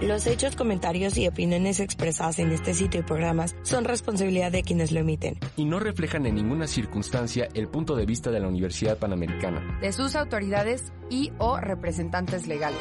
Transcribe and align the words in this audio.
Los 0.00 0.26
hechos, 0.26 0.56
comentarios 0.56 1.16
y 1.16 1.28
opiniones 1.28 1.80
expresadas 1.80 2.38
en 2.38 2.50
este 2.50 2.74
sitio 2.74 3.00
y 3.00 3.02
programas 3.04 3.56
son 3.62 3.84
responsabilidad 3.84 4.50
de 4.50 4.62
quienes 4.62 4.90
lo 4.92 5.00
emiten. 5.00 5.38
Y 5.56 5.64
no 5.64 5.78
reflejan 5.78 6.26
en 6.26 6.34
ninguna 6.34 6.66
circunstancia 6.66 7.48
el 7.54 7.68
punto 7.68 7.94
de 7.94 8.04
vista 8.04 8.30
de 8.30 8.40
la 8.40 8.48
Universidad 8.48 8.98
Panamericana. 8.98 9.78
De 9.80 9.92
sus 9.92 10.16
autoridades 10.16 10.92
y 11.10 11.32
o 11.38 11.58
representantes 11.58 12.46
legales. 12.46 12.80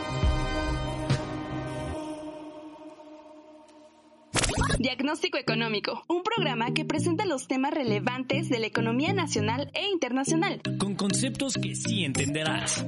Diagnóstico 4.79 5.37
Económico, 5.37 6.03
un 6.09 6.23
programa 6.23 6.73
que 6.73 6.83
presenta 6.83 7.25
los 7.25 7.47
temas 7.47 7.73
relevantes 7.73 8.49
de 8.49 8.59
la 8.59 8.67
economía 8.67 9.13
nacional 9.13 9.71
e 9.73 9.87
internacional. 9.87 10.61
Con 10.79 10.95
conceptos 10.95 11.53
que 11.53 11.75
sí 11.75 12.03
entenderás. 12.03 12.85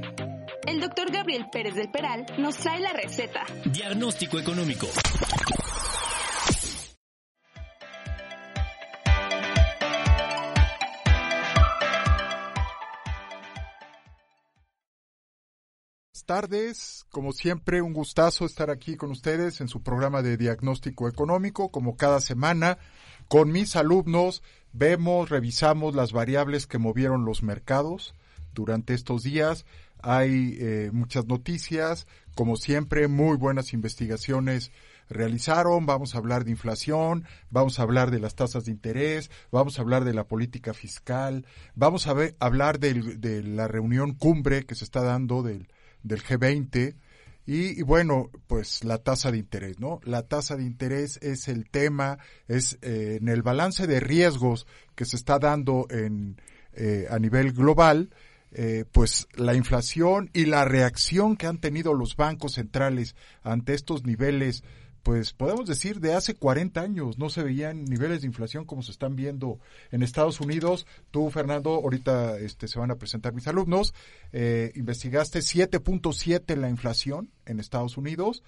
El 0.66 0.80
doctor 0.80 1.12
Gabriel 1.12 1.48
Pérez 1.52 1.76
del 1.76 1.90
Peral 1.92 2.26
nos 2.38 2.58
trae 2.58 2.80
la 2.80 2.94
receta. 2.94 3.46
Diagnóstico 3.66 4.40
Económico. 4.40 4.88
tardes. 16.26 17.06
Como 17.10 17.32
siempre, 17.32 17.82
un 17.82 17.94
gustazo 17.94 18.46
estar 18.46 18.70
aquí 18.70 18.98
con 18.98 19.12
ustedes 19.12 19.62
en 19.62 19.68
su 19.68 19.82
programa 19.82 20.22
de 20.22 20.38
diagnóstico 20.38 21.08
económico, 21.08 21.72
como 21.72 21.96
cada 21.96 22.20
semana. 22.20 22.78
Con 23.28 23.52
mis 23.52 23.76
alumnos 23.76 24.44
vemos, 24.74 25.30
revisamos 25.30 25.96
las 25.96 26.12
variables 26.12 26.68
que 26.68 26.78
movieron 26.78 27.26
los 27.26 27.44
mercados 27.44 28.16
durante 28.54 28.94
estos 28.94 29.24
días. 29.24 29.66
Hay 30.08 30.58
eh, 30.60 30.90
muchas 30.94 31.26
noticias, 31.26 32.08
como 32.36 32.56
siempre, 32.56 33.08
muy 33.08 33.38
buenas 33.38 33.74
investigaciones 33.74 34.72
realizaron. 35.10 35.86
Vamos 35.86 36.16
a 36.16 36.18
hablar 36.18 36.46
de 36.46 36.52
inflación, 36.52 37.26
vamos 37.50 37.80
a 37.80 37.84
hablar 37.84 38.12
de 38.12 38.20
las 38.20 38.36
tasas 38.36 38.66
de 38.66 38.72
interés, 38.72 39.32
vamos 39.52 39.78
a 39.78 39.82
hablar 39.82 40.04
de 40.04 40.14
la 40.14 40.26
política 40.26 40.74
fiscal, 40.74 41.46
vamos 41.76 42.08
a 42.08 42.16
hablar 42.40 42.80
de 42.80 43.44
la 43.44 43.68
reunión 43.68 44.14
cumbre 44.14 44.66
que 44.66 44.76
se 44.76 44.84
está 44.84 45.02
dando 45.02 45.44
del 45.44 45.68
del 46.06 46.24
G20. 46.24 46.96
Y, 47.48 47.84
bueno, 47.84 48.32
pues 48.48 48.84
la 48.84 48.98
tasa 49.00 49.32
de 49.32 49.38
interés, 49.38 49.80
¿no? 49.80 50.00
La 50.04 50.24
tasa 50.24 50.56
de 50.56 50.64
interés 50.64 51.18
es 51.22 51.48
el 51.48 51.70
tema, 51.70 52.18
es 52.48 52.80
eh, 52.82 53.18
en 53.22 53.28
el 53.28 53.44
balance 53.44 53.86
de 53.86 54.00
riesgos 54.00 54.66
que 54.96 55.06
se 55.06 55.16
está 55.16 55.38
dando 55.38 55.86
en, 55.92 56.42
eh, 56.74 57.06
a 57.10 57.20
nivel 57.20 57.52
global, 57.52 58.10
eh, 58.58 58.86
pues 58.90 59.28
la 59.36 59.54
inflación 59.54 60.30
y 60.34 60.46
la 60.46 60.64
reacción 60.64 61.36
que 61.36 61.46
han 61.46 61.58
tenido 61.58 61.94
los 61.94 62.16
bancos 62.16 62.54
centrales 62.54 63.16
ante 63.44 63.74
estos 63.74 64.06
niveles 64.06 64.64
pues 65.04 65.34
podemos 65.34 65.68
decir 65.68 66.00
de 66.00 66.14
hace 66.14 66.34
40 66.34 66.80
años 66.82 67.20
no 67.20 67.30
se 67.30 67.44
veían 67.44 67.84
niveles 67.84 68.22
de 68.22 68.28
inflación 68.28 68.64
como 68.64 68.82
se 68.82 68.92
están 68.92 69.16
viendo 69.16 69.60
en 69.92 70.02
Estados 70.02 70.40
Unidos. 70.40 70.88
Tú, 71.12 71.30
Fernando, 71.30 71.76
ahorita 71.76 72.40
este, 72.40 72.68
se 72.68 72.80
van 72.80 72.90
a 72.90 72.96
presentar 72.96 73.34
mis 73.34 73.48
alumnos, 73.48 73.94
eh, 74.32 74.72
investigaste 74.74 75.40
7.7 75.40 76.56
la 76.56 76.70
inflación 76.70 77.30
en 77.46 77.60
Estados 77.60 77.98
Unidos, 77.98 78.42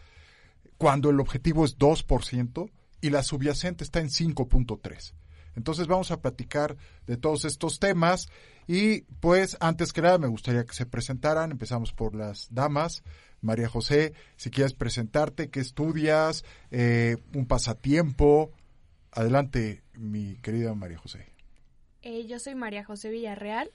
cuando 0.80 1.12
el 1.12 1.20
objetivo 1.20 1.64
es 1.64 1.78
2% 1.78 2.72
y 3.02 3.10
la 3.12 3.22
subyacente 3.22 3.84
está 3.84 4.00
en 4.00 4.08
5.3. 4.08 5.14
Entonces 5.58 5.88
vamos 5.88 6.12
a 6.12 6.22
platicar 6.22 6.78
de 7.08 7.18
todos 7.18 7.44
estos 7.44 7.80
temas 7.80 8.30
y 8.68 9.02
pues 9.20 9.58
antes 9.60 9.92
que 9.92 10.04
nada 10.04 10.20
me 10.20 10.28
gustaría 10.28 10.64
que 10.66 10.73
se 10.76 10.86
presentaran. 10.86 11.52
Empezamos 11.52 11.94
por 11.94 12.16
las 12.16 12.48
damas. 12.54 13.04
María 13.42 13.67
José, 13.67 14.14
si 14.36 14.52
quieres 14.52 14.73
presentarte, 14.73 15.50
qué 15.50 15.60
estudias, 15.60 16.46
eh, 16.70 17.17
un 17.34 17.48
pasatiempo. 17.48 18.52
Adelante, 19.12 19.82
mi 19.96 20.36
querida 20.38 20.76
María 20.76 21.00
José. 21.00 21.26
Eh, 22.04 22.28
yo 22.28 22.38
soy 22.38 22.54
María 22.54 22.84
José 22.84 23.10
Villarreal, 23.10 23.72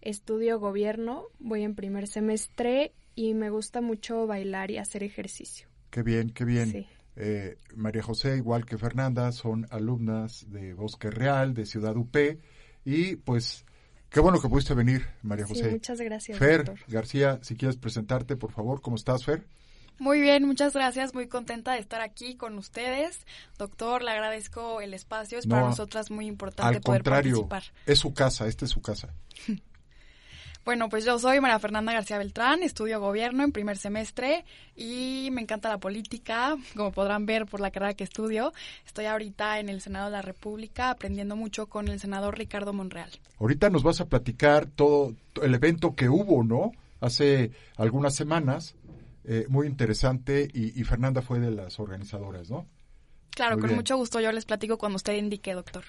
estudio 0.00 0.60
gobierno, 0.60 1.24
voy 1.40 1.64
en 1.64 1.74
primer 1.74 2.06
semestre 2.06 2.92
y 3.16 3.34
me 3.34 3.50
gusta 3.50 3.80
mucho 3.80 4.28
bailar 4.28 4.70
y 4.70 4.78
hacer 4.78 5.02
ejercicio. 5.02 5.68
Qué 5.90 6.02
bien, 6.02 6.30
qué 6.30 6.44
bien. 6.44 6.86
Eh, 7.20 7.56
María 7.74 8.02
José, 8.02 8.36
igual 8.36 8.64
que 8.64 8.78
Fernanda, 8.78 9.32
son 9.32 9.66
alumnas 9.70 10.46
de 10.48 10.72
Bosque 10.72 11.10
Real, 11.10 11.52
de 11.52 11.66
Ciudad 11.66 11.96
UP, 11.96 12.16
y 12.84 13.16
pues 13.16 13.64
Qué 14.10 14.20
bueno 14.20 14.40
que 14.40 14.48
pudiste 14.48 14.72
venir, 14.72 15.06
María 15.22 15.46
José. 15.46 15.70
muchas 15.70 16.00
gracias. 16.00 16.38
Fer 16.38 16.72
García, 16.88 17.40
si 17.42 17.56
quieres 17.56 17.76
presentarte, 17.76 18.36
por 18.36 18.52
favor, 18.52 18.80
¿cómo 18.80 18.96
estás, 18.96 19.24
Fer? 19.24 19.46
Muy 19.98 20.20
bien, 20.20 20.46
muchas 20.46 20.72
gracias. 20.72 21.12
Muy 21.12 21.28
contenta 21.28 21.72
de 21.72 21.80
estar 21.80 22.00
aquí 22.00 22.36
con 22.36 22.56
ustedes. 22.56 23.26
Doctor, 23.58 24.02
le 24.02 24.12
agradezco 24.12 24.80
el 24.80 24.94
espacio. 24.94 25.38
Es 25.38 25.46
para 25.46 25.62
nosotras 25.62 26.10
muy 26.10 26.26
importante 26.26 26.76
al 26.76 26.82
poder 26.82 27.02
contrario, 27.02 27.48
participar. 27.48 27.82
Es 27.84 27.98
su 27.98 28.14
casa, 28.14 28.46
esta 28.46 28.64
es 28.64 28.70
su 28.70 28.80
casa. 28.80 29.12
Bueno, 30.68 30.90
pues 30.90 31.06
yo 31.06 31.18
soy 31.18 31.40
María 31.40 31.58
Fernanda 31.58 31.94
García 31.94 32.18
Beltrán, 32.18 32.62
estudio 32.62 33.00
gobierno 33.00 33.42
en 33.42 33.52
primer 33.52 33.78
semestre 33.78 34.44
y 34.76 35.30
me 35.32 35.40
encanta 35.40 35.70
la 35.70 35.78
política, 35.78 36.58
como 36.76 36.92
podrán 36.92 37.24
ver 37.24 37.46
por 37.46 37.60
la 37.60 37.70
carrera 37.70 37.94
que 37.94 38.04
estudio. 38.04 38.52
Estoy 38.84 39.06
ahorita 39.06 39.60
en 39.60 39.70
el 39.70 39.80
Senado 39.80 40.04
de 40.04 40.12
la 40.12 40.20
República 40.20 40.90
aprendiendo 40.90 41.36
mucho 41.36 41.68
con 41.68 41.88
el 41.88 41.98
senador 41.98 42.36
Ricardo 42.36 42.74
Monreal. 42.74 43.10
Ahorita 43.38 43.70
nos 43.70 43.82
vas 43.82 44.02
a 44.02 44.10
platicar 44.10 44.66
todo 44.66 45.14
el 45.40 45.54
evento 45.54 45.94
que 45.94 46.10
hubo, 46.10 46.44
¿no? 46.44 46.72
Hace 47.00 47.52
algunas 47.78 48.14
semanas, 48.14 48.74
eh, 49.24 49.46
muy 49.48 49.66
interesante 49.66 50.50
y, 50.52 50.84
Fernanda 50.84 51.22
fue 51.22 51.40
de 51.40 51.50
las 51.50 51.80
organizadoras, 51.80 52.50
¿no? 52.50 52.66
Claro, 53.30 53.58
con 53.58 53.74
mucho 53.74 53.96
gusto 53.96 54.20
yo 54.20 54.30
les 54.32 54.44
platico 54.44 54.76
cuando 54.76 54.96
usted 54.96 55.14
indique, 55.14 55.54
doctor. 55.54 55.84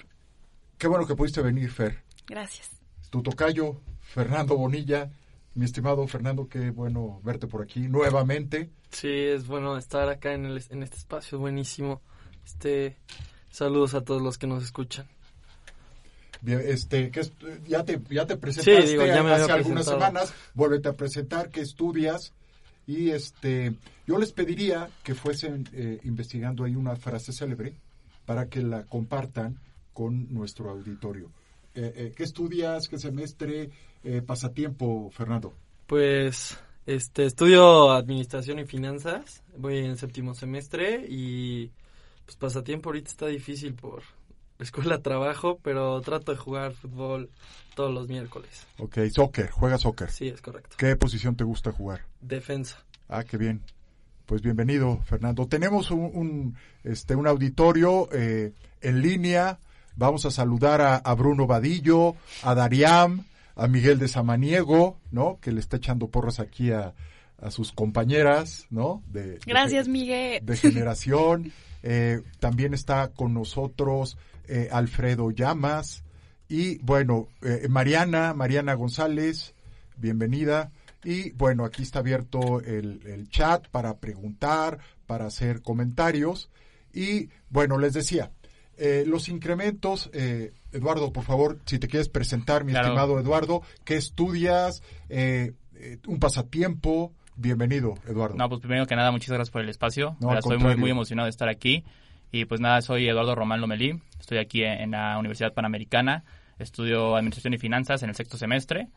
Qué 0.78 0.88
bueno 0.88 1.06
que 1.06 1.14
pudiste 1.14 1.42
venir, 1.42 1.70
Fer. 1.70 2.02
Gracias. 2.26 2.70
Tu 3.10 3.22
tocayo, 3.22 3.78
Fernando 4.10 4.56
Bonilla. 4.56 5.10
Mi 5.54 5.64
estimado 5.64 6.06
Fernando, 6.06 6.48
qué 6.48 6.70
bueno 6.70 7.20
verte 7.24 7.46
por 7.46 7.62
aquí 7.62 7.80
nuevamente. 7.80 8.70
Sí, 8.90 9.08
es 9.08 9.46
bueno 9.46 9.76
estar 9.76 10.08
acá 10.08 10.32
en, 10.32 10.46
el, 10.46 10.62
en 10.70 10.82
este 10.82 10.96
espacio, 10.96 11.38
buenísimo. 11.38 12.00
Este, 12.44 12.96
saludos 13.50 13.94
a 13.94 14.02
todos 14.02 14.22
los 14.22 14.38
que 14.38 14.46
nos 14.46 14.64
escuchan. 14.64 15.06
Bien, 16.40 16.60
este, 16.64 17.10
que 17.10 17.22
ya 17.68 17.84
te, 17.84 18.00
ya 18.10 18.26
te 18.26 18.36
presentaste 18.36 18.82
sí, 18.82 18.88
digo, 18.92 19.06
ya 19.06 19.22
me 19.22 19.32
hace 19.32 19.52
algunas 19.52 19.86
semanas, 19.86 20.32
vuélvete 20.54 20.88
a 20.88 20.94
presentar, 20.94 21.50
qué 21.50 21.60
estudias, 21.60 22.32
y 22.86 23.10
este, 23.10 23.74
yo 24.06 24.18
les 24.18 24.32
pediría 24.32 24.88
que 25.02 25.14
fuesen 25.14 25.68
eh, 25.72 26.00
investigando 26.04 26.64
ahí 26.64 26.74
una 26.74 26.96
frase 26.96 27.32
célebre 27.32 27.74
para 28.24 28.48
que 28.48 28.62
la 28.62 28.84
compartan 28.84 29.58
con 29.92 30.32
nuestro 30.32 30.70
auditorio. 30.70 31.30
Eh, 31.74 31.92
eh, 31.94 32.12
¿Qué 32.16 32.24
estudias? 32.24 32.88
¿Qué 32.88 32.98
semestre? 32.98 33.70
Eh, 34.02 34.22
pasatiempo, 34.22 35.10
Fernando? 35.10 35.54
Pues 35.86 36.58
este 36.86 37.26
estudio 37.26 37.92
administración 37.92 38.58
y 38.58 38.64
finanzas, 38.64 39.42
voy 39.56 39.78
en 39.78 39.96
séptimo 39.96 40.34
semestre 40.34 41.04
y 41.08 41.70
pues 42.24 42.36
pasatiempo 42.36 42.88
ahorita 42.88 43.10
está 43.10 43.26
difícil 43.26 43.74
por 43.74 44.02
escuela 44.58 45.02
trabajo, 45.02 45.58
pero 45.62 46.00
trato 46.00 46.32
de 46.32 46.38
jugar 46.38 46.72
fútbol 46.72 47.30
todos 47.74 47.92
los 47.92 48.08
miércoles. 48.08 48.66
Ok, 48.78 48.98
soccer, 49.10 49.50
juega 49.50 49.78
soccer. 49.78 50.10
Sí, 50.10 50.28
es 50.28 50.40
correcto. 50.40 50.76
¿Qué 50.78 50.96
posición 50.96 51.36
te 51.36 51.44
gusta 51.44 51.72
jugar? 51.72 52.06
Defensa. 52.20 52.84
Ah, 53.08 53.24
qué 53.24 53.36
bien. 53.36 53.62
Pues 54.26 54.42
bienvenido, 54.42 55.00
Fernando. 55.06 55.46
Tenemos 55.46 55.90
un, 55.90 56.56
este, 56.84 57.16
un 57.16 57.26
auditorio 57.26 58.08
eh, 58.12 58.52
en 58.80 59.02
línea. 59.02 59.58
Vamos 60.00 60.24
a 60.24 60.30
saludar 60.30 60.80
a, 60.80 60.96
a 60.96 61.14
Bruno 61.14 61.46
Vadillo, 61.46 62.16
a 62.42 62.54
Dariam, 62.54 63.26
a 63.54 63.66
Miguel 63.66 63.98
de 63.98 64.08
Samaniego, 64.08 64.96
¿no? 65.10 65.38
Que 65.42 65.52
le 65.52 65.60
está 65.60 65.76
echando 65.76 66.08
porras 66.08 66.40
aquí 66.40 66.70
a, 66.72 66.94
sus 67.50 67.70
compañeras, 67.70 68.66
¿no? 68.70 69.02
De, 69.12 69.38
Gracias, 69.46 69.88
Miguel. 69.88 70.44
De 70.44 70.56
generación. 70.56 71.52
Eh, 71.82 72.20
también 72.40 72.74
está 72.74 73.08
con 73.08 73.32
nosotros 73.32 74.18
eh, 74.46 74.68
Alfredo 74.70 75.30
Llamas 75.30 76.04
y, 76.46 76.76
bueno, 76.80 77.28
eh, 77.40 77.68
Mariana, 77.70 78.34
Mariana 78.34 78.74
González, 78.74 79.54
bienvenida. 79.96 80.72
Y, 81.04 81.30
bueno, 81.30 81.64
aquí 81.64 81.82
está 81.82 82.00
abierto 82.00 82.60
el, 82.60 83.00
el 83.06 83.30
chat 83.30 83.66
para 83.68 83.96
preguntar, 83.96 84.78
para 85.06 85.24
hacer 85.24 85.62
comentarios. 85.62 86.50
Y, 86.92 87.30
bueno, 87.48 87.78
les 87.78 87.94
decía, 87.94 88.30
los 89.06 89.28
incrementos 89.28 90.10
Eduardo, 90.72 91.12
por 91.12 91.24
favor, 91.24 91.58
si 91.64 91.78
te 91.78 91.88
quieres 91.88 92.08
presentar, 92.08 92.64
mi 92.64 92.72
estimado 92.72 93.18
Eduardo, 93.18 93.62
¿qué 93.84 93.96
estudias? 93.96 94.82
Eh, 95.08 95.52
eh, 95.74 95.98
un 96.06 96.18
pasatiempo. 96.18 97.12
Bienvenido, 97.36 97.94
Eduardo. 98.06 98.36
No, 98.36 98.48
pues 98.48 98.60
primero 98.60 98.86
que 98.86 98.94
nada, 98.94 99.10
muchas 99.10 99.30
gracias 99.30 99.50
por 99.50 99.62
el 99.62 99.68
espacio. 99.68 100.16
No, 100.20 100.36
Estoy 100.36 100.58
muy, 100.58 100.76
muy 100.76 100.90
emocionado 100.90 101.24
de 101.24 101.30
estar 101.30 101.48
aquí. 101.48 101.84
Y 102.32 102.44
pues 102.44 102.60
nada, 102.60 102.82
soy 102.82 103.08
Eduardo 103.08 103.34
Román 103.34 103.60
Lomelí. 103.60 104.00
Estoy 104.20 104.38
aquí 104.38 104.62
en 104.62 104.90
la 104.92 105.18
Universidad 105.18 105.54
Panamericana. 105.54 106.24
Estudio 106.58 107.16
Administración 107.16 107.54
y 107.54 107.58
Finanzas 107.58 108.02
en 108.02 108.10
el 108.10 108.14
sexto 108.14 108.36
semestre. 108.36 108.88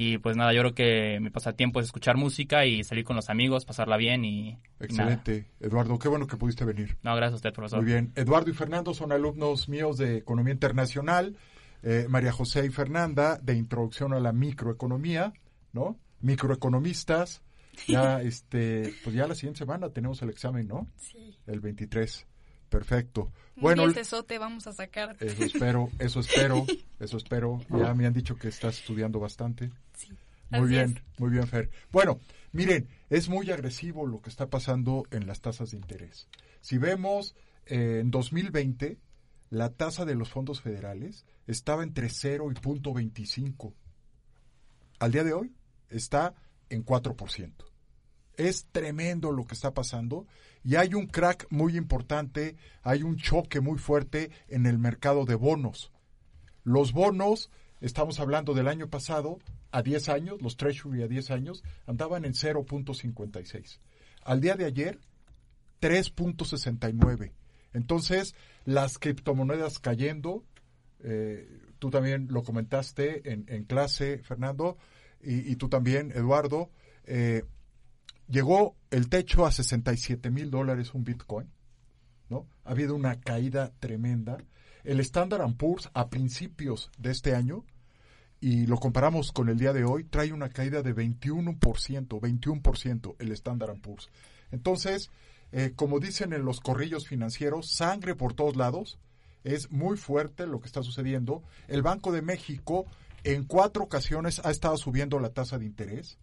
Y 0.00 0.18
pues 0.18 0.36
nada, 0.36 0.52
yo 0.52 0.60
creo 0.60 0.74
que 0.76 1.18
mi 1.20 1.28
pasatiempo 1.28 1.80
es 1.80 1.86
escuchar 1.86 2.16
música 2.16 2.64
y 2.64 2.84
salir 2.84 3.04
con 3.04 3.16
los 3.16 3.30
amigos, 3.30 3.64
pasarla 3.64 3.96
bien 3.96 4.24
y... 4.24 4.50
y 4.50 4.52
nada. 4.94 5.14
Excelente, 5.14 5.50
Eduardo. 5.58 5.98
Qué 5.98 6.06
bueno 6.06 6.28
que 6.28 6.36
pudiste 6.36 6.64
venir. 6.64 6.96
No, 7.02 7.16
gracias 7.16 7.32
a 7.32 7.36
usted, 7.36 7.52
profesor. 7.52 7.82
Muy 7.82 7.90
bien. 7.90 8.12
Eduardo 8.14 8.48
y 8.48 8.54
Fernando 8.54 8.94
son 8.94 9.10
alumnos 9.10 9.68
míos 9.68 9.98
de 9.98 10.18
Economía 10.18 10.52
Internacional. 10.52 11.36
Eh, 11.82 12.06
María 12.08 12.30
José 12.30 12.64
y 12.64 12.70
Fernanda 12.70 13.40
de 13.42 13.56
Introducción 13.56 14.12
a 14.12 14.20
la 14.20 14.32
Microeconomía, 14.32 15.32
¿no? 15.72 15.98
Microeconomistas. 16.20 17.42
Ya, 17.88 18.22
este, 18.22 18.94
pues 19.02 19.16
ya 19.16 19.26
la 19.26 19.34
siguiente 19.34 19.58
semana 19.58 19.90
tenemos 19.90 20.22
el 20.22 20.30
examen, 20.30 20.68
¿no? 20.68 20.86
Sí. 20.96 21.36
El 21.48 21.58
23. 21.58 22.24
Perfecto. 22.68 23.32
Bueno, 23.56 23.84
diecesote 23.86 24.38
vamos 24.38 24.66
a 24.66 24.72
sacar. 24.72 25.16
eso 25.20 25.44
espero, 25.44 25.90
eso 25.98 26.20
espero, 26.20 26.66
eso 27.00 27.16
espero. 27.16 27.60
Ya 27.70 27.94
me 27.94 28.06
han 28.06 28.12
dicho 28.12 28.36
que 28.36 28.48
estás 28.48 28.78
estudiando 28.78 29.18
bastante. 29.18 29.70
Sí. 29.94 30.10
Muy 30.50 30.60
Así 30.60 30.68
bien, 30.68 30.96
es. 30.96 31.20
muy 31.20 31.30
bien, 31.30 31.46
Fer. 31.46 31.70
Bueno, 31.90 32.20
miren, 32.52 32.88
es 33.10 33.28
muy 33.28 33.50
agresivo 33.50 34.06
lo 34.06 34.20
que 34.22 34.30
está 34.30 34.48
pasando 34.48 35.04
en 35.10 35.26
las 35.26 35.40
tasas 35.40 35.72
de 35.72 35.76
interés. 35.76 36.28
Si 36.60 36.78
vemos 36.78 37.34
eh, 37.66 37.98
en 38.00 38.10
2020, 38.10 38.98
la 39.50 39.70
tasa 39.70 40.04
de 40.04 40.14
los 40.14 40.30
fondos 40.30 40.60
federales 40.62 41.26
estaba 41.46 41.82
entre 41.82 42.08
0 42.08 42.50
y 42.50 42.54
punto 42.54 42.94
25. 42.94 43.74
Al 45.00 45.12
día 45.12 45.24
de 45.24 45.32
hoy 45.32 45.54
está 45.90 46.34
en 46.70 46.84
4%. 46.84 47.67
Es 48.38 48.66
tremendo 48.72 49.32
lo 49.32 49.44
que 49.44 49.54
está 49.54 49.74
pasando 49.74 50.26
y 50.64 50.76
hay 50.76 50.94
un 50.94 51.06
crack 51.06 51.46
muy 51.50 51.76
importante, 51.76 52.56
hay 52.82 53.02
un 53.02 53.16
choque 53.16 53.60
muy 53.60 53.78
fuerte 53.78 54.30
en 54.48 54.64
el 54.64 54.78
mercado 54.78 55.24
de 55.24 55.34
bonos. 55.34 55.92
Los 56.64 56.92
bonos, 56.92 57.50
estamos 57.80 58.20
hablando 58.20 58.54
del 58.54 58.68
año 58.68 58.88
pasado, 58.88 59.38
a 59.70 59.82
10 59.82 60.08
años, 60.08 60.40
los 60.40 60.56
Treasury 60.56 61.02
a 61.02 61.08
10 61.08 61.30
años, 61.30 61.64
andaban 61.86 62.24
en 62.24 62.32
0.56. 62.32 63.80
Al 64.22 64.40
día 64.40 64.56
de 64.56 64.66
ayer, 64.66 65.00
3.69. 65.80 67.32
Entonces, 67.72 68.34
las 68.64 68.98
criptomonedas 68.98 69.78
cayendo, 69.78 70.44
eh, 71.00 71.48
tú 71.78 71.90
también 71.90 72.28
lo 72.30 72.42
comentaste 72.42 73.32
en, 73.32 73.64
clase, 73.64 74.18
Fernando, 74.18 74.78
y, 75.20 75.50
y 75.50 75.56
tú 75.56 75.68
también, 75.68 76.12
Eduardo, 76.12 76.70
eh, 77.04 77.44
llegó 78.28 78.76
el 78.90 79.08
techo 79.08 79.46
a 79.46 79.52
67 79.52 80.30
mil 80.30 80.50
dólares 80.50 80.94
un 80.94 81.04
Bitcoin, 81.04 81.50
¿no? 82.28 82.46
Ha 82.64 82.70
habido 82.70 82.94
una 82.94 83.20
caída 83.20 83.72
tremenda. 83.80 84.38
El 84.84 85.00
Standard 85.00 85.54
Poor's 85.56 85.90
a 85.94 86.08
principios 86.08 86.90
de 86.98 87.10
este 87.10 87.34
año, 87.34 87.64
y 88.40 88.66
lo 88.66 88.76
comparamos 88.76 89.32
con 89.32 89.48
el 89.48 89.58
día 89.58 89.72
de 89.72 89.84
hoy, 89.84 90.04
trae 90.04 90.32
una 90.32 90.50
caída 90.50 90.82
de 90.82 90.94
21%, 90.94 91.58
21% 91.58 93.16
el 93.18 93.32
Standard 93.32 93.80
Poor's. 93.80 94.08
Entonces, 94.50 95.10
eh, 95.50 95.72
como 95.74 95.98
dicen 95.98 96.32
en 96.32 96.44
los 96.44 96.60
corrillos 96.60 97.08
financieros, 97.08 97.70
sangre 97.70 98.14
por 98.14 98.34
todos 98.34 98.56
lados, 98.56 98.98
es 99.44 99.70
muy 99.70 99.96
fuerte 99.96 100.46
lo 100.46 100.60
que 100.60 100.66
está 100.66 100.82
sucediendo. 100.82 101.42
El 101.66 101.82
Banco 101.82 102.12
de 102.12 102.22
México 102.22 102.86
en 103.24 103.44
cuatro 103.44 103.84
ocasiones 103.84 104.40
ha 104.44 104.50
estado 104.50 104.76
subiendo 104.76 105.18
la 105.18 105.30
tasa 105.30 105.58
de 105.58 105.64
interés. 105.64 106.18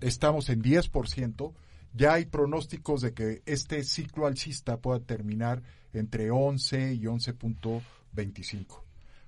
Estamos 0.00 0.48
en 0.48 0.62
10%. 0.62 1.52
Ya 1.94 2.14
hay 2.14 2.24
pronósticos 2.26 3.02
de 3.02 3.12
que 3.12 3.42
este 3.46 3.84
ciclo 3.84 4.26
alcista 4.26 4.78
pueda 4.78 5.00
terminar 5.00 5.62
entre 5.92 6.30
11 6.30 6.94
y 6.94 7.02
11.25. 7.02 8.82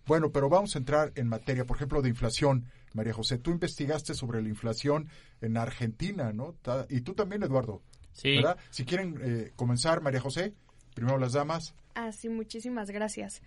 Bueno, 0.07 0.33
pero 0.33 0.49
vamos 0.49 0.75
a 0.75 0.79
entrar 0.79 1.13
en 1.15 1.29
materia, 1.29 1.65
por 1.65 1.77
ejemplo, 1.77 2.03
de 2.03 2.09
inflación. 2.11 2.67
María 2.93 3.13
José, 3.13 3.39
tú 3.39 3.51
investigaste 3.51 4.15
sobre 4.15 4.43
la 4.43 4.49
inflación 4.49 5.09
en 5.41 5.57
Argentina, 5.57 6.33
¿no? 6.33 6.55
Y 6.89 7.01
tú 7.01 7.15
también, 7.15 7.43
Eduardo. 7.43 7.83
Sí. 8.13 8.37
¿Verdad? 8.37 8.57
Si 8.71 8.85
quieren 8.85 9.19
eh, 9.21 9.53
comenzar, 9.57 10.01
María 10.01 10.21
José, 10.21 10.55
primero 10.95 11.19
las 11.19 11.33
damas. 11.33 11.75
Ah, 11.95 12.13
sí, 12.13 12.29
muchísimas 12.29 12.91
gracias. 12.91 13.43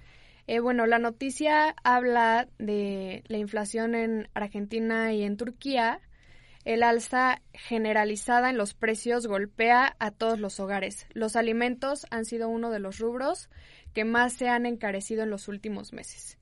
Eh, 0.47 0.59
bueno, 0.59 0.85
la 0.85 0.97
noticia 0.97 1.75
habla 1.83 2.47
de 2.57 3.23
la 3.27 3.37
inflación 3.37 3.95
en 3.95 4.29
Argentina 4.33 5.13
y 5.13 5.23
en 5.23 5.37
Turquía. 5.37 5.99
El 6.67 6.83
alza 6.83 7.41
generalizada 7.53 8.49
en 8.49 8.57
los 8.57 8.73
precios 8.73 9.25
golpea 9.25 9.95
a 9.99 10.11
todos 10.11 10.37
los 10.37 10.59
hogares. 10.59 11.07
Los 11.13 11.37
alimentos 11.37 12.05
han 12.09 12.25
sido 12.25 12.49
uno 12.49 12.71
de 12.71 12.79
los 12.79 12.99
rubros 12.99 13.49
que 13.93 14.03
más 14.03 14.33
se 14.33 14.49
han 14.49 14.65
encarecido 14.65 15.23
en 15.23 15.29
los 15.29 15.47
últimos 15.47 15.93
meses. 15.93 16.37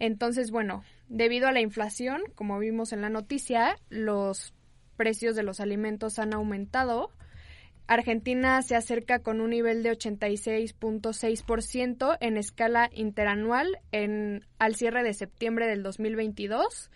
Entonces, 0.00 0.50
bueno, 0.50 0.82
debido 1.06 1.46
a 1.46 1.52
la 1.52 1.60
inflación, 1.60 2.20
como 2.34 2.58
vimos 2.58 2.92
en 2.92 3.00
la 3.00 3.10
noticia, 3.10 3.78
los 3.90 4.54
precios 4.96 5.36
de 5.36 5.44
los 5.44 5.60
alimentos 5.60 6.18
han 6.18 6.34
aumentado. 6.34 7.12
Argentina 7.86 8.60
se 8.62 8.74
acerca 8.74 9.20
con 9.20 9.40
un 9.40 9.50
nivel 9.50 9.84
de 9.84 9.92
86.6% 9.92 12.18
en 12.20 12.38
escala 12.38 12.90
interanual 12.92 13.78
en, 13.92 14.44
al 14.58 14.74
cierre 14.74 15.04
de 15.04 15.14
septiembre 15.14 15.68
del 15.68 15.84
2022 15.84 16.90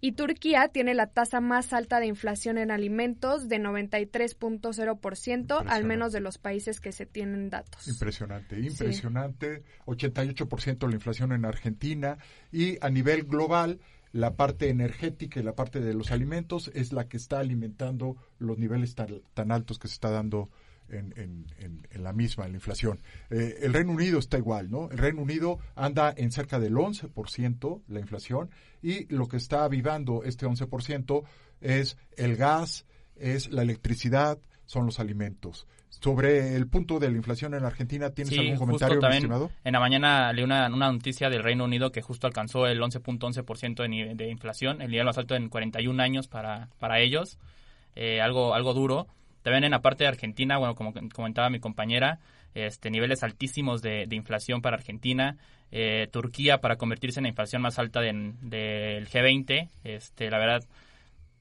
y 0.00 0.12
Turquía 0.12 0.68
tiene 0.68 0.94
la 0.94 1.08
tasa 1.08 1.40
más 1.40 1.72
alta 1.72 1.98
de 2.00 2.06
inflación 2.06 2.58
en 2.58 2.70
alimentos 2.70 3.48
de 3.48 3.58
93.0% 3.58 5.64
al 5.66 5.84
menos 5.84 6.12
de 6.12 6.20
los 6.20 6.38
países 6.38 6.80
que 6.80 6.92
se 6.92 7.06
tienen 7.06 7.50
datos. 7.50 7.88
Impresionante, 7.88 8.58
impresionante. 8.58 9.62
88% 9.86 10.88
la 10.88 10.94
inflación 10.94 11.32
en 11.32 11.44
Argentina 11.44 12.18
y 12.50 12.78
a 12.80 12.90
nivel 12.90 13.24
global 13.24 13.80
la 14.12 14.34
parte 14.34 14.70
energética 14.70 15.40
y 15.40 15.42
la 15.42 15.54
parte 15.54 15.80
de 15.80 15.94
los 15.94 16.10
alimentos 16.10 16.70
es 16.74 16.92
la 16.92 17.08
que 17.08 17.16
está 17.16 17.38
alimentando 17.38 18.16
los 18.38 18.58
niveles 18.58 18.94
tan, 18.94 19.22
tan 19.34 19.52
altos 19.52 19.78
que 19.78 19.88
se 19.88 19.94
está 19.94 20.10
dando 20.10 20.50
en, 20.90 21.12
en- 21.16 21.46
en- 21.58 21.86
en 21.90 22.02
la 22.04 22.12
misma, 22.12 22.44
en 22.46 22.52
la 22.52 22.56
inflación. 22.58 23.00
Eh, 23.30 23.58
el 23.62 23.72
Reino 23.72 23.92
Unido 23.92 24.18
está 24.18 24.38
igual, 24.38 24.70
¿no? 24.70 24.90
El 24.90 24.98
Reino 24.98 25.22
Unido 25.22 25.58
anda 25.74 26.12
en 26.16 26.30
cerca 26.32 26.58
del 26.58 26.74
11% 26.74 27.82
la 27.88 28.00
inflación 28.00 28.50
y 28.82 29.12
lo 29.14 29.28
que 29.28 29.36
está 29.36 29.64
avivando 29.64 30.22
este 30.24 30.46
11% 30.46 31.24
es 31.60 31.96
el 32.16 32.36
gas, 32.36 32.86
es 33.16 33.50
la 33.50 33.62
electricidad, 33.62 34.38
son 34.66 34.86
los 34.86 35.00
alimentos. 35.00 35.66
Sobre 35.88 36.54
el 36.54 36.68
punto 36.68 37.00
de 37.00 37.10
la 37.10 37.16
inflación 37.16 37.52
en 37.54 37.64
Argentina, 37.64 38.10
¿tienes 38.10 38.32
Sí, 38.32 38.38
algún 38.38 38.56
comentario, 38.58 39.00
también 39.00 39.22
estimado? 39.24 39.50
en 39.64 39.72
la 39.72 39.80
mañana 39.80 40.32
leí 40.32 40.44
una, 40.44 40.68
una 40.68 40.90
noticia 40.92 41.28
del 41.28 41.42
Reino 41.42 41.64
Unido 41.64 41.90
que 41.90 42.00
justo 42.00 42.28
alcanzó 42.28 42.66
el 42.68 42.80
11.11% 42.80 43.82
de, 43.82 43.88
nivel 43.88 44.16
de 44.16 44.30
inflación, 44.30 44.80
el 44.82 44.90
nivel 44.92 45.04
más 45.06 45.18
alto 45.18 45.34
en 45.34 45.48
41 45.48 46.00
años 46.00 46.28
para, 46.28 46.68
para 46.78 47.00
ellos, 47.00 47.38
eh, 47.96 48.20
algo, 48.20 48.54
algo 48.54 48.72
duro. 48.72 49.08
También 49.42 49.64
en 49.64 49.70
la 49.70 49.80
parte 49.82 50.04
de 50.04 50.08
Argentina, 50.08 50.58
bueno, 50.58 50.74
como 50.74 50.92
comentaba 51.14 51.50
mi 51.50 51.60
compañera, 51.60 52.18
este, 52.54 52.90
niveles 52.90 53.22
altísimos 53.22 53.80
de, 53.82 54.06
de 54.06 54.16
inflación 54.16 54.60
para 54.60 54.76
Argentina, 54.76 55.36
eh, 55.72 56.08
Turquía 56.10 56.58
para 56.58 56.76
convertirse 56.76 57.20
en 57.20 57.24
la 57.24 57.28
inflación 57.28 57.62
más 57.62 57.78
alta 57.78 58.00
de- 58.00 58.34
del 58.42 59.08
G20, 59.08 59.68
este, 59.84 60.30
la 60.30 60.38
verdad, 60.38 60.64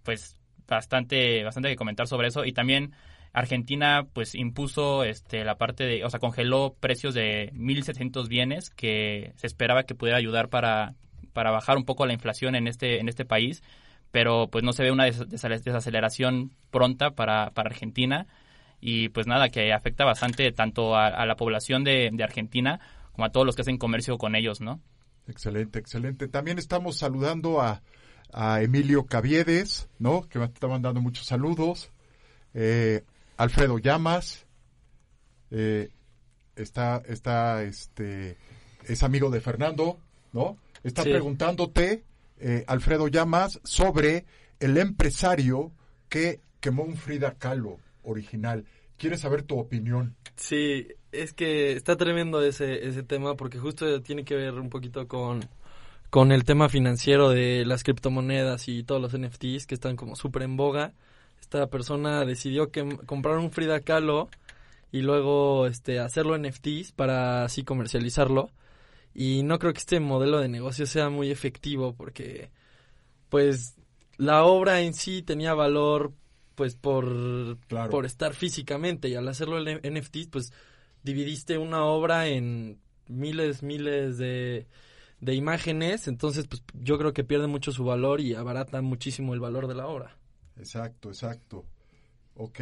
pues 0.03 0.35
bastante, 0.67 1.43
bastante 1.43 1.69
que 1.69 1.75
comentar 1.75 2.07
sobre 2.07 2.27
eso. 2.27 2.45
Y 2.45 2.53
también 2.53 2.93
Argentina 3.33 4.05
pues 4.13 4.35
impuso 4.35 5.03
este 5.03 5.43
la 5.43 5.55
parte 5.57 5.85
de, 5.85 6.03
o 6.03 6.09
sea, 6.09 6.19
congeló 6.19 6.75
precios 6.79 7.13
de 7.13 7.49
1700 7.53 8.27
bienes 8.29 8.69
que 8.69 9.33
se 9.35 9.47
esperaba 9.47 9.83
que 9.83 9.95
pudiera 9.95 10.17
ayudar 10.17 10.49
para, 10.49 10.93
para 11.33 11.51
bajar 11.51 11.77
un 11.77 11.85
poco 11.85 12.05
la 12.05 12.13
inflación 12.13 12.55
en 12.55 12.67
este 12.67 12.99
en 12.99 13.09
este 13.09 13.25
país, 13.25 13.63
pero 14.11 14.47
pues 14.49 14.63
no 14.63 14.73
se 14.73 14.83
ve 14.83 14.91
una 14.91 15.05
des- 15.05 15.27
des- 15.29 15.63
desaceleración 15.63 16.51
pronta 16.71 17.11
para, 17.11 17.51
para 17.51 17.69
Argentina 17.69 18.27
y 18.81 19.09
pues 19.09 19.27
nada, 19.27 19.49
que 19.49 19.73
afecta 19.73 20.05
bastante 20.05 20.51
tanto 20.51 20.95
a, 20.95 21.07
a 21.07 21.25
la 21.25 21.35
población 21.35 21.83
de, 21.83 22.09
de 22.13 22.23
Argentina 22.23 22.79
como 23.11 23.25
a 23.25 23.31
todos 23.31 23.45
los 23.45 23.55
que 23.55 23.61
hacen 23.63 23.77
comercio 23.77 24.17
con 24.17 24.35
ellos, 24.35 24.61
¿no? 24.61 24.79
Excelente, 25.27 25.77
excelente. 25.79 26.27
También 26.27 26.57
estamos 26.57 26.97
saludando 26.97 27.61
a, 27.61 27.81
a 28.33 28.61
Emilio 28.61 29.05
Caviedes, 29.05 29.89
¿no? 29.99 30.21
Que 30.29 30.39
me 30.39 30.45
está 30.45 30.67
mandando 30.67 31.01
muchos 31.01 31.25
saludos. 31.27 31.91
Eh, 32.53 33.03
Alfredo 33.37 33.77
Llamas. 33.77 34.45
eh, 35.51 35.89
está, 36.55 37.01
está, 37.07 37.63
este, 37.63 38.37
es 38.87 39.03
amigo 39.03 39.29
de 39.29 39.41
Fernando, 39.41 39.99
¿no? 40.33 40.57
Está 40.83 41.03
Sí. 41.03 41.09
preguntándote, 41.11 42.03
eh, 42.39 42.63
Alfredo 42.67 43.07
Llamas, 43.07 43.59
sobre 43.63 44.25
el 44.59 44.77
empresario 44.77 45.71
que 46.09 46.41
quemó 46.59 46.83
un 46.83 46.95
Frida 46.95 47.35
Kahlo 47.35 47.77
original. 48.03 48.65
¿Quieres 48.97 49.21
saber 49.21 49.43
tu 49.43 49.57
opinión? 49.57 50.15
Sí, 50.35 50.87
es 51.11 51.33
que 51.33 51.73
está 51.73 51.95
tremendo 51.95 52.41
ese, 52.41 52.87
ese 52.87 53.03
tema 53.03 53.35
porque 53.35 53.57
justo 53.57 54.01
tiene 54.01 54.23
que 54.23 54.35
ver 54.35 54.53
un 54.55 54.69
poquito 54.69 55.07
con, 55.07 55.41
con 56.09 56.31
el 56.31 56.43
tema 56.43 56.69
financiero 56.69 57.29
de 57.29 57.65
las 57.65 57.83
criptomonedas 57.83 58.67
y 58.67 58.83
todos 58.83 59.01
los 59.01 59.17
NFTs 59.17 59.67
que 59.67 59.75
están 59.75 59.95
como 59.95 60.15
súper 60.15 60.43
en 60.43 60.57
boga. 60.57 60.93
Esta 61.39 61.67
persona 61.67 62.25
decidió 62.25 62.71
que 62.71 62.97
comprar 63.05 63.37
un 63.37 63.51
Frida 63.51 63.79
Kahlo 63.79 64.29
y 64.91 65.01
luego 65.01 65.67
este 65.67 65.99
hacerlo 65.99 66.37
NFTs 66.37 66.91
para 66.91 67.45
así 67.45 67.63
comercializarlo. 67.63 68.51
Y 69.13 69.43
no 69.43 69.59
creo 69.59 69.73
que 69.73 69.79
este 69.79 69.99
modelo 69.99 70.39
de 70.39 70.49
negocio 70.49 70.85
sea 70.85 71.09
muy 71.09 71.31
efectivo 71.31 71.93
porque 71.93 72.51
pues 73.29 73.75
la 74.17 74.43
obra 74.43 74.81
en 74.81 74.93
sí 74.93 75.21
tenía 75.21 75.53
valor 75.53 76.13
pues 76.55 76.75
por, 76.75 77.57
por 77.89 78.05
estar 78.05 78.33
físicamente 78.33 79.07
y 79.07 79.15
al 79.15 79.27
hacerlo 79.27 79.65
en 79.65 79.79
NFTs 79.97 80.27
pues 80.27 80.53
dividiste 81.03 81.57
una 81.57 81.85
obra 81.85 82.27
en 82.27 82.79
miles, 83.07 83.63
miles 83.63 84.17
de, 84.17 84.67
de 85.21 85.35
imágenes, 85.35 86.07
entonces 86.07 86.47
pues 86.47 86.63
yo 86.73 86.97
creo 86.97 87.13
que 87.13 87.23
pierde 87.23 87.47
mucho 87.47 87.71
su 87.71 87.83
valor 87.83 88.21
y 88.21 88.35
abarata 88.35 88.81
muchísimo 88.81 89.33
el 89.33 89.39
valor 89.39 89.67
de 89.67 89.75
la 89.75 89.87
obra. 89.87 90.17
Exacto, 90.57 91.09
exacto. 91.09 91.65
Ok. 92.35 92.59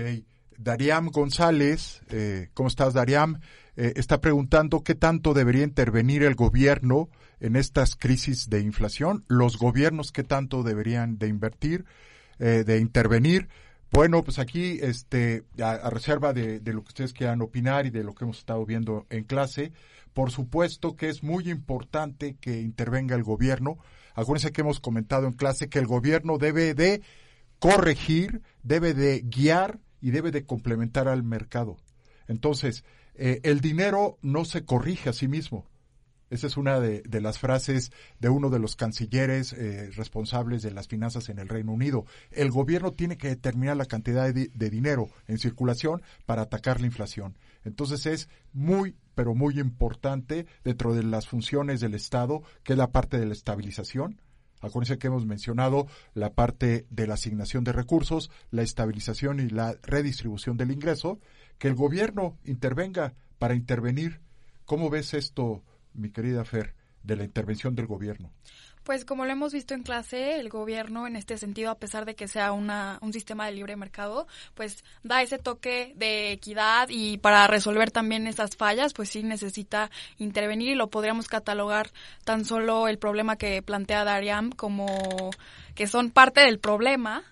Dariam 0.58 1.10
González, 1.12 2.02
eh, 2.10 2.50
¿cómo 2.54 2.68
estás 2.68 2.94
Dariam? 2.94 3.40
Eh, 3.76 3.94
está 3.96 4.20
preguntando 4.20 4.84
qué 4.84 4.96
tanto 4.96 5.36
debería 5.36 5.64
intervenir 5.64 6.24
el 6.24 6.34
gobierno 6.34 7.10
en 7.40 7.56
estas 7.56 7.96
crisis 7.96 8.50
de 8.50 8.62
inflación, 8.62 9.24
los 9.28 9.58
gobiernos 9.58 10.12
qué 10.12 10.24
tanto 10.24 10.64
deberían 10.64 11.20
de 11.20 11.28
invertir, 11.28 11.86
eh, 12.40 12.64
de 12.66 12.80
intervenir. 12.80 13.50
Bueno, 13.92 14.24
pues 14.24 14.40
aquí, 14.40 14.80
este, 14.82 15.44
a, 15.62 15.90
reserva 15.92 16.34
de, 16.34 16.60
de, 16.60 16.74
lo 16.74 16.82
que 16.82 16.90
ustedes 16.90 17.14
quieran 17.14 17.42
opinar 17.42 17.86
y 17.86 17.92
de 17.92 18.04
lo 18.04 18.16
que 18.16 18.26
hemos 18.26 18.40
estado 18.40 18.66
viendo 18.66 19.06
en 19.12 19.24
clase, 19.24 19.72
por 20.14 20.32
supuesto 20.32 20.96
que 20.96 21.10
es 21.10 21.22
muy 21.22 21.50
importante 21.50 22.36
que 22.42 22.60
intervenga 22.62 23.16
el 23.16 23.24
gobierno. 23.24 23.78
Acuérdense 24.16 24.52
que 24.52 24.62
hemos 24.62 24.80
comentado 24.80 25.28
en 25.28 25.34
clase 25.34 25.70
que 25.70 25.78
el 25.78 25.86
gobierno 25.86 26.40
debe 26.40 26.74
de 26.74 27.04
corregir, 27.60 28.42
debe 28.64 28.96
de 28.96 29.22
guiar 29.22 29.80
y 30.02 30.12
debe 30.12 30.32
de 30.32 30.46
complementar 30.46 31.08
al 31.08 31.24
mercado. 31.24 31.78
Entonces, 32.28 32.84
eh, 33.16 33.40
el 33.44 33.62
dinero 33.62 34.18
no 34.22 34.46
se 34.46 34.66
corrige 34.66 35.10
a 35.10 35.14
sí 35.14 35.28
mismo. 35.28 35.66
Esa 36.30 36.48
es 36.48 36.58
una 36.58 36.80
de, 36.82 37.04
las 37.22 37.40
frases 37.40 37.92
de 38.20 38.28
uno 38.28 38.50
de 38.50 38.60
los 38.60 38.76
cancilleres 38.76 39.54
eh, 39.54 39.90
responsables 39.96 40.62
de 40.62 40.72
las 40.72 40.88
finanzas 40.88 41.30
en 41.30 41.40
el 41.40 41.48
Reino 41.48 41.72
Unido. 41.72 42.06
El 42.32 42.52
gobierno 42.52 42.92
tiene 42.92 43.18
que 43.18 43.30
determinar 43.30 43.78
la 43.78 43.86
cantidad 43.86 44.34
de, 44.34 44.50
de, 44.54 44.70
dinero 44.70 45.10
en 45.28 45.38
circulación 45.38 46.02
para 46.26 46.42
atacar 46.42 46.82
la 46.82 46.88
inflación. 46.88 47.38
Entonces 47.64 48.06
es 48.06 48.30
muy, 48.52 48.96
pero 49.16 49.36
muy 49.36 49.58
importante 49.60 50.46
dentro 50.66 50.94
de 50.94 51.04
las 51.04 51.28
funciones 51.28 51.80
del 51.80 51.96
Estado, 51.96 52.44
que 52.64 52.74
es 52.74 52.78
la 52.78 52.92
parte 52.92 53.18
de 53.18 53.26
la 53.26 53.34
estabilización, 53.34 54.20
Acuérdense 54.62 54.98
que 54.98 55.08
hemos 55.08 55.26
mencionado 55.26 55.88
la 56.14 56.34
parte 56.34 56.86
de 56.90 57.08
la 57.08 57.14
asignación 57.16 57.64
de 57.64 57.74
recursos, 57.74 58.32
la 58.52 58.64
estabilización 58.64 59.40
y 59.40 59.50
la 59.50 59.76
redistribución 59.84 60.58
del 60.58 60.72
ingreso, 60.72 61.20
que 61.58 61.68
el 61.68 61.76
gobierno 61.76 62.38
intervenga 62.44 63.14
para 63.38 63.56
intervenir. 63.56 64.20
¿Cómo 64.66 64.90
ves 64.90 65.14
esto, 65.14 65.64
mi 65.94 66.10
querida 66.10 66.44
Fer, 66.44 66.74
de 67.04 67.16
la 67.16 67.24
intervención 67.24 67.76
del 67.76 67.88
gobierno? 67.88 68.32
Pues 68.88 69.04
como 69.04 69.26
lo 69.26 69.34
hemos 69.34 69.52
visto 69.52 69.74
en 69.74 69.84
clase, 69.84 70.40
el 70.40 70.48
gobierno 70.48 71.08
en 71.08 71.18
este 71.18 71.38
sentido, 71.38 71.72
a 71.72 71.78
pesar 71.78 72.06
de 72.06 72.16
que 72.16 72.30
sea 72.30 72.54
una, 72.54 73.00
un 73.02 73.12
sistema 73.12 73.46
de 73.46 73.52
libre 73.52 73.76
mercado, 73.76 74.28
pues 74.54 74.86
da 75.04 75.22
ese 75.22 75.38
toque 75.38 75.92
de 75.98 76.32
equidad 76.32 76.88
y 76.88 77.18
para 77.18 77.48
resolver 77.48 77.92
también 77.92 78.28
esas 78.28 78.56
fallas, 78.56 78.94
pues 78.94 79.10
sí 79.10 79.24
necesita 79.24 79.92
intervenir 80.20 80.70
y 80.70 80.76
lo 80.76 80.90
podríamos 80.90 81.28
catalogar 81.28 81.92
tan 82.24 82.46
solo 82.46 82.88
el 82.88 82.98
problema 82.98 83.36
que 83.36 83.62
plantea 83.62 84.06
Dariam 84.06 84.52
como 84.52 84.88
que 85.76 85.86
son 85.86 86.10
parte 86.10 86.40
del 86.40 86.58
problema, 86.58 87.26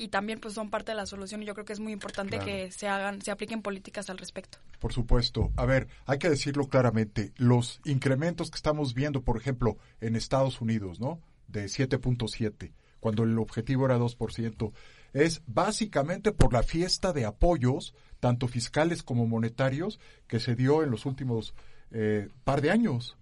y 0.00 0.08
también 0.08 0.40
pues 0.40 0.54
son 0.54 0.70
parte 0.70 0.92
de 0.92 0.96
la 0.96 1.04
solución 1.04 1.42
y 1.42 1.46
yo 1.46 1.52
creo 1.52 1.66
que 1.66 1.74
es 1.74 1.78
muy 1.78 1.92
importante 1.92 2.38
que 2.38 2.72
se 2.72 2.88
hagan, 2.88 3.20
se 3.20 3.30
apliquen 3.30 3.60
políticas 3.60 4.08
al 4.08 4.16
respecto. 4.16 4.56
Por 4.78 4.94
supuesto. 4.94 5.52
A 5.56 5.66
ver, 5.66 5.88
hay 6.06 6.18
que 6.18 6.30
decirlo 6.30 6.68
claramente, 6.68 7.34
los 7.36 7.82
incrementos 7.84 8.50
que 8.50 8.56
estamos 8.56 8.94
viendo, 8.94 9.20
por 9.20 9.36
ejemplo, 9.36 9.76
en 10.00 10.16
Estados 10.16 10.62
Unidos, 10.62 11.00
¿no? 11.00 11.20
De 11.48 11.66
7.7, 11.66 12.72
cuando 12.98 13.24
el 13.24 13.38
objetivo 13.38 13.84
era 13.84 13.98
2%, 13.98 14.72
es 15.12 15.42
básicamente 15.46 16.32
por 16.32 16.54
la 16.54 16.62
fiesta 16.62 17.12
de 17.12 17.26
apoyos, 17.26 17.94
tanto 18.20 18.48
fiscales 18.48 19.02
como 19.02 19.26
monetarios, 19.26 20.00
que 20.26 20.40
se 20.40 20.54
dio 20.54 20.82
en 20.82 20.90
los 20.90 21.04
últimos 21.04 21.52
eh, 21.90 22.30
par 22.44 22.62
de 22.62 22.70
años. 22.70 23.18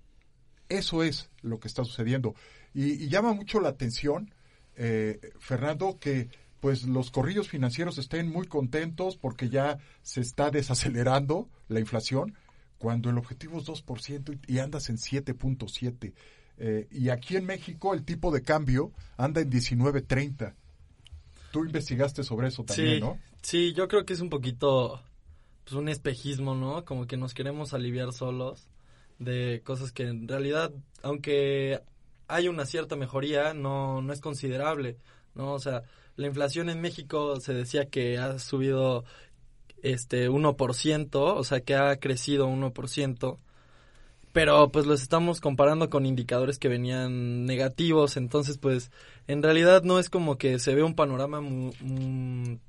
Eso 0.68 1.02
es 1.02 1.28
lo 1.42 1.58
que 1.58 1.66
está 1.66 1.82
sucediendo. 1.82 2.36
Y, 2.72 3.08
llama 3.08 3.32
mucho 3.32 3.58
la 3.58 3.70
atención, 3.70 4.32
eh, 4.76 5.18
Fernando, 5.40 5.98
que 5.98 6.28
pues 6.60 6.84
los 6.84 7.10
corrillos 7.10 7.48
financieros 7.48 7.98
estén 7.98 8.30
muy 8.30 8.46
contentos 8.46 9.16
porque 9.16 9.48
ya 9.48 9.78
se 10.02 10.20
está 10.20 10.50
desacelerando 10.50 11.48
la 11.68 11.80
inflación, 11.80 12.34
cuando 12.78 13.10
el 13.10 13.18
objetivo 13.18 13.58
es 13.58 13.66
2% 13.66 14.38
y 14.46 14.58
andas 14.58 14.88
en 14.88 14.96
7.7. 14.96 16.12
Eh, 16.60 16.88
y 16.90 17.08
aquí 17.10 17.36
en 17.36 17.46
México 17.46 17.94
el 17.94 18.04
tipo 18.04 18.32
de 18.32 18.42
cambio 18.42 18.92
anda 19.16 19.40
en 19.40 19.50
19.30. 19.50 20.54
Tú 21.52 21.64
investigaste 21.64 22.22
sobre 22.24 22.48
eso 22.48 22.64
también, 22.64 23.00
¿no? 23.00 23.18
Sí, 23.42 23.72
yo 23.72 23.88
creo 23.88 24.04
que 24.04 24.12
es 24.12 24.20
un 24.20 24.28
poquito 24.28 25.00
pues 25.64 25.74
un 25.74 25.88
espejismo, 25.88 26.54
¿no? 26.54 26.84
Como 26.84 27.06
que 27.06 27.16
nos 27.16 27.34
queremos 27.34 27.74
aliviar 27.74 28.12
solos 28.12 28.68
de 29.18 29.62
cosas 29.64 29.92
que 29.92 30.04
en 30.04 30.26
realidad, 30.26 30.72
aunque 31.02 31.80
hay 32.26 32.48
una 32.48 32.66
cierta 32.66 32.96
mejoría, 32.96 33.54
no, 33.54 34.02
no 34.02 34.12
es 34.12 34.20
considerable, 34.20 34.96
¿no? 35.38 35.54
O 35.54 35.58
sea, 35.58 35.84
la 36.16 36.26
inflación 36.26 36.68
en 36.68 36.82
México 36.82 37.40
se 37.40 37.54
decía 37.54 37.86
que 37.86 38.18
ha 38.18 38.38
subido 38.38 39.04
este 39.82 40.28
1%, 40.28 41.08
o 41.14 41.44
sea 41.44 41.60
que 41.60 41.76
ha 41.76 41.96
crecido 41.96 42.48
1%, 42.48 43.38
pero 44.32 44.68
pues 44.70 44.86
los 44.86 45.00
estamos 45.00 45.40
comparando 45.40 45.88
con 45.88 46.04
indicadores 46.04 46.58
que 46.58 46.68
venían 46.68 47.46
negativos, 47.46 48.16
entonces 48.16 48.58
pues 48.58 48.90
en 49.28 49.42
realidad 49.42 49.84
no 49.84 49.98
es 49.98 50.10
como 50.10 50.36
que 50.36 50.58
se 50.58 50.74
ve 50.74 50.82
un 50.82 50.94
panorama 50.94 51.40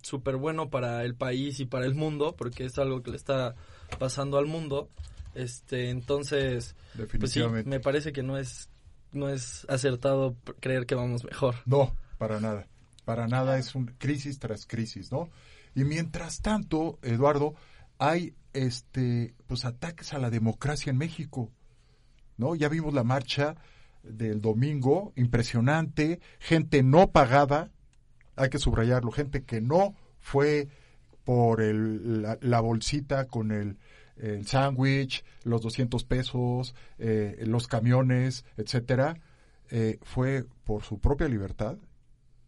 súper 0.02 0.38
bueno 0.38 0.70
para 0.70 1.04
el 1.04 1.16
país 1.16 1.60
y 1.60 1.66
para 1.66 1.86
el 1.86 1.96
mundo, 1.96 2.36
porque 2.38 2.66
es 2.66 2.78
algo 2.78 3.02
que 3.02 3.12
le 3.12 3.18
está 3.18 3.56
pasando 3.98 4.38
al 4.38 4.46
mundo. 4.46 4.90
Este, 5.36 5.90
entonces, 5.90 6.76
pues 7.20 7.32
sí, 7.32 7.42
me 7.66 7.80
parece 7.80 8.12
que 8.12 8.24
no 8.24 8.38
es 8.38 8.70
no 9.12 9.30
es 9.30 9.66
acertado 9.70 10.36
creer 10.60 10.86
que 10.86 10.96
vamos 10.96 11.24
mejor. 11.24 11.56
No, 11.66 11.96
para 12.20 12.40
nada 12.40 12.68
para 13.10 13.28
nada 13.28 13.58
es 13.58 13.74
un 13.74 13.88
crisis 13.98 14.38
tras 14.38 14.68
crisis, 14.68 15.12
¿no? 15.12 15.30
Y 15.74 15.84
mientras 15.84 16.42
tanto, 16.42 17.00
Eduardo, 17.02 17.56
hay 17.98 18.36
este 18.54 19.34
pues 19.48 19.66
ataques 19.66 20.14
a 20.14 20.20
la 20.20 20.30
democracia 20.30 20.92
en 20.92 20.98
México. 20.98 21.50
¿No? 22.38 22.54
Ya 22.54 22.70
vimos 22.70 22.94
la 22.94 23.04
marcha 23.04 23.56
del 24.04 24.42
domingo, 24.42 25.12
impresionante, 25.16 26.20
gente 26.38 26.84
no 26.84 27.10
pagada, 27.10 27.72
hay 28.36 28.50
que 28.50 28.60
subrayarlo, 28.60 29.10
gente 29.10 29.44
que 29.44 29.60
no 29.60 29.96
fue 30.20 30.68
por 31.24 31.64
el, 31.64 32.22
la, 32.22 32.60
bolsita 32.60 33.26
con 33.26 33.52
el, 33.52 33.80
el 34.18 34.46
sándwich, 34.46 35.26
los 35.44 35.64
200 35.64 36.04
pesos, 36.04 36.76
eh, 37.00 37.44
los 37.48 37.68
camiones, 37.68 38.46
etcétera, 38.56 39.20
eh, 39.72 39.98
fue 40.04 40.46
por 40.64 40.84
su 40.84 41.00
propia 41.00 41.28
libertad 41.28 41.80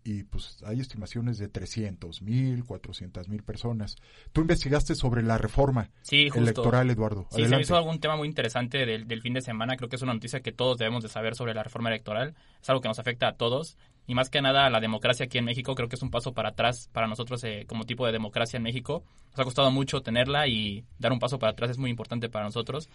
y 0.03 0.23
pues 0.23 0.63
hay 0.65 0.79
estimaciones 0.79 1.37
de 1.37 1.47
300 1.47 2.21
mil, 2.21 2.63
400 2.63 3.29
mil 3.29 3.43
personas. 3.43 3.97
Tú 4.33 4.41
investigaste 4.41 4.95
sobre 4.95 5.23
la 5.23 5.37
reforma 5.37 5.89
electoral, 6.09 6.89
Eduardo. 6.89 7.27
Sí, 7.31 7.47
se 7.47 7.59
hizo 7.59 7.75
algún 7.75 7.99
tema 7.99 8.15
muy 8.15 8.27
interesante 8.27 8.85
del, 8.85 9.07
del, 9.07 9.21
fin 9.21 9.33
de 9.33 9.41
semana. 9.41 9.77
Creo 9.77 9.89
que 9.89 9.95
es 9.95 10.01
una 10.01 10.13
noticia 10.13 10.41
que 10.41 10.51
todos 10.51 10.77
debemos 10.77 11.03
de 11.03 11.09
saber 11.09 11.35
sobre 11.35 11.53
la 11.53 11.63
reforma 11.63 11.89
electoral. 11.89 12.35
Es 12.61 12.69
algo 12.69 12.81
que 12.81 12.87
nos 12.87 12.99
afecta 12.99 13.27
a 13.27 13.33
todos 13.33 13.77
y 14.07 14.15
más 14.15 14.29
que 14.29 14.41
nada 14.41 14.69
la 14.69 14.79
democracia 14.79 15.25
aquí 15.25 15.37
en 15.37 15.45
México. 15.45 15.75
Creo 15.75 15.87
que 15.87 15.95
es 15.95 16.01
un 16.01 16.09
paso 16.09 16.33
para 16.33 16.49
atrás 16.49 16.89
para 16.91 17.07
nosotros 17.07 17.43
eh, 17.43 17.65
como 17.67 17.85
tipo 17.85 18.05
de 18.05 18.11
democracia 18.11 18.57
en 18.57 18.63
México. 18.63 19.03
Nos 19.29 19.39
ha 19.39 19.43
costado 19.43 19.71
mucho 19.71 20.01
tenerla 20.01 20.47
y 20.47 20.83
dar 20.99 21.11
un 21.11 21.19
paso 21.19 21.39
para 21.39 21.51
atrás 21.51 21.71
es 21.71 21.77
muy 21.77 21.89
importante 21.89 22.29
para 22.29 22.45
nosotros. 22.45 22.89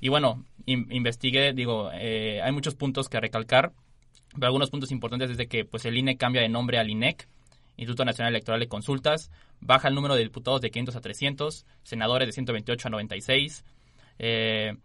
Y 0.00 0.08
bueno, 0.08 0.44
investigué, 0.66 1.52
digo, 1.52 1.90
eh, 1.92 2.40
hay 2.42 2.52
muchos 2.52 2.74
puntos 2.74 3.08
que 3.08 3.20
recalcar 3.20 3.72
pero 4.34 4.46
algunos 4.46 4.70
puntos 4.70 4.90
importantes 4.92 5.30
es 5.30 5.36
de 5.36 5.46
que 5.46 5.64
pues, 5.64 5.84
el 5.84 5.96
INE 5.96 6.16
cambia 6.16 6.42
de 6.42 6.48
nombre 6.48 6.78
al 6.78 6.90
INEC, 6.90 7.28
Instituto 7.76 8.04
Nacional 8.04 8.32
Electoral 8.32 8.60
de 8.60 8.68
Consultas, 8.68 9.30
baja 9.60 9.88
el 9.88 9.94
número 9.94 10.14
de 10.14 10.22
diputados 10.22 10.60
de 10.60 10.70
500 10.70 10.96
a 10.96 11.00
300, 11.00 11.66
senadores 11.82 12.28
de 12.28 12.32
128 12.32 12.88
a 12.88 12.90
96, 12.90 13.64
eh, 14.18 14.76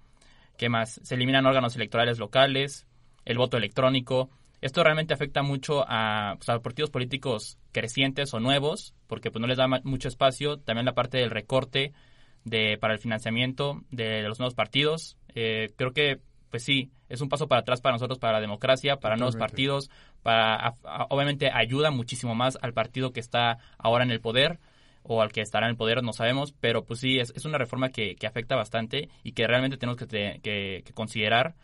¿qué 0.58 0.70
más? 0.70 1.00
Se 1.04 1.16
eliminan 1.16 1.46
órganos 1.46 1.76
electorales 1.76 2.20
locales, 2.20 2.88
el 3.26 3.38
voto 3.38 3.58
electrónico. 3.58 4.30
Esto 4.62 4.84
realmente 4.84 5.14
afecta 5.14 5.44
mucho 5.44 5.86
a, 5.88 6.38
pues, 6.38 6.60
partidos 6.62 6.90
políticos 6.90 7.60
crecientes 7.72 8.34
o 8.34 8.40
nuevos, 8.40 8.96
porque 9.06 9.32
pues, 9.32 9.42
no 9.42 9.48
les 9.48 9.58
da 9.58 9.68
mucho 9.68 10.08
espacio. 10.08 10.58
También 10.58 10.86
la 10.86 10.96
parte 10.96 11.18
del 11.18 11.30
recorte 11.30 11.94
de, 12.44 12.78
para 12.80 12.94
el 12.94 13.00
financiamiento 13.00 13.84
de 13.92 14.24
los 14.24 14.40
nuevos 14.40 14.56
partidos. 14.56 15.18
Eh, 15.36 15.74
creo 15.76 15.94
que, 15.94 16.20
pues 16.50 16.64
sí, 16.64 16.90
es 17.10 17.22
un 17.22 17.30
paso 17.30 17.48
para 17.48 17.62
atrás 17.62 17.82
para 17.82 17.94
nosotros, 17.94 18.20
para 18.20 18.34
la 18.34 18.42
democracia, 18.42 18.98
para 18.98 19.16
nuevos 19.16 19.36
partidos, 19.36 19.90
para 20.24 20.76
obviamente 21.10 21.50
ayuda 21.52 21.92
muchísimo 21.92 22.36
más 22.36 22.58
al 22.62 22.74
partido 22.74 23.12
que 23.12 23.20
está 23.20 23.60
ahora 23.78 24.04
en 24.04 24.12
el 24.12 24.22
poder 24.22 24.60
o 25.04 25.22
al 25.22 25.32
que 25.32 25.42
estará 25.42 25.68
en 25.68 25.72
el 25.72 25.78
poder, 25.78 26.04
no 26.04 26.12
sabemos, 26.12 26.54
pero 26.60 26.84
pues 26.84 27.00
sí, 27.00 27.18
es, 27.20 27.46
una 27.46 27.58
reforma 27.58 27.90
que, 27.90 28.16
que, 28.16 28.28
afecta 28.28 28.56
bastante 28.56 29.10
y 29.24 29.32
que 29.32 29.48
realmente 29.48 29.78
tenemos 29.78 29.98
que, 29.98 30.40
que, 30.44 30.94
considerar 30.94 31.56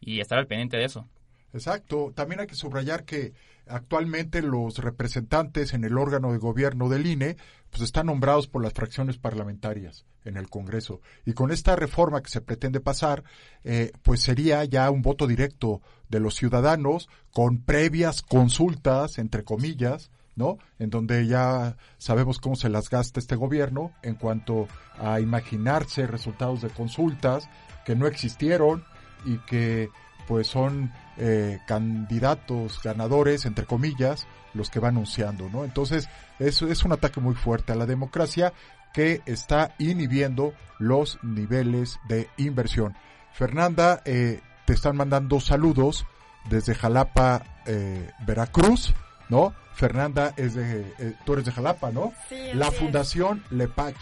y 0.00 0.20
estar 0.20 0.38
al 0.38 0.48
pendiente 0.48 0.76
de 0.76 0.84
eso. 0.84 1.06
Exacto. 1.54 2.12
También 2.14 2.40
hay 2.40 2.46
que 2.48 2.56
subrayar 2.56 3.04
que 3.04 3.32
actualmente 3.70 4.42
los 4.42 4.78
representantes 4.78 5.74
en 5.74 5.84
el 5.84 5.98
órgano 5.98 6.32
de 6.32 6.38
gobierno 6.38 6.88
del 6.88 7.06
INE 7.06 7.36
pues 7.70 7.82
están 7.82 8.06
nombrados 8.06 8.48
por 8.48 8.62
las 8.62 8.72
fracciones 8.72 9.18
parlamentarias 9.18 10.06
en 10.24 10.36
el 10.36 10.48
Congreso. 10.48 11.00
Y 11.24 11.32
con 11.32 11.50
esta 11.50 11.76
reforma 11.76 12.22
que 12.22 12.30
se 12.30 12.40
pretende 12.40 12.80
pasar, 12.80 13.24
eh, 13.64 13.92
pues 14.02 14.20
sería 14.20 14.64
ya 14.64 14.90
un 14.90 15.02
voto 15.02 15.26
directo 15.26 15.82
de 16.08 16.20
los 16.20 16.34
ciudadanos 16.34 17.08
con 17.32 17.62
previas 17.62 18.22
consultas, 18.22 19.18
entre 19.18 19.44
comillas, 19.44 20.10
¿no? 20.34 20.58
En 20.78 20.90
donde 20.90 21.26
ya 21.26 21.76
sabemos 21.98 22.38
cómo 22.38 22.56
se 22.56 22.68
las 22.68 22.88
gasta 22.88 23.20
este 23.20 23.36
gobierno 23.36 23.92
en 24.02 24.14
cuanto 24.14 24.68
a 24.98 25.20
imaginarse 25.20 26.06
resultados 26.06 26.62
de 26.62 26.70
consultas 26.70 27.48
que 27.84 27.96
no 27.96 28.06
existieron 28.06 28.84
y 29.24 29.38
que 29.38 29.90
pues 30.28 30.46
son 30.46 30.92
eh, 31.18 31.58
candidatos 31.66 32.80
ganadores, 32.82 33.44
entre 33.44 33.66
comillas, 33.66 34.26
los 34.54 34.70
que 34.70 34.80
va 34.80 34.88
anunciando, 34.88 35.48
¿no? 35.50 35.64
Entonces, 35.64 36.08
eso 36.38 36.68
es 36.68 36.84
un 36.84 36.92
ataque 36.92 37.20
muy 37.20 37.34
fuerte 37.34 37.72
a 37.72 37.76
la 37.76 37.86
democracia 37.86 38.52
que 38.92 39.22
está 39.26 39.74
inhibiendo 39.78 40.54
los 40.78 41.18
niveles 41.22 41.98
de 42.08 42.28
inversión. 42.36 42.96
Fernanda, 43.32 44.02
eh, 44.04 44.40
te 44.64 44.72
están 44.72 44.96
mandando 44.96 45.40
saludos 45.40 46.06
desde 46.48 46.74
Jalapa, 46.74 47.42
eh, 47.66 48.10
Veracruz. 48.26 48.94
¿no? 49.28 49.54
Fernanda 49.74 50.32
es 50.36 50.54
de, 50.54 50.94
eh, 50.98 51.14
tú 51.24 51.34
eres 51.34 51.44
de 51.44 51.52
Jalapa, 51.52 51.90
¿no? 51.90 52.12
Sí, 52.28 52.36
La 52.54 52.70
Fundación 52.72 53.44
Lepach. 53.50 53.96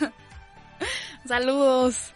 Saludos. 1.26 2.14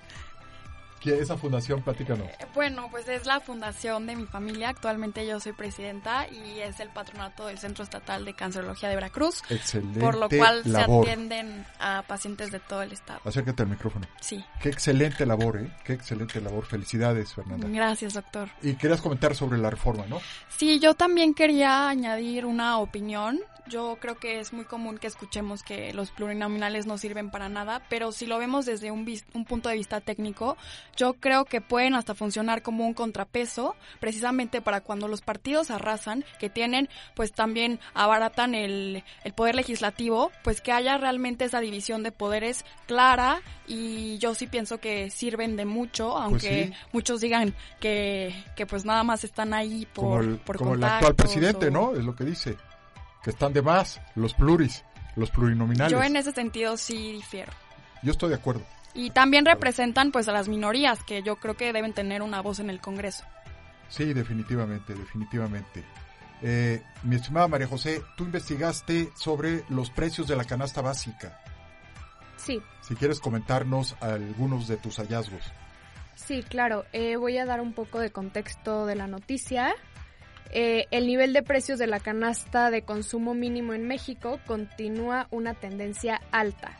¿Qué 1.00 1.18
esa 1.18 1.36
fundación? 1.36 1.82
Platícanos. 1.82 2.26
Eh, 2.26 2.46
bueno, 2.54 2.88
pues 2.90 3.08
es 3.08 3.26
la 3.26 3.40
fundación 3.40 4.06
de 4.06 4.16
mi 4.16 4.26
familia. 4.26 4.70
Actualmente 4.70 5.26
yo 5.26 5.40
soy 5.40 5.52
presidenta 5.52 6.26
y 6.28 6.60
es 6.60 6.80
el 6.80 6.88
patronato 6.88 7.46
del 7.46 7.58
Centro 7.58 7.84
Estatal 7.84 8.24
de 8.24 8.34
Cancerología 8.34 8.88
de 8.88 8.94
Veracruz. 8.94 9.42
Excelente. 9.48 10.00
Por 10.00 10.16
lo 10.16 10.28
cual 10.28 10.62
se 10.64 10.80
atienden 10.80 11.64
a 11.78 12.02
pacientes 12.06 12.50
de 12.50 12.60
todo 12.60 12.82
el 12.82 12.92
estado. 12.92 13.20
Acércate 13.24 13.62
al 13.62 13.68
micrófono. 13.68 14.06
Sí. 14.20 14.44
Qué 14.60 14.68
excelente 14.68 15.24
labor, 15.26 15.58
¿eh? 15.58 15.70
Qué 15.84 15.92
excelente 15.92 16.40
labor. 16.40 16.64
Felicidades, 16.64 17.34
Fernanda. 17.34 17.68
Gracias, 17.68 18.14
doctor. 18.14 18.48
Y 18.62 18.74
querías 18.74 19.00
comentar 19.00 19.34
sobre 19.34 19.58
la 19.58 19.70
reforma, 19.70 20.04
¿no? 20.06 20.20
Sí, 20.48 20.78
yo 20.80 20.94
también 20.94 21.34
quería 21.34 21.88
añadir 21.88 22.44
una 22.44 22.78
opinión 22.78 23.40
yo 23.68 23.98
creo 24.00 24.18
que 24.18 24.40
es 24.40 24.52
muy 24.52 24.64
común 24.64 24.98
que 24.98 25.06
escuchemos 25.06 25.62
que 25.62 25.92
los 25.92 26.10
plurinominales 26.10 26.86
no 26.86 26.98
sirven 26.98 27.30
para 27.30 27.48
nada, 27.48 27.82
pero 27.88 28.12
si 28.12 28.26
lo 28.26 28.38
vemos 28.38 28.66
desde 28.66 28.90
un, 28.90 29.06
un, 29.34 29.44
punto 29.44 29.68
de 29.68 29.76
vista 29.76 30.00
técnico, 30.00 30.56
yo 30.96 31.14
creo 31.14 31.44
que 31.44 31.60
pueden 31.60 31.94
hasta 31.94 32.14
funcionar 32.14 32.62
como 32.62 32.86
un 32.86 32.94
contrapeso, 32.94 33.76
precisamente 34.00 34.60
para 34.60 34.80
cuando 34.80 35.08
los 35.08 35.20
partidos 35.20 35.70
arrasan, 35.70 36.24
que 36.38 36.50
tienen, 36.50 36.88
pues 37.14 37.32
también 37.32 37.80
abaratan 37.94 38.54
el, 38.54 39.04
el 39.24 39.32
poder 39.32 39.54
legislativo, 39.54 40.30
pues 40.42 40.60
que 40.60 40.72
haya 40.72 40.96
realmente 40.98 41.44
esa 41.44 41.60
división 41.60 42.02
de 42.02 42.12
poderes 42.12 42.64
clara 42.86 43.40
y 43.66 44.18
yo 44.18 44.34
sí 44.34 44.46
pienso 44.46 44.78
que 44.78 45.10
sirven 45.10 45.56
de 45.56 45.64
mucho, 45.64 46.10
pues 46.10 46.24
aunque 46.24 46.72
muchos 46.92 47.20
digan 47.20 47.54
que, 47.80 48.34
que 48.56 48.66
pues 48.66 48.84
nada 48.84 49.04
más 49.04 49.24
están 49.24 49.52
ahí 49.54 49.86
por, 49.92 50.04
como 50.04 50.20
el, 50.20 50.36
por 50.38 50.56
como 50.56 50.74
el 50.74 50.84
actual 50.84 51.14
presidente, 51.14 51.70
¿no? 51.70 51.94
Es 51.94 52.04
lo 52.04 52.14
que 52.14 52.24
dice 52.24 52.56
están 53.30 53.52
de 53.52 53.62
más, 53.62 54.00
los 54.14 54.34
pluris, 54.34 54.84
los 55.16 55.30
plurinominales. 55.30 55.92
Yo 55.92 56.02
en 56.02 56.16
ese 56.16 56.32
sentido 56.32 56.76
sí 56.76 57.12
difiero. 57.12 57.52
Yo 58.02 58.12
estoy 58.12 58.30
de 58.30 58.36
acuerdo. 58.36 58.64
Y 58.94 59.10
también 59.10 59.44
representan 59.44 60.12
pues 60.12 60.28
a 60.28 60.32
las 60.32 60.48
minorías 60.48 61.02
que 61.02 61.22
yo 61.22 61.36
creo 61.36 61.56
que 61.56 61.72
deben 61.72 61.92
tener 61.92 62.22
una 62.22 62.40
voz 62.40 62.58
en 62.58 62.70
el 62.70 62.80
Congreso. 62.80 63.24
Sí, 63.88 64.12
definitivamente, 64.12 64.94
definitivamente. 64.94 65.84
Eh, 66.42 66.82
mi 67.02 67.16
estimada 67.16 67.48
María 67.48 67.66
José, 67.66 68.02
tú 68.16 68.24
investigaste 68.24 69.10
sobre 69.16 69.64
los 69.68 69.90
precios 69.90 70.28
de 70.28 70.36
la 70.36 70.44
canasta 70.44 70.80
básica. 70.80 71.40
Sí. 72.36 72.60
Si 72.80 72.94
quieres 72.94 73.20
comentarnos 73.20 73.96
algunos 74.00 74.68
de 74.68 74.76
tus 74.76 74.96
hallazgos. 74.98 75.42
Sí, 76.14 76.42
claro. 76.42 76.84
Eh, 76.92 77.16
voy 77.16 77.38
a 77.38 77.46
dar 77.46 77.60
un 77.60 77.72
poco 77.72 77.98
de 78.00 78.10
contexto 78.10 78.86
de 78.86 78.94
la 78.94 79.06
noticia. 79.06 79.74
Eh, 80.50 80.86
el 80.90 81.06
nivel 81.06 81.34
de 81.34 81.42
precios 81.42 81.78
de 81.78 81.86
la 81.86 82.00
canasta 82.00 82.70
de 82.70 82.82
consumo 82.82 83.34
mínimo 83.34 83.74
en 83.74 83.86
México 83.86 84.40
continúa 84.46 85.28
una 85.30 85.52
tendencia 85.54 86.22
alta. 86.30 86.72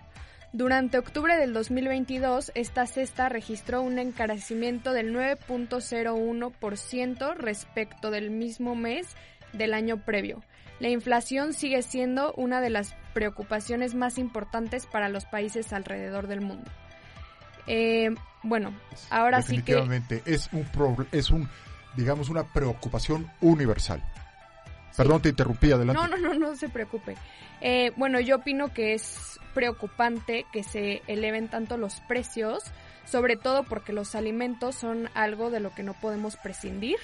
Durante 0.52 0.96
octubre 0.96 1.37
del 1.37 1.52
2022, 1.52 2.52
esta 2.54 2.87
cesta 2.87 3.28
registró 3.28 3.83
un 3.83 3.98
encarecimiento 3.98 4.94
del 4.94 5.14
9.01% 5.14 7.37
respecto 7.37 8.11
del 8.11 8.31
mismo 8.31 8.74
mes 8.74 9.07
del 9.52 9.74
año 9.74 9.98
previo. 9.98 10.42
La 10.81 10.88
inflación 10.88 11.52
sigue 11.52 11.83
siendo 11.83 12.33
una 12.35 12.62
de 12.62 12.70
las 12.70 12.96
preocupaciones 13.12 13.94
más 13.94 14.16
importantes 14.16 14.87
para 14.87 15.11
los 15.11 15.26
países 15.26 15.74
alrededor 15.74 16.28
del 16.28 16.40
mundo. 16.40 16.70
Eh, 17.66 18.14
bueno, 18.42 18.72
ahora 19.11 19.42
sí 19.42 19.61
que... 19.62 19.74
Es 20.24 20.48
un, 20.52 20.66
es 21.12 21.28
un 21.31 21.50
digamos, 21.96 22.29
una 22.29 22.44
preocupación 22.44 23.31
universal. 23.40 24.03
Perdón, 24.96 25.22
te 25.22 25.29
interrumpí, 25.29 25.70
adelante. 25.70 26.03
No, 26.03 26.09
no, 26.09 26.16
no, 26.16 26.35
no 26.35 26.57
se 26.57 26.68
preocupe. 26.68 27.16
Eh, 27.61 27.92
bueno, 27.96 28.18
yo 28.18 28.37
opino 28.37 28.72
que 28.72 28.94
es 28.94 29.38
preocupante 29.55 30.44
que 30.53 30.64
se 30.64 31.03
eleven 31.07 31.48
tanto 31.48 31.77
los 31.77 32.01
precios, 32.01 32.64
sobre 33.05 33.37
todo 33.37 33.62
porque 33.64 33.92
los 33.92 34.14
alimentos 34.14 34.74
son 34.74 35.09
algo 35.14 35.51
de 35.51 35.61
lo 35.61 35.74
que 35.74 35.83
no 35.83 35.94
podemos 35.94 36.37
prescindir. 36.37 36.98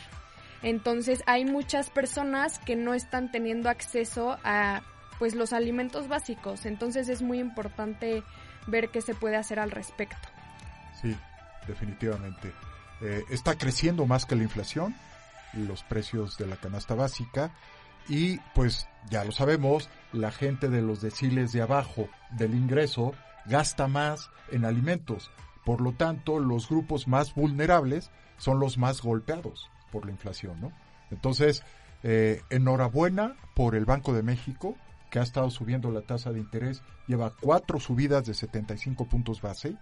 Entonces 0.63 1.23
hay 1.27 1.45
muchas 1.45 1.91
personas 1.91 2.59
que 2.59 2.75
no 2.75 2.95
están 2.95 3.31
teniendo 3.31 3.69
acceso 3.69 4.39
a 4.45 4.83
pues 5.19 5.35
los 5.35 5.53
alimentos 5.53 6.09
básicos. 6.09 6.67
Entonces 6.67 7.09
es 7.09 7.23
muy 7.23 7.39
importante 7.39 8.23
ver 8.67 8.89
qué 8.89 9.03
se 9.03 9.15
puede 9.15 9.37
hacer 9.37 9.61
al 9.61 9.71
respecto. 9.71 10.29
Sí, 11.01 11.17
definitivamente. 11.69 12.53
Eh, 13.01 13.25
está 13.31 13.57
creciendo 13.57 14.07
más 14.07 14.27
que 14.27 14.37
la 14.37 14.43
inflación, 14.45 14.95
los 15.53 15.83
precios 15.83 16.37
de 16.39 16.47
la 16.47 16.57
canasta 16.57 16.95
básica, 16.95 17.53
y 18.09 18.39
pues 18.55 18.87
ya 19.11 19.25
lo 19.25 19.33
sabemos, 19.33 19.89
la 20.13 20.31
gente 20.31 20.69
de 20.69 20.83
los 20.83 21.01
deciles 21.01 21.53
de 21.53 21.63
abajo 21.63 22.09
del 22.31 22.55
ingreso 22.55 23.15
gasta 23.47 23.89
más 23.89 24.31
en 24.51 24.65
alimentos. 24.65 25.31
Por 25.65 25.81
lo 25.81 25.93
tanto, 25.93 26.39
los 26.39 26.69
grupos 26.69 27.09
más 27.09 27.35
vulnerables 27.35 28.11
son 28.37 28.61
los 28.61 28.77
más 28.77 29.01
golpeados 29.01 29.71
por 29.91 30.05
la 30.05 30.13
inflación, 30.13 30.61
¿no? 30.61 30.73
Entonces, 31.11 31.63
eh, 32.03 32.43
enhorabuena 32.51 33.37
por 33.55 33.75
el 33.75 33.87
Banco 33.87 34.13
de 34.13 34.23
México, 34.23 34.77
que 35.11 35.21
ha 35.21 35.23
estado 35.23 35.51
subiendo 35.51 35.91
la 35.91 36.03
tasa 36.03 36.33
de 36.33 36.41
interés, 36.41 36.83
lleva 37.07 37.33
cuatro 37.41 37.81
subidas 37.81 38.27
de 38.27 38.35
75 38.35 39.07
puntos 39.07 39.41
base 39.41 39.77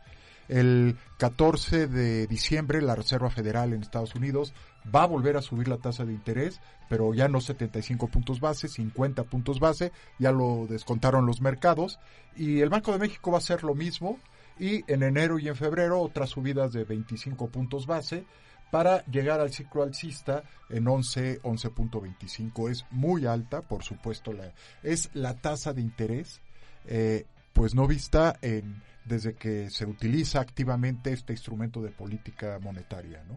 el 0.48 0.96
14 1.18 1.86
de 1.86 2.26
diciembre 2.26 2.82
la 2.82 2.94
Reserva 2.94 3.30
Federal 3.30 3.72
en 3.72 3.82
Estados 3.82 4.14
Unidos 4.14 4.54
va 4.94 5.04
a 5.04 5.06
volver 5.06 5.36
a 5.36 5.42
subir 5.42 5.68
la 5.68 5.78
tasa 5.78 6.04
de 6.04 6.12
interés, 6.12 6.60
pero 6.88 7.14
ya 7.14 7.28
no 7.28 7.40
75 7.40 8.08
puntos 8.08 8.40
base, 8.40 8.68
50 8.68 9.24
puntos 9.24 9.60
base, 9.60 9.92
ya 10.18 10.32
lo 10.32 10.66
descontaron 10.68 11.26
los 11.26 11.40
mercados 11.40 11.98
y 12.36 12.60
el 12.60 12.68
Banco 12.68 12.92
de 12.92 12.98
México 12.98 13.30
va 13.30 13.38
a 13.38 13.38
hacer 13.38 13.64
lo 13.64 13.74
mismo 13.74 14.18
y 14.58 14.84
en 14.92 15.02
enero 15.02 15.38
y 15.38 15.48
en 15.48 15.56
febrero 15.56 16.00
otras 16.00 16.30
subidas 16.30 16.72
de 16.72 16.84
25 16.84 17.48
puntos 17.48 17.86
base 17.86 18.24
para 18.70 19.04
llegar 19.04 19.40
al 19.40 19.52
ciclo 19.52 19.82
alcista 19.82 20.44
en 20.70 20.88
11, 20.88 21.42
11.25. 21.42 22.70
Es 22.70 22.86
muy 22.90 23.26
alta, 23.26 23.60
por 23.60 23.84
supuesto, 23.84 24.32
la, 24.32 24.50
es 24.82 25.10
la 25.12 25.34
tasa 25.34 25.74
de 25.74 25.82
interés, 25.82 26.40
eh, 26.86 27.26
pues 27.52 27.74
no 27.74 27.86
vista 27.86 28.38
en 28.40 28.82
desde 29.04 29.34
que 29.34 29.70
se 29.70 29.86
utiliza 29.86 30.40
activamente 30.40 31.12
este 31.12 31.32
instrumento 31.32 31.82
de 31.82 31.90
política 31.90 32.58
monetaria, 32.60 33.22
¿no? 33.28 33.36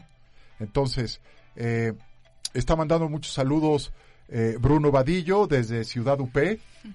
Entonces, 0.60 1.21
eh, 1.56 1.93
está 2.54 2.75
mandando 2.75 3.10
muchos 3.10 3.34
saludos 3.34 3.91
eh, 4.28 4.58
Bruno 4.60 4.91
Vadillo 4.91 5.45
desde 5.45 5.84
Ciudad 5.84 6.19
UP, 6.19 6.36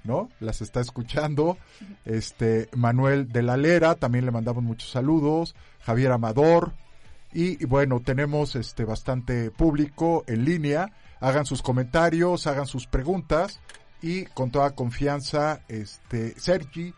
¿no? 0.05 0.29
Las 0.41 0.63
está 0.63 0.81
escuchando. 0.81 1.59
Este 2.05 2.69
Manuel 2.75 3.31
de 3.31 3.43
la 3.43 3.57
Lera 3.57 3.95
también 3.95 4.25
le 4.25 4.33
mandamos 4.33 4.65
muchos 4.65 4.91
saludos. 4.91 5.55
Javier 5.81 6.13
Amador 6.13 6.73
y, 7.33 7.65
bueno 7.67 8.01
tenemos 8.01 8.57
este 8.57 8.85
bastante 8.85 9.51
público 9.51 10.25
en 10.27 10.45
línea. 10.45 10.93
Hagan 11.21 11.47
sus 11.47 11.63
comentarios, 11.63 12.47
hagan 12.47 12.67
sus 12.67 12.87
preguntas 12.87 13.61
y 14.03 14.25
con 14.25 14.51
toda 14.51 14.75
confianza, 14.75 15.61
este 15.69 16.39
Sergi 16.41 16.95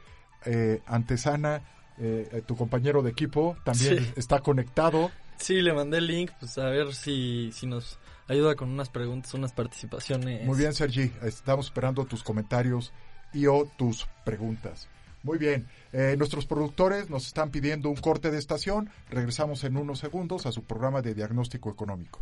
eh, 0.46 0.80
Antesana, 0.86 1.62
eh, 1.98 2.42
tu 2.46 2.56
compañero 2.56 3.02
de 3.02 3.10
equipo, 3.10 3.56
también 3.64 4.12
está 4.16 4.40
conectado. 4.40 5.10
Sí, 5.36 5.60
le 5.60 5.72
mandé 5.72 5.98
el 5.98 6.06
link, 6.06 6.30
pues 6.38 6.56
a 6.58 6.66
ver 6.66 6.94
si, 6.94 7.50
si 7.52 7.66
nos 7.66 7.98
ayuda 8.28 8.54
con 8.54 8.70
unas 8.70 8.90
preguntas, 8.90 9.34
unas 9.34 9.52
participaciones. 9.52 10.46
Muy 10.46 10.58
bien, 10.58 10.72
Sergi. 10.72 11.12
Estamos 11.22 11.66
esperando 11.66 12.04
tus 12.04 12.22
comentarios 12.22 12.92
y 13.32 13.46
o 13.46 13.68
tus 13.76 14.06
preguntas. 14.24 14.88
Muy 15.22 15.38
bien. 15.38 15.68
Eh, 15.92 16.16
nuestros 16.18 16.46
productores 16.46 17.08
nos 17.08 17.26
están 17.26 17.50
pidiendo 17.50 17.88
un 17.88 17.96
corte 17.96 18.30
de 18.30 18.38
estación. 18.38 18.90
Regresamos 19.10 19.64
en 19.64 19.76
unos 19.76 20.00
segundos 20.00 20.46
a 20.46 20.52
su 20.52 20.64
programa 20.64 21.02
de 21.02 21.14
diagnóstico 21.14 21.70
económico. 21.70 22.20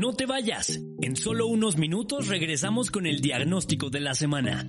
No 0.00 0.12
te 0.14 0.24
vayas. 0.24 0.80
En 1.02 1.14
solo 1.14 1.46
unos 1.46 1.76
minutos 1.76 2.28
regresamos 2.28 2.90
con 2.90 3.04
el 3.04 3.20
diagnóstico 3.20 3.90
de 3.90 4.00
la 4.00 4.14
semana. 4.14 4.66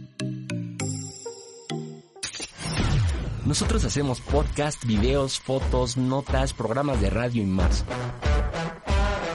Nosotros 3.45 3.85
hacemos 3.85 4.19
podcast, 4.19 4.83
videos, 4.83 5.39
fotos, 5.39 5.95
notas, 5.95 6.51
programas 6.51 6.99
de 6.99 7.11
radio 7.11 7.43
y 7.43 7.45
más. 7.45 7.85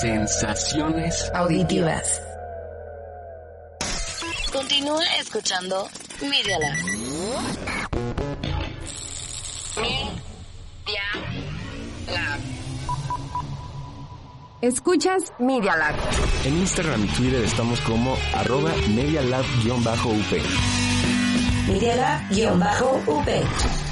Sensaciones 0.00 1.30
auditivas. 1.34 2.20
Continúa 4.52 5.02
escuchando 5.18 5.88
Media 6.20 6.58
Lab. 6.58 6.76
Media 9.76 11.02
Lab. 12.06 12.40
Escuchas 14.60 15.32
Media 15.38 15.76
Lab. 15.76 15.94
En 16.44 16.58
Instagram 16.58 17.04
y 17.04 17.08
Twitter 17.08 17.44
estamos 17.44 17.80
como 17.80 18.16
arroba 18.34 18.72
medialab-up. 18.94 20.04
Medialab-up. 21.66 23.83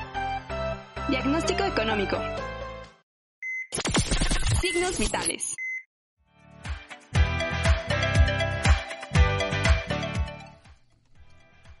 Diagnóstico 1.09 1.63
económico. 1.63 2.17
Signos 4.61 4.99
vitales. 4.99 5.55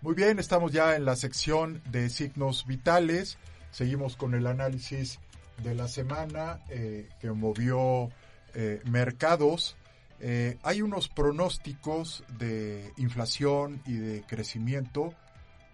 Muy 0.01 0.15
bien, 0.15 0.39
estamos 0.39 0.71
ya 0.71 0.95
en 0.95 1.05
la 1.05 1.15
sección 1.15 1.81
de 1.91 2.09
signos 2.09 2.65
vitales. 2.65 3.37
Seguimos 3.69 4.17
con 4.17 4.33
el 4.33 4.47
análisis 4.47 5.19
de 5.63 5.75
la 5.75 5.87
semana 5.87 6.59
eh, 6.69 7.07
que 7.19 7.31
movió 7.31 8.09
eh, 8.55 8.81
mercados. 8.85 9.77
Eh, 10.19 10.57
hay 10.63 10.81
unos 10.81 11.07
pronósticos 11.07 12.23
de 12.37 12.91
inflación 12.97 13.81
y 13.85 13.93
de 13.93 14.23
crecimiento, 14.23 15.13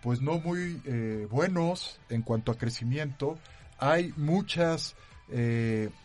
pues 0.01 0.21
no 0.21 0.39
muy 0.39 0.81
buenos 1.29 1.99
en 2.09 2.21
cuanto 2.21 2.51
a 2.51 2.57
crecimiento. 2.57 3.37
Hay 3.79 4.13
muchas 4.17 4.95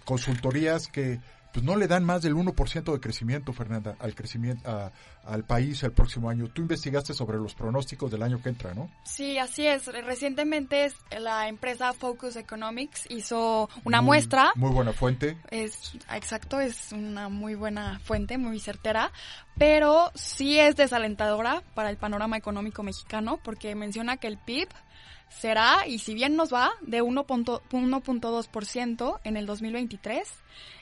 consultorías 0.05 0.89
que 0.89 1.21
pues 1.53 1.65
no 1.65 1.77
le 1.77 1.87
dan 1.87 2.05
más 2.05 2.23
del 2.23 2.35
1% 2.35 2.93
de 2.93 3.01
crecimiento, 3.01 3.53
Fernanda, 3.53 3.97
al 3.99 4.15
crecimiento 4.15 4.69
a, 4.69 4.91
al 5.25 5.45
país 5.45 5.83
el 5.83 5.93
próximo 5.93 6.29
año. 6.29 6.49
Tú 6.49 6.63
investigaste 6.63 7.15
sobre 7.15 7.39
los 7.39 7.55
pronósticos 7.55 8.11
del 8.11 8.23
año 8.23 8.41
que 8.43 8.49
entra, 8.49 8.75
¿no? 8.75 8.91
Sí, 9.05 9.39
así 9.39 9.67
es. 9.67 9.87
Recientemente 9.87 10.93
la 11.19 11.49
empresa 11.49 11.93
Focus 11.93 12.37
Economics 12.37 13.07
hizo 13.11 13.69
una 13.85 14.01
muy, 14.01 14.07
muestra. 14.07 14.53
Muy 14.57 14.71
buena 14.71 14.93
fuente. 14.93 15.37
Es 15.51 15.93
exacto, 16.13 16.61
es 16.61 16.93
una 16.93 17.29
muy 17.29 17.55
buena 17.55 18.01
fuente, 18.01 18.39
muy 18.39 18.59
certera, 18.59 19.13
pero 19.57 20.11
sí 20.15 20.59
es 20.59 20.77
desalentadora 20.77 21.63
para 21.75 21.91
el 21.91 21.97
panorama 21.97 22.37
económico 22.37 22.83
mexicano 22.83 23.39
porque 23.43 23.75
menciona 23.75 24.17
que 24.17 24.27
el 24.27 24.39
PIB 24.39 24.69
será, 25.29 25.87
y 25.87 25.99
si 25.99 26.15
bien 26.15 26.37
nos 26.37 26.53
va, 26.53 26.73
de 26.83 27.03
1.2% 27.03 29.21
en 29.25 29.37
el 29.37 29.47
2023 29.47 30.29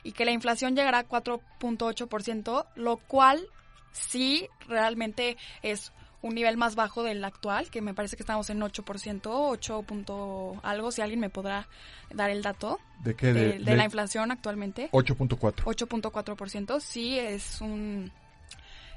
y 0.03 0.11
que 0.11 0.25
la 0.25 0.31
inflación 0.31 0.75
llegará 0.75 0.99
a 0.99 1.07
4.8%, 1.07 2.65
lo 2.75 2.97
cual 2.97 3.47
sí 3.91 4.47
realmente 4.67 5.37
es 5.61 5.91
un 6.21 6.35
nivel 6.35 6.55
más 6.55 6.75
bajo 6.75 7.03
del 7.03 7.23
actual, 7.23 7.69
que 7.69 7.81
me 7.81 7.93
parece 7.93 8.15
que 8.15 8.23
estamos 8.23 8.49
en 8.49 8.61
8%, 8.61 9.21
8 9.25 9.81
punto 9.83 10.59
algo, 10.63 10.91
si 10.91 11.01
alguien 11.01 11.19
me 11.19 11.29
podrá 11.29 11.67
dar 12.13 12.29
el 12.29 12.43
dato. 12.43 12.79
¿De 12.99 13.15
qué? 13.15 13.33
De, 13.33 13.53
De, 13.53 13.59
de 13.59 13.75
la 13.75 13.85
inflación 13.85 14.31
actualmente. 14.31 14.89
8.4. 14.91 15.63
8.4%, 15.63 16.79
sí 16.79 17.17
es 17.17 17.59
un 17.61 18.11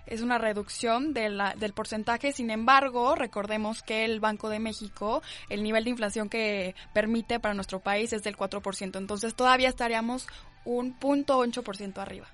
es 0.06 0.20
una 0.20 0.38
reducción 0.38 1.14
de 1.14 1.30
la, 1.30 1.54
del 1.54 1.72
porcentaje. 1.72 2.32
Sin 2.32 2.50
embargo, 2.50 3.14
recordemos 3.14 3.82
que 3.82 4.04
el 4.04 4.20
Banco 4.20 4.48
de 4.48 4.58
México, 4.58 5.22
el 5.48 5.62
nivel 5.62 5.84
de 5.84 5.90
inflación 5.90 6.28
que 6.28 6.74
permite 6.92 7.40
para 7.40 7.54
nuestro 7.54 7.80
país 7.80 8.12
es 8.12 8.22
del 8.22 8.36
4%. 8.36 8.98
Entonces 8.98 9.34
todavía 9.34 9.68
estaríamos 9.68 10.26
un 10.64 10.92
punto 10.98 11.42
8% 11.42 11.98
arriba. 11.98 12.26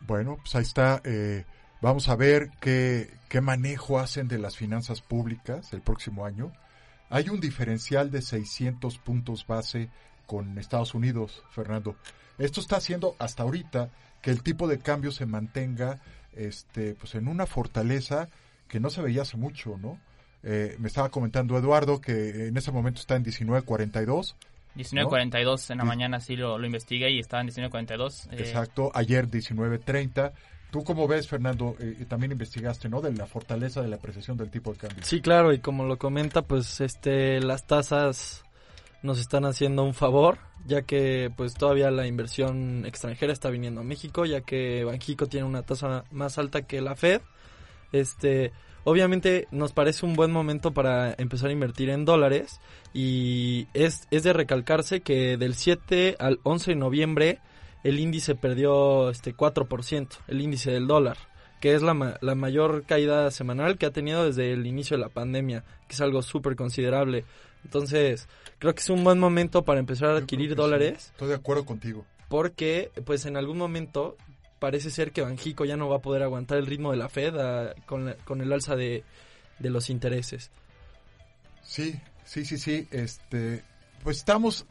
Bueno, 0.00 0.36
pues 0.36 0.54
ahí 0.54 0.62
está. 0.62 1.00
Eh, 1.04 1.44
vamos 1.86 2.08
a 2.08 2.16
ver 2.16 2.50
qué, 2.60 3.08
qué 3.28 3.40
manejo 3.40 4.00
hacen 4.00 4.26
de 4.26 4.38
las 4.38 4.56
finanzas 4.56 5.00
públicas 5.00 5.72
el 5.72 5.82
próximo 5.82 6.26
año. 6.26 6.52
Hay 7.10 7.28
un 7.28 7.38
diferencial 7.38 8.10
de 8.10 8.22
600 8.22 8.98
puntos 8.98 9.46
base 9.46 9.88
con 10.26 10.58
Estados 10.58 10.94
Unidos, 10.94 11.44
Fernando. 11.50 11.94
Esto 12.38 12.60
está 12.60 12.78
haciendo 12.78 13.14
hasta 13.20 13.44
ahorita 13.44 13.90
que 14.20 14.32
el 14.32 14.42
tipo 14.42 14.66
de 14.66 14.80
cambio 14.80 15.12
se 15.12 15.26
mantenga 15.26 16.00
este, 16.34 16.96
pues 16.96 17.14
en 17.14 17.28
una 17.28 17.46
fortaleza 17.46 18.26
que 18.66 18.80
no 18.80 18.90
se 18.90 19.00
veía 19.00 19.22
hace 19.22 19.36
mucho, 19.36 19.78
¿no? 19.78 20.00
Eh, 20.42 20.74
me 20.80 20.88
estaba 20.88 21.08
comentando 21.10 21.56
Eduardo 21.56 22.00
que 22.00 22.48
en 22.48 22.56
ese 22.56 22.72
momento 22.72 23.00
está 23.00 23.14
en 23.14 23.24
19.42. 23.24 24.34
19.42 24.74 25.68
¿no? 25.68 25.72
en 25.72 25.78
la 25.78 25.84
mañana 25.84 26.20
sí 26.20 26.34
lo, 26.34 26.58
lo 26.58 26.66
investigué 26.66 27.12
y 27.12 27.20
estaba 27.20 27.42
en 27.42 27.48
19.42. 27.48 28.32
Eh. 28.32 28.36
Exacto, 28.40 28.90
ayer 28.92 29.28
19.30 29.28 30.32
¿Tú 30.70 30.84
cómo 30.84 31.06
ves, 31.06 31.28
Fernando? 31.28 31.76
Eh, 31.78 32.04
también 32.08 32.32
investigaste, 32.32 32.88
¿no? 32.88 33.00
De 33.00 33.12
la 33.12 33.26
fortaleza 33.26 33.82
de 33.82 33.88
la 33.88 33.96
apreciación 33.96 34.36
del 34.36 34.50
tipo 34.50 34.72
de 34.72 34.78
cambio. 34.78 35.04
Sí, 35.04 35.20
claro, 35.20 35.52
y 35.52 35.58
como 35.60 35.84
lo 35.84 35.98
comenta, 35.98 36.42
pues 36.42 36.80
este 36.80 37.40
las 37.40 37.66
tasas 37.66 38.44
nos 39.02 39.18
están 39.18 39.44
haciendo 39.44 39.84
un 39.84 39.94
favor, 39.94 40.38
ya 40.66 40.82
que 40.82 41.30
pues 41.36 41.54
todavía 41.54 41.90
la 41.90 42.06
inversión 42.06 42.84
extranjera 42.84 43.32
está 43.32 43.50
viniendo 43.50 43.80
a 43.80 43.84
México, 43.84 44.26
ya 44.26 44.40
que 44.40 44.84
Banjico 44.84 45.26
tiene 45.26 45.46
una 45.46 45.62
tasa 45.62 46.04
más 46.10 46.38
alta 46.38 46.62
que 46.62 46.80
la 46.80 46.96
Fed. 46.96 47.20
Este, 47.92 48.52
obviamente 48.84 49.46
nos 49.52 49.72
parece 49.72 50.04
un 50.04 50.14
buen 50.14 50.32
momento 50.32 50.72
para 50.72 51.14
empezar 51.18 51.50
a 51.50 51.52
invertir 51.52 51.88
en 51.90 52.04
dólares 52.04 52.60
y 52.92 53.68
es, 53.74 54.08
es 54.10 54.24
de 54.24 54.32
recalcarse 54.32 55.00
que 55.00 55.36
del 55.36 55.54
7 55.54 56.16
al 56.18 56.40
11 56.42 56.72
de 56.72 56.76
noviembre 56.76 57.40
el 57.86 58.00
índice 58.00 58.34
perdió 58.34 59.10
este 59.10 59.32
4%, 59.32 60.08
el 60.26 60.40
índice 60.40 60.72
del 60.72 60.88
dólar, 60.88 61.16
que 61.60 61.72
es 61.72 61.82
la, 61.82 62.18
la 62.20 62.34
mayor 62.34 62.84
caída 62.84 63.30
semanal 63.30 63.78
que 63.78 63.86
ha 63.86 63.92
tenido 63.92 64.24
desde 64.24 64.52
el 64.52 64.66
inicio 64.66 64.96
de 64.96 65.04
la 65.04 65.08
pandemia, 65.08 65.62
que 65.86 65.94
es 65.94 66.00
algo 66.00 66.20
súper 66.22 66.56
considerable. 66.56 67.24
Entonces, 67.64 68.28
creo 68.58 68.74
que 68.74 68.80
es 68.80 68.90
un 68.90 69.04
buen 69.04 69.20
momento 69.20 69.64
para 69.64 69.78
empezar 69.78 70.08
a 70.10 70.16
adquirir 70.16 70.56
dólares. 70.56 71.10
Estoy 71.12 71.28
de 71.28 71.36
acuerdo 71.36 71.64
contigo. 71.64 72.04
Porque, 72.28 72.90
pues 73.04 73.24
en 73.24 73.36
algún 73.36 73.56
momento 73.56 74.16
parece 74.58 74.90
ser 74.90 75.12
que 75.12 75.22
Banjico 75.22 75.64
ya 75.64 75.76
no 75.76 75.88
va 75.88 75.98
a 75.98 76.02
poder 76.02 76.24
aguantar 76.24 76.58
el 76.58 76.66
ritmo 76.66 76.90
de 76.90 76.96
la 76.96 77.08
Fed 77.08 77.36
ah, 77.36 77.72
con, 77.86 78.16
con 78.24 78.40
el 78.40 78.52
alza 78.52 78.74
de, 78.74 79.04
de 79.60 79.70
los 79.70 79.90
intereses. 79.90 80.50
Sí, 81.62 82.00
sí, 82.24 82.44
sí, 82.44 82.58
sí. 82.58 82.88
Este, 82.90 83.62
pues 84.02 84.16
estamos 84.16 84.66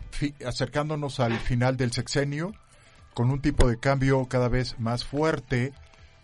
acercándonos 0.46 1.22
al 1.22 1.40
final 1.40 1.78
del 1.78 1.94
sexenio 1.94 2.54
con 3.16 3.32
un 3.32 3.42
tipo 3.42 3.68
de 3.68 3.80
cambio 3.80 4.28
cada 4.28 4.50
vez 4.50 4.78
más 4.78 5.06
fuerte. 5.06 5.74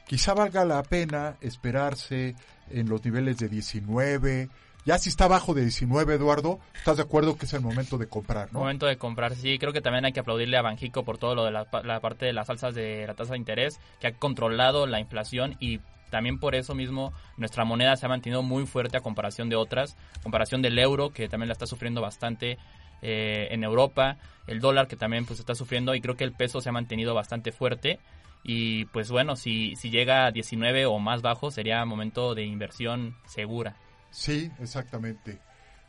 Quizá 0.05 0.33
valga 0.33 0.65
la 0.65 0.83
pena 0.83 1.37
esperarse 1.39 2.35
en 2.69 2.89
los 2.89 3.03
niveles 3.03 3.37
de 3.37 3.47
19. 3.47 4.49
Ya 4.85 4.97
si 4.97 5.09
está 5.09 5.25
abajo 5.25 5.53
de 5.53 5.61
19, 5.61 6.15
Eduardo, 6.15 6.59
¿estás 6.75 6.97
de 6.97 7.03
acuerdo 7.03 7.37
que 7.37 7.45
es 7.45 7.53
el 7.53 7.61
momento 7.61 7.97
de 7.97 8.07
comprar, 8.07 8.51
no? 8.51 8.59
Momento 8.59 8.87
de 8.87 8.97
comprar, 8.97 9.35
sí. 9.35 9.57
Creo 9.57 9.71
que 9.71 9.79
también 9.79 10.03
hay 10.03 10.11
que 10.11 10.19
aplaudirle 10.19 10.57
a 10.57 10.61
Banjico 10.61 11.03
por 11.03 11.17
todo 11.17 11.33
lo 11.33 11.45
de 11.45 11.51
la, 11.51 11.65
parte 12.01 12.25
de 12.25 12.33
las 12.33 12.49
alzas 12.49 12.75
de 12.75 13.07
la 13.07 13.13
tasa 13.13 13.33
de 13.33 13.39
interés, 13.39 13.79
que 14.01 14.07
ha 14.07 14.13
controlado 14.13 14.85
la 14.85 14.99
inflación 14.99 15.55
y 15.61 15.79
también 16.09 16.39
por 16.39 16.55
eso 16.55 16.75
mismo 16.75 17.13
nuestra 17.37 17.63
moneda 17.63 17.95
se 17.95 18.05
ha 18.05 18.09
mantenido 18.09 18.43
muy 18.43 18.65
fuerte 18.65 18.97
a 18.97 19.01
comparación 19.01 19.47
de 19.47 19.55
otras, 19.55 19.95
comparación 20.23 20.61
del 20.61 20.77
euro 20.77 21.11
que 21.11 21.29
también 21.29 21.47
la 21.47 21.53
está 21.53 21.67
sufriendo 21.67 22.01
bastante 22.01 22.57
eh, 23.01 23.47
en 23.51 23.63
Europa, 23.63 24.17
el 24.47 24.59
dólar 24.59 24.87
que 24.87 24.95
también 24.95 25.25
pues 25.25 25.39
está 25.39 25.55
sufriendo 25.55 25.95
y 25.95 26.01
creo 26.01 26.15
que 26.15 26.23
el 26.23 26.33
peso 26.33 26.61
se 26.61 26.69
ha 26.69 26.71
mantenido 26.71 27.13
bastante 27.13 27.51
fuerte 27.51 27.99
y 28.43 28.85
pues 28.85 29.11
bueno, 29.11 29.35
si, 29.35 29.75
si 29.75 29.89
llega 29.89 30.25
a 30.25 30.31
19 30.31 30.85
o 30.85 30.99
más 30.99 31.21
bajo 31.21 31.51
sería 31.51 31.85
momento 31.85 32.33
de 32.35 32.45
inversión 32.45 33.15
segura. 33.25 33.75
Sí, 34.09 34.51
exactamente. 34.59 35.39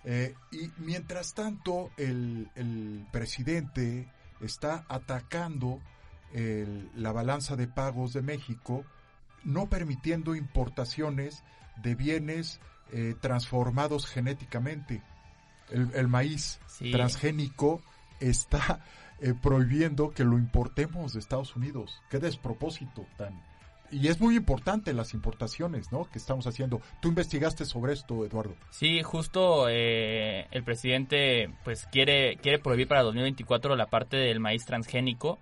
Eh, 0.05 0.35
y 0.51 0.71
mientras 0.79 1.35
tanto, 1.35 1.91
el, 1.97 2.49
el 2.55 3.07
presidente 3.13 4.09
está 4.41 4.85
atacando 4.89 5.81
la 6.95 7.13
balanza 7.13 7.57
de 7.57 7.69
pagos 7.69 8.15
de 8.15 8.23
México, 8.23 8.87
no 9.45 9.69
permitiendo 9.69 10.35
importaciones 10.35 11.45
de 11.77 11.95
bienes 11.95 12.61
eh, 12.93 13.15
transformados 13.21 14.07
genéticamente 14.07 15.03
el, 15.73 16.09
maíz 16.09 16.61
transgénico 16.91 17.83
está 18.21 18.85
eh, 19.21 19.35
prohibiendo 19.41 20.11
que 20.11 20.25
lo 20.25 20.39
importemos 20.39 21.13
de 21.13 21.21
Estados 21.21 21.55
Unidos. 21.57 22.01
Qué 22.11 22.19
despropósito 22.19 23.07
tan... 23.17 23.41
Y 23.93 24.09
es 24.09 24.21
muy 24.21 24.37
importante 24.37 24.93
las 24.93 25.15
importaciones, 25.15 25.93
¿no? 25.93 26.11
Que 26.11 26.19
estamos 26.19 26.47
haciendo. 26.47 26.81
Tú 27.01 27.09
investigaste 27.09 27.65
sobre 27.65 27.93
esto, 27.93 28.25
Eduardo. 28.25 28.57
Sí, 28.71 29.03
justo 29.03 29.67
eh, 29.69 30.49
el 30.51 30.65
presidente, 30.65 31.51
pues 31.63 31.87
quiere 31.87 32.37
quiere 32.37 32.59
prohibir 32.59 32.89
para 32.89 33.03
2024 33.03 33.77
la 33.77 33.87
parte 33.87 34.17
del 34.17 34.41
maíz 34.41 34.65
transgénico 34.65 35.39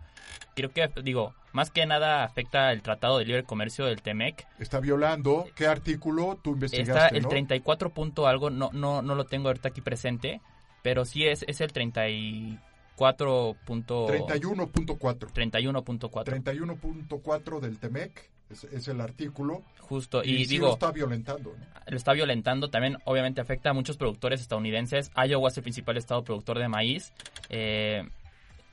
creo 0.55 0.73
que, 0.73 0.89
digo, 1.03 1.35
más 1.53 1.71
que 1.71 1.87
nada 1.87 2.25
afecta 2.25 2.73
el 2.73 2.83
Tratado 2.83 3.19
de 3.19 3.25
Libre 3.25 3.45
Comercio 3.45 3.87
del 3.87 4.03
TEMEC. 4.03 4.47
Está 4.59 4.81
violando, 4.81 5.47
¿qué 5.55 5.67
artículo 5.67 6.39
tú 6.43 6.53
investigaste? 6.53 6.93
Está 6.93 7.09
el 7.09 7.27
34 7.27 7.91
punto 7.91 8.27
algo, 8.27 8.51
no, 8.51 8.71
no, 8.73 9.03
no 9.03 9.15
lo 9.15 9.25
tengo 9.25 9.49
ahorita 9.49 9.69
aquí 9.69 9.81
presente, 9.81 10.41
pero 10.83 11.05
sí 11.05 11.25
es, 11.27 11.45
es 11.49 11.61
el 11.61 11.73
34 11.73 13.57
punto... 13.65 14.09
31.4. 14.09 15.33
31.4. 15.33 16.25
31.4 16.25 17.61
del 17.61 17.79
TEMEC. 17.79 18.31
Es, 18.51 18.89
el 18.89 19.01
artículo. 19.01 19.63
Justo, 19.81 20.23
y, 20.25 20.45
digo. 20.47 20.67
Lo 20.67 20.73
está 20.73 20.91
violentando. 20.91 21.55
Lo 21.87 21.97
está 21.97 22.13
violentando. 22.13 22.69
También, 22.69 22.99
obviamente, 23.05 23.41
afecta 23.41 23.71
a 23.71 23.73
muchos 23.73 23.97
productores 23.97 24.41
estadounidenses. 24.41 25.11
Iowa 25.17 25.49
es 25.49 25.57
el 25.57 25.63
principal 25.63 25.97
estado 25.97 26.25
productor 26.25 26.59
de 26.59 26.69
maíz. 26.69 27.13
Eh, 27.49 28.09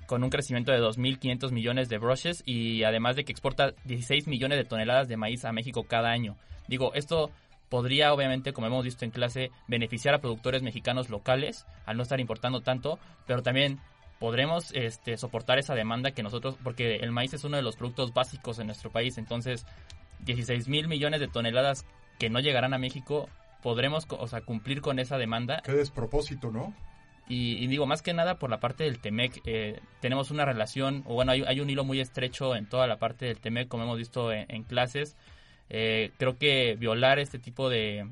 con 0.08 0.24
un 0.24 0.30
crecimiento 0.30 0.72
de 0.72 0.80
2.500 0.80 1.52
millones 1.52 1.90
de 1.90 1.98
brushes 1.98 2.42
y 2.46 2.84
además 2.84 3.16
de 3.18 3.26
que 3.26 3.32
exporta 3.34 3.74
16 3.84 4.28
millones 4.28 4.58
de 4.58 4.64
toneladas 4.64 5.10
de 5.10 5.18
maíz 5.18 5.44
a 5.46 5.52
México 5.52 5.84
cada 5.84 6.10
año. 6.10 6.38
Digo, 6.68 6.94
esto 6.94 7.30
podría 7.70 8.14
obviamente, 8.14 8.54
como 8.54 8.68
hemos 8.68 8.86
visto 8.86 9.06
en 9.06 9.12
clase, 9.12 9.52
beneficiar 9.68 10.16
a 10.16 10.22
productores 10.22 10.64
mexicanos 10.64 11.10
locales 11.10 11.66
al 11.86 11.98
no 11.98 12.04
estar 12.04 12.20
importando 12.20 12.62
tanto, 12.62 13.00
pero 13.26 13.44
también 13.44 13.80
podremos 14.20 14.72
este, 14.74 15.18
soportar 15.18 15.60
esa 15.60 15.76
demanda 15.76 16.12
que 16.12 16.24
nosotros, 16.24 16.58
porque 16.64 16.98
el 16.98 17.12
maíz 17.12 17.34
es 17.34 17.44
uno 17.44 17.58
de 17.58 17.64
los 17.64 17.76
productos 17.76 18.14
básicos 18.14 18.60
en 18.60 18.68
nuestro 18.68 18.92
país, 18.92 19.18
entonces 19.18 19.66
16 20.26 20.68
mil 20.68 20.88
millones 20.88 21.20
de 21.20 21.28
toneladas 21.28 21.86
que 22.20 22.30
no 22.30 22.40
llegarán 22.40 22.74
a 22.74 22.78
México, 22.78 23.30
podremos 23.62 24.08
o 24.10 24.28
sea, 24.28 24.42
cumplir 24.42 24.82
con 24.82 25.00
esa 25.00 25.18
demanda. 25.18 25.62
Qué 25.64 25.74
despropósito, 25.74 26.52
¿no? 26.52 26.74
Y, 27.30 27.68
digo, 27.68 27.86
más 27.86 28.02
que 28.02 28.14
nada 28.14 28.40
por 28.40 28.50
la 28.50 28.62
parte 28.62 28.86
del 28.86 29.00
TEMEC, 29.00 29.42
eh, 29.46 29.82
tenemos 30.00 30.32
una 30.32 30.46
relación, 30.46 31.04
o 31.06 31.16
bueno, 31.16 31.34
hay, 31.34 31.60
un 31.60 31.70
hilo 31.70 31.84
muy 31.84 32.00
estrecho 32.00 32.56
en 32.56 32.68
toda 32.68 32.88
la 32.88 33.00
parte 33.00 33.26
del 33.26 33.42
TEMEC, 33.42 33.68
como 33.68 33.84
hemos 33.84 33.98
visto 33.98 34.32
en, 34.32 34.64
clases. 34.64 35.18
Eh, 35.70 36.12
creo 36.18 36.38
que 36.38 36.78
violar 36.80 37.20
este 37.20 37.38
tipo 37.38 37.70
de, 37.70 38.08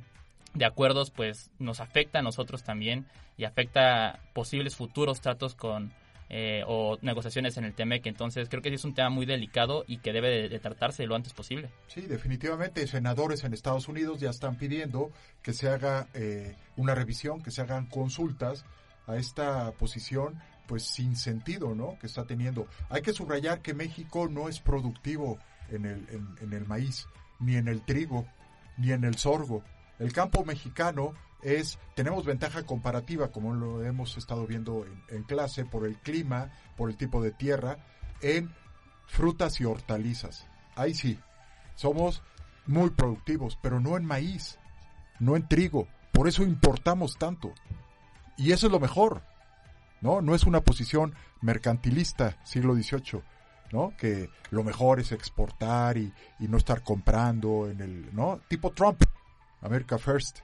de 0.56 0.66
acuerdos, 0.66 1.12
pues 1.12 1.52
nos 1.60 1.80
afecta 1.80 2.20
a 2.20 2.22
nosotros 2.22 2.64
también 2.64 3.06
y 3.38 3.44
afecta 3.44 4.20
posibles 4.34 4.76
futuros 4.76 5.22
tratos 5.22 5.54
con, 5.54 5.94
eh, 6.30 6.64
o 6.66 6.98
negociaciones 7.02 7.58
en 7.58 7.66
el 7.66 7.76
TEMEC. 7.76 8.08
Entonces 8.08 8.50
creo 8.50 8.62
que 8.62 8.70
sí 8.70 8.76
es 8.76 8.86
un 8.86 8.96
tema 8.96 9.10
muy 9.10 9.26
delicado 9.26 9.84
y 9.88 9.98
que 9.98 10.14
debe 10.14 10.50
de, 10.50 10.60
tratarse 10.60 11.06
lo 11.06 11.16
antes 11.16 11.34
posible. 11.34 11.70
Sí, 11.88 12.02
definitivamente 12.02 12.88
senadores 12.88 13.44
en 13.44 13.54
Estados 13.54 13.88
Unidos 13.88 14.20
ya 14.20 14.32
están 14.32 14.58
pidiendo 14.58 15.12
que 15.44 15.54
se 15.54 15.70
haga 15.70 16.08
una 16.76 16.96
revisión, 16.96 17.42
que 17.42 17.52
se 17.52 17.62
hagan 17.62 17.86
consultas 17.86 18.66
a 19.08 19.18
esta 19.18 19.72
posición 19.74 20.42
pues 20.68 20.84
sin 20.84 21.16
sentido, 21.16 21.76
¿no? 21.76 21.98
Que 22.00 22.08
está 22.08 22.26
teniendo. 22.26 22.68
Hay 22.90 23.02
que 23.02 23.14
subrayar 23.14 23.62
que 23.62 23.74
México 23.74 24.28
no 24.28 24.50
es 24.50 24.60
productivo 24.60 25.40
en 25.70 25.86
el, 25.86 26.08
en, 26.42 26.54
el 26.54 26.66
maíz, 26.66 27.08
ni 27.40 27.56
en 27.56 27.68
el 27.68 27.84
trigo, 27.84 28.26
ni 28.78 28.92
en 28.92 29.04
el 29.04 29.18
sorgo. 29.18 29.64
El 30.00 30.12
campo 30.14 30.44
mexicano 30.44 31.14
es, 31.42 31.80
tenemos 31.94 32.26
ventaja 32.26 32.66
comparativa, 32.66 33.32
como 33.32 33.54
lo 33.54 33.84
hemos 33.84 34.18
estado 34.18 34.48
viendo 34.48 34.86
en, 35.10 35.24
clase, 35.24 35.64
por 35.66 35.86
el 35.86 35.98
clima, 35.98 36.52
por 36.76 36.90
el 36.90 36.98
tipo 36.98 37.22
de 37.22 37.32
tierra, 37.32 37.78
en 38.22 38.54
frutas 39.06 39.60
y 39.62 39.66
hortalizas. 39.66 40.48
Ahí 40.76 40.94
sí, 40.94 41.20
somos 41.76 42.24
muy 42.66 42.90
productivos, 42.90 43.58
pero 43.62 43.80
no 43.80 43.96
en 43.96 44.06
maíz, 44.06 44.58
no 45.20 45.36
en 45.36 45.48
trigo. 45.48 45.88
Por 46.12 46.28
eso 46.28 46.44
importamos 46.44 47.18
tanto. 47.18 47.54
Y 48.38 48.52
eso 48.52 48.68
es 48.68 48.72
lo 48.72 48.80
mejor, 48.80 49.22
¿no? 50.02 50.22
No 50.22 50.36
es 50.36 50.44
una 50.46 50.62
posición 50.62 51.14
mercantilista, 51.42 52.38
siglo 52.44 52.74
XVIII, 52.74 53.22
¿no? 53.72 53.94
Que 53.98 54.30
lo 54.50 54.64
mejor 54.64 55.00
es 55.00 55.12
exportar 55.12 55.98
y, 55.98 56.12
no 56.40 56.58
estar 56.58 56.84
comprando 56.84 57.70
en 57.70 57.82
el, 57.82 58.16
¿no? 58.16 58.42
Tipo 58.48 58.72
Trump, 58.72 59.04
America 59.66 59.98
First. 59.98 60.40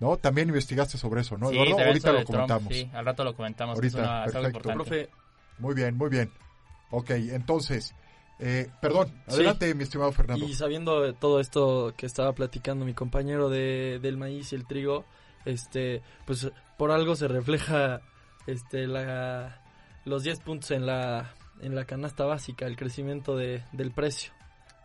¿No? 0.00 0.16
También 0.16 0.48
investigaste 0.48 0.98
sobre 0.98 1.20
eso, 1.20 1.38
¿no, 1.38 1.52
Eduardo? 1.52 1.78
Ahorita 1.78 2.12
lo 2.12 2.24
comentamos. 2.24 2.74
sí, 2.74 2.90
al 2.92 3.04
rato 3.04 3.22
lo 3.22 3.36
comentamos. 3.36 3.76
Ahorita, 3.76 4.24
perfecto. 4.24 5.16
Muy 5.58 5.74
bien, 5.74 5.96
muy 5.96 6.08
bien. 6.08 6.32
Ok, 6.90 7.10
entonces, 7.10 7.94
eh, 8.40 8.68
perdón, 8.80 9.12
adelante, 9.28 9.72
mi 9.74 9.84
estimado 9.84 10.10
Fernando. 10.10 10.44
Y 10.44 10.54
sabiendo 10.54 11.14
todo 11.14 11.38
esto 11.38 11.94
que 11.96 12.06
estaba 12.06 12.32
platicando 12.32 12.84
mi 12.84 12.94
compañero 12.94 13.48
de, 13.48 14.00
del 14.02 14.16
maíz 14.16 14.52
y 14.52 14.56
el 14.56 14.66
trigo, 14.66 15.04
este, 15.44 16.02
pues 16.26 16.50
por 16.76 16.90
algo 16.90 17.14
se 17.14 17.28
refleja 17.28 18.00
este 18.48 18.88
la 18.88 19.60
los 20.04 20.24
10 20.24 20.40
puntos 20.40 20.72
en 20.72 20.86
la 20.86 21.32
en 21.60 21.76
la 21.76 21.84
canasta 21.84 22.24
básica, 22.24 22.66
el 22.66 22.76
crecimiento 22.76 23.36
de, 23.36 23.62
del 23.70 23.92
precio, 23.92 24.32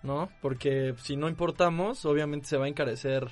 ¿no? 0.03 0.29
Porque 0.41 0.93
si 1.01 1.17
no 1.17 1.27
importamos, 1.27 2.05
obviamente 2.05 2.47
se 2.47 2.57
va 2.57 2.65
a 2.65 2.69
encarecer 2.69 3.27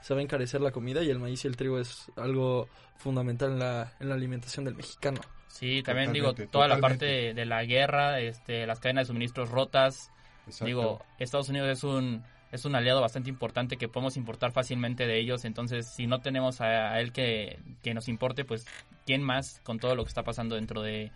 se 0.00 0.14
va 0.14 0.20
a 0.20 0.22
encarecer 0.22 0.60
la 0.60 0.70
comida 0.70 1.02
y 1.02 1.10
el 1.10 1.18
maíz 1.18 1.44
y 1.44 1.48
el 1.48 1.56
trigo 1.56 1.78
es 1.78 2.10
algo 2.16 2.68
fundamental 2.96 3.52
en 3.52 3.58
la, 3.58 3.92
en 4.00 4.08
la 4.08 4.14
alimentación 4.14 4.64
del 4.64 4.74
mexicano. 4.74 5.20
Sí, 5.48 5.82
también 5.82 6.12
digo, 6.12 6.34
toda 6.34 6.68
la 6.68 6.78
parte 6.78 7.34
de, 7.34 7.46
la 7.46 7.64
guerra, 7.64 8.20
este, 8.20 8.66
las 8.66 8.78
cadenas 8.80 9.02
de 9.02 9.06
suministros 9.08 9.50
rotas, 9.50 10.10
Exacto. 10.46 10.64
Digo, 10.66 11.04
Estados 11.18 11.48
Unidos 11.48 11.68
es 11.70 11.82
un 11.84 12.22
es 12.52 12.64
un 12.64 12.76
aliado 12.76 13.00
bastante 13.00 13.28
importante 13.28 13.76
que 13.76 13.88
podemos 13.88 14.16
importar 14.16 14.52
fácilmente 14.52 15.04
de 15.06 15.18
ellos, 15.18 15.44
entonces 15.44 15.88
si 15.88 16.06
no 16.06 16.20
tenemos 16.20 16.60
a, 16.60 16.92
a 16.92 17.00
él 17.00 17.10
que, 17.12 17.58
que 17.82 17.92
nos 17.92 18.06
importe, 18.08 18.44
pues 18.44 18.64
quién 19.04 19.22
más 19.22 19.60
con 19.64 19.80
todo 19.80 19.96
lo 19.96 20.04
que 20.04 20.08
está 20.08 20.22
pasando 20.22 20.54
dentro 20.54 20.82
de 20.82 21.10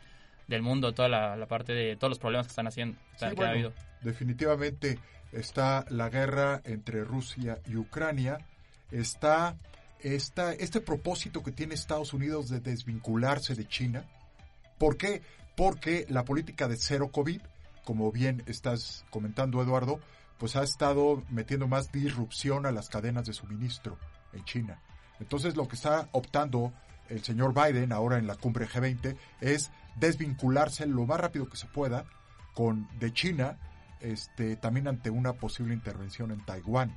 del 0.48 0.62
mundo, 0.62 0.92
toda 0.92 1.08
la, 1.08 1.36
la 1.36 1.46
parte 1.46 1.72
de 1.72 1.94
todos 1.94 2.10
los 2.10 2.18
problemas 2.18 2.48
que 2.48 2.50
están 2.50 2.66
haciendo, 2.66 2.98
Sí, 3.16 3.26
que 3.28 3.34
bueno, 3.34 3.44
ha 3.44 3.54
habido. 3.54 3.72
definitivamente 4.00 4.98
está 5.30 5.84
la 5.90 6.08
guerra 6.08 6.60
entre 6.64 7.04
Rusia 7.04 7.58
y 7.68 7.76
Ucrania, 7.76 8.38
está, 8.90 9.56
este 9.98 10.80
propósito 10.80 11.42
que 11.42 11.52
tiene 11.52 11.74
Estados 11.74 12.12
Unidos 12.12 12.48
de 12.48 12.60
desvincularse 12.60 13.54
de 13.54 13.66
China. 13.68 14.04
¿Por 14.78 14.96
qué? 14.96 15.22
Porque 15.56 16.06
la 16.08 16.24
política 16.24 16.68
de 16.68 16.76
cero 16.76 17.10
COVID, 17.12 17.40
como 17.84 18.10
bien 18.12 18.42
estás 18.46 19.04
comentando 19.10 19.62
Eduardo, 19.62 20.00
pues 20.38 20.56
ha 20.56 20.62
estado 20.62 21.22
metiendo 21.28 21.68
más 21.68 21.92
disrupción 21.92 22.64
a 22.64 22.72
las 22.72 22.88
cadenas 22.88 23.26
de 23.26 23.34
suministro 23.34 23.98
en 24.32 24.44
China. 24.44 24.80
Entonces 25.18 25.56
lo 25.56 25.68
que 25.68 25.76
está 25.76 26.08
optando 26.12 26.72
el 27.08 27.22
señor 27.22 27.52
Biden 27.52 27.92
ahora 27.92 28.18
en 28.18 28.26
la 28.26 28.36
cumbre 28.36 28.66
G20 28.66 29.16
es 29.40 29.70
desvincularse 29.96 30.86
lo 30.86 31.04
más 31.04 31.20
rápido 31.20 31.48
que 31.48 31.56
se 31.56 31.66
pueda 31.66 32.06
con 32.54 32.88
de 32.98 33.12
China, 33.12 33.58
este 34.00 34.56
también 34.56 34.88
ante 34.88 35.10
una 35.10 35.34
posible 35.34 35.74
intervención 35.74 36.30
en 36.30 36.44
Taiwán 36.44 36.96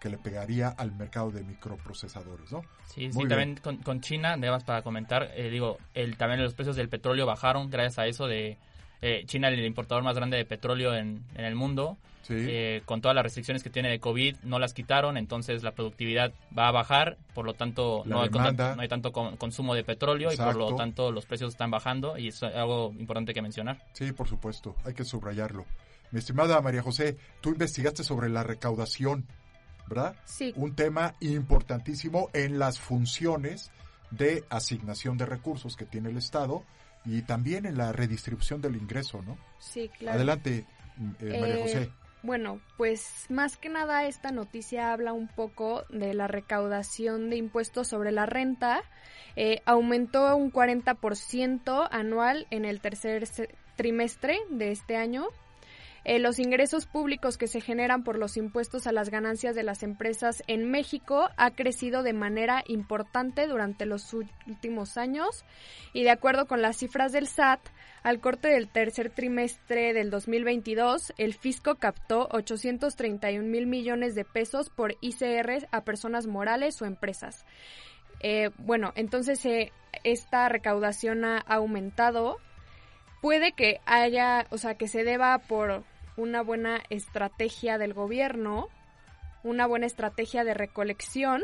que 0.00 0.08
le 0.08 0.18
pegaría 0.18 0.68
al 0.68 0.92
mercado 0.92 1.30
de 1.30 1.42
microprocesadores, 1.44 2.50
¿no? 2.52 2.62
Sí, 2.86 3.02
Muy 3.02 3.12
sí, 3.12 3.18
bien. 3.18 3.28
también 3.28 3.56
con, 3.62 3.76
con 3.78 4.00
China, 4.00 4.32
además 4.32 4.64
para 4.64 4.82
comentar, 4.82 5.30
eh, 5.34 5.50
digo, 5.50 5.78
el, 5.94 6.16
también 6.16 6.42
los 6.42 6.54
precios 6.54 6.76
del 6.76 6.88
petróleo 6.88 7.26
bajaron 7.26 7.70
gracias 7.70 7.98
a 7.98 8.06
eso 8.06 8.26
de 8.26 8.56
eh, 9.02 9.22
China, 9.26 9.48
el 9.48 9.64
importador 9.64 10.02
más 10.02 10.16
grande 10.16 10.36
de 10.36 10.44
petróleo 10.44 10.94
en, 10.94 11.22
en 11.34 11.44
el 11.44 11.54
mundo. 11.54 11.96
Sí. 12.22 12.34
Eh, 12.36 12.82
con 12.84 13.00
todas 13.00 13.14
las 13.14 13.24
restricciones 13.24 13.62
que 13.62 13.70
tiene 13.70 13.88
de 13.88 13.98
COVID, 13.98 14.36
no 14.44 14.58
las 14.58 14.72
quitaron, 14.72 15.16
entonces 15.16 15.62
la 15.64 15.72
productividad 15.72 16.32
va 16.56 16.68
a 16.68 16.70
bajar, 16.70 17.16
por 17.34 17.44
lo 17.44 17.54
tanto 17.54 18.02
no 18.06 18.20
hay, 18.22 18.28
demanda. 18.28 18.64
tanto, 18.66 18.76
no 18.76 18.82
hay 18.82 18.88
tanto 18.88 19.10
con- 19.12 19.36
consumo 19.36 19.74
de 19.74 19.82
petróleo 19.84 20.32
y 20.32 20.36
por 20.36 20.54
lo 20.54 20.76
tanto 20.76 21.10
los 21.10 21.26
precios 21.26 21.50
están 21.52 21.70
bajando 21.72 22.16
y 22.18 22.28
eso 22.28 22.46
es 22.46 22.54
algo 22.54 22.92
importante 22.98 23.34
que 23.34 23.42
mencionar. 23.42 23.82
Sí, 23.94 24.12
por 24.12 24.28
supuesto, 24.28 24.76
hay 24.84 24.94
que 24.94 25.04
subrayarlo. 25.04 25.64
Mi 26.12 26.18
estimada 26.20 26.60
María 26.60 26.82
José, 26.82 27.16
tú 27.40 27.50
investigaste 27.50 28.04
sobre 28.04 28.28
la 28.28 28.42
recaudación, 28.44 29.26
¿verdad? 29.90 30.16
Sí. 30.24 30.54
Un 30.56 30.74
tema 30.74 31.14
importantísimo 31.20 32.30
en 32.32 32.58
las 32.58 32.80
funciones 32.80 33.70
de 34.10 34.44
asignación 34.48 35.18
de 35.18 35.26
recursos 35.26 35.76
que 35.76 35.84
tiene 35.84 36.08
el 36.08 36.16
Estado 36.16 36.64
y 37.04 37.22
también 37.22 37.66
en 37.66 37.76
la 37.76 37.92
redistribución 37.92 38.62
del 38.62 38.76
ingreso, 38.76 39.20
¿no? 39.22 39.36
Sí, 39.58 39.90
claro. 39.98 40.16
Adelante, 40.16 40.66
eh, 41.20 41.38
María 41.40 41.58
Eh, 41.58 41.62
José. 41.62 41.90
Bueno, 42.22 42.60
pues 42.76 43.26
más 43.30 43.56
que 43.56 43.70
nada 43.70 44.06
esta 44.06 44.30
noticia 44.30 44.92
habla 44.92 45.14
un 45.14 45.26
poco 45.26 45.84
de 45.88 46.12
la 46.12 46.26
recaudación 46.26 47.30
de 47.30 47.36
impuestos 47.36 47.88
sobre 47.88 48.12
la 48.12 48.26
renta. 48.26 48.82
Eh, 49.36 49.62
aumentó 49.64 50.36
un 50.36 50.52
40% 50.52 51.88
anual 51.90 52.46
en 52.50 52.66
el 52.66 52.80
tercer 52.80 53.26
trimestre 53.76 54.38
de 54.50 54.70
este 54.70 54.96
año. 54.96 55.28
Eh, 56.04 56.18
los 56.18 56.38
ingresos 56.38 56.86
públicos 56.86 57.36
que 57.36 57.46
se 57.46 57.60
generan 57.60 58.04
por 58.04 58.18
los 58.18 58.36
impuestos 58.36 58.86
a 58.86 58.92
las 58.92 59.10
ganancias 59.10 59.54
de 59.54 59.62
las 59.62 59.82
empresas 59.82 60.42
en 60.46 60.70
México 60.70 61.28
ha 61.36 61.50
crecido 61.50 62.02
de 62.02 62.14
manera 62.14 62.64
importante 62.66 63.46
durante 63.46 63.84
los 63.84 64.14
últimos 64.14 64.96
años 64.96 65.44
y 65.92 66.02
de 66.04 66.10
acuerdo 66.10 66.46
con 66.46 66.62
las 66.62 66.78
cifras 66.78 67.12
del 67.12 67.26
SAT, 67.26 67.60
al 68.02 68.20
corte 68.20 68.48
del 68.48 68.68
tercer 68.68 69.10
trimestre 69.10 69.92
del 69.92 70.10
2022, 70.10 71.12
el 71.18 71.34
fisco 71.34 71.74
captó 71.74 72.28
831 72.30 73.46
mil 73.46 73.66
millones 73.66 74.14
de 74.14 74.24
pesos 74.24 74.70
por 74.70 74.96
ICR 75.02 75.68
a 75.70 75.82
personas 75.82 76.26
morales 76.26 76.80
o 76.80 76.86
empresas. 76.86 77.44
Eh, 78.20 78.50
bueno, 78.58 78.92
entonces 78.96 79.44
eh, 79.44 79.72
esta 80.02 80.48
recaudación 80.48 81.24
ha 81.26 81.38
aumentado. 81.38 82.38
Puede 83.20 83.52
que 83.52 83.80
haya, 83.84 84.46
o 84.48 84.56
sea, 84.56 84.76
que 84.76 84.88
se 84.88 85.04
deba 85.04 85.36
por 85.38 85.84
una 86.16 86.42
buena 86.42 86.82
estrategia 86.90 87.78
del 87.78 87.94
gobierno, 87.94 88.68
una 89.42 89.66
buena 89.66 89.86
estrategia 89.86 90.44
de 90.44 90.54
recolección. 90.54 91.42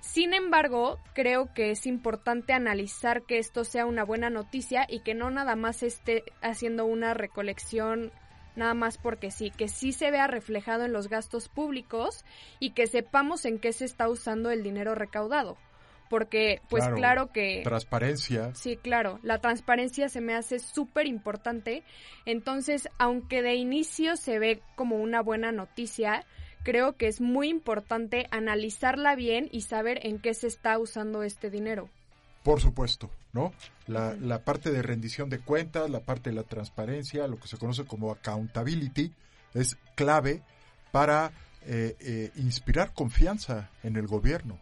Sin 0.00 0.32
embargo, 0.34 0.98
creo 1.14 1.52
que 1.54 1.70
es 1.70 1.86
importante 1.86 2.52
analizar 2.52 3.22
que 3.22 3.38
esto 3.38 3.64
sea 3.64 3.86
una 3.86 4.04
buena 4.04 4.30
noticia 4.30 4.86
y 4.88 5.00
que 5.00 5.14
no 5.14 5.30
nada 5.30 5.56
más 5.56 5.82
esté 5.82 6.24
haciendo 6.40 6.84
una 6.84 7.14
recolección 7.14 8.12
nada 8.58 8.74
más 8.74 8.98
porque 8.98 9.30
sí, 9.30 9.50
que 9.50 9.68
sí 9.68 9.92
se 9.92 10.10
vea 10.10 10.26
reflejado 10.26 10.84
en 10.84 10.92
los 10.92 11.08
gastos 11.08 11.48
públicos 11.48 12.24
y 12.58 12.70
que 12.70 12.86
sepamos 12.86 13.44
en 13.44 13.58
qué 13.58 13.72
se 13.72 13.84
está 13.84 14.08
usando 14.08 14.50
el 14.50 14.62
dinero 14.62 14.94
recaudado. 14.94 15.56
Porque, 16.08 16.60
pues 16.68 16.84
Claro, 16.84 16.96
claro, 16.96 17.32
que... 17.32 17.60
Transparencia. 17.64 18.54
Sí, 18.54 18.76
claro, 18.76 19.18
la 19.22 19.38
transparencia 19.38 20.08
se 20.08 20.20
me 20.20 20.34
hace 20.34 20.58
súper 20.58 21.06
importante. 21.06 21.82
Entonces, 22.24 22.88
aunque 22.98 23.42
de 23.42 23.54
inicio 23.54 24.16
se 24.16 24.38
ve 24.38 24.62
como 24.74 24.96
una 24.96 25.22
buena 25.22 25.52
noticia, 25.52 26.24
creo 26.62 26.96
que 26.96 27.08
es 27.08 27.20
muy 27.20 27.48
importante 27.48 28.26
analizarla 28.30 29.14
bien 29.16 29.48
y 29.52 29.62
saber 29.62 30.06
en 30.06 30.18
qué 30.18 30.34
se 30.34 30.46
está 30.46 30.78
usando 30.78 31.22
este 31.22 31.50
dinero. 31.50 31.90
Por 32.42 32.60
supuesto, 32.60 33.10
¿no? 33.32 33.52
La, 33.86 34.14
la 34.14 34.44
parte 34.44 34.70
de 34.70 34.80
rendición 34.80 35.28
de 35.28 35.40
cuentas, 35.40 35.90
la 35.90 36.00
parte 36.00 36.30
de 36.30 36.36
la 36.36 36.44
transparencia, 36.44 37.26
lo 37.26 37.38
que 37.38 37.48
se 37.48 37.58
conoce 37.58 37.84
como 37.84 38.10
accountability, 38.10 39.12
es 39.54 39.76
clave 39.94 40.42
para 40.90 41.32
eh, 41.62 41.96
eh, 42.00 42.30
inspirar 42.36 42.94
confianza 42.94 43.70
en 43.82 43.96
el 43.96 44.06
gobierno. 44.06 44.58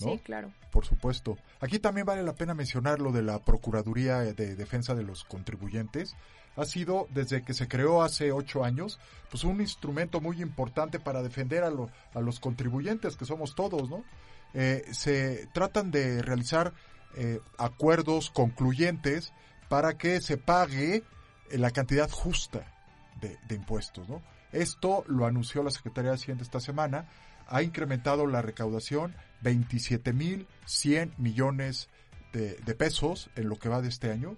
¿no? 0.00 0.12
Sí, 0.12 0.18
claro. 0.18 0.52
Por 0.74 0.84
supuesto. 0.84 1.38
Aquí 1.60 1.78
también 1.78 2.04
vale 2.04 2.24
la 2.24 2.34
pena 2.34 2.52
mencionar 2.52 2.98
lo 3.00 3.12
de 3.12 3.22
la 3.22 3.38
Procuraduría 3.38 4.18
de 4.18 4.56
Defensa 4.56 4.92
de 4.96 5.04
los 5.04 5.22
Contribuyentes. 5.22 6.16
Ha 6.56 6.64
sido, 6.64 7.06
desde 7.10 7.42
que 7.42 7.54
se 7.54 7.68
creó 7.68 8.02
hace 8.02 8.32
ocho 8.32 8.64
años, 8.64 8.98
pues 9.30 9.44
un 9.44 9.60
instrumento 9.60 10.20
muy 10.20 10.42
importante 10.42 10.98
para 10.98 11.22
defender 11.22 11.62
a, 11.62 11.70
lo- 11.70 11.90
a 12.12 12.18
los 12.20 12.40
contribuyentes, 12.40 13.16
que 13.16 13.24
somos 13.24 13.54
todos, 13.54 13.88
¿no? 13.88 14.02
Eh, 14.52 14.84
se 14.90 15.46
tratan 15.52 15.92
de 15.92 16.22
realizar 16.22 16.72
eh, 17.16 17.38
acuerdos 17.56 18.30
concluyentes 18.30 19.32
para 19.68 19.96
que 19.96 20.20
se 20.20 20.38
pague 20.38 21.04
eh, 21.50 21.58
la 21.58 21.70
cantidad 21.70 22.10
justa 22.10 22.66
de, 23.20 23.38
de 23.46 23.54
impuestos, 23.54 24.08
¿no? 24.08 24.22
Esto 24.50 25.04
lo 25.06 25.24
anunció 25.26 25.62
la 25.62 25.70
Secretaría 25.70 26.10
de 26.10 26.16
Hacienda 26.16 26.42
esta 26.42 26.58
semana, 26.60 27.06
ha 27.48 27.62
incrementado 27.62 28.26
la 28.26 28.42
recaudación 28.42 29.14
27.100 29.42 31.16
millones 31.18 31.88
de, 32.32 32.56
de 32.56 32.74
pesos 32.74 33.30
en 33.36 33.48
lo 33.48 33.58
que 33.58 33.68
va 33.68 33.82
de 33.82 33.88
este 33.88 34.10
año 34.10 34.36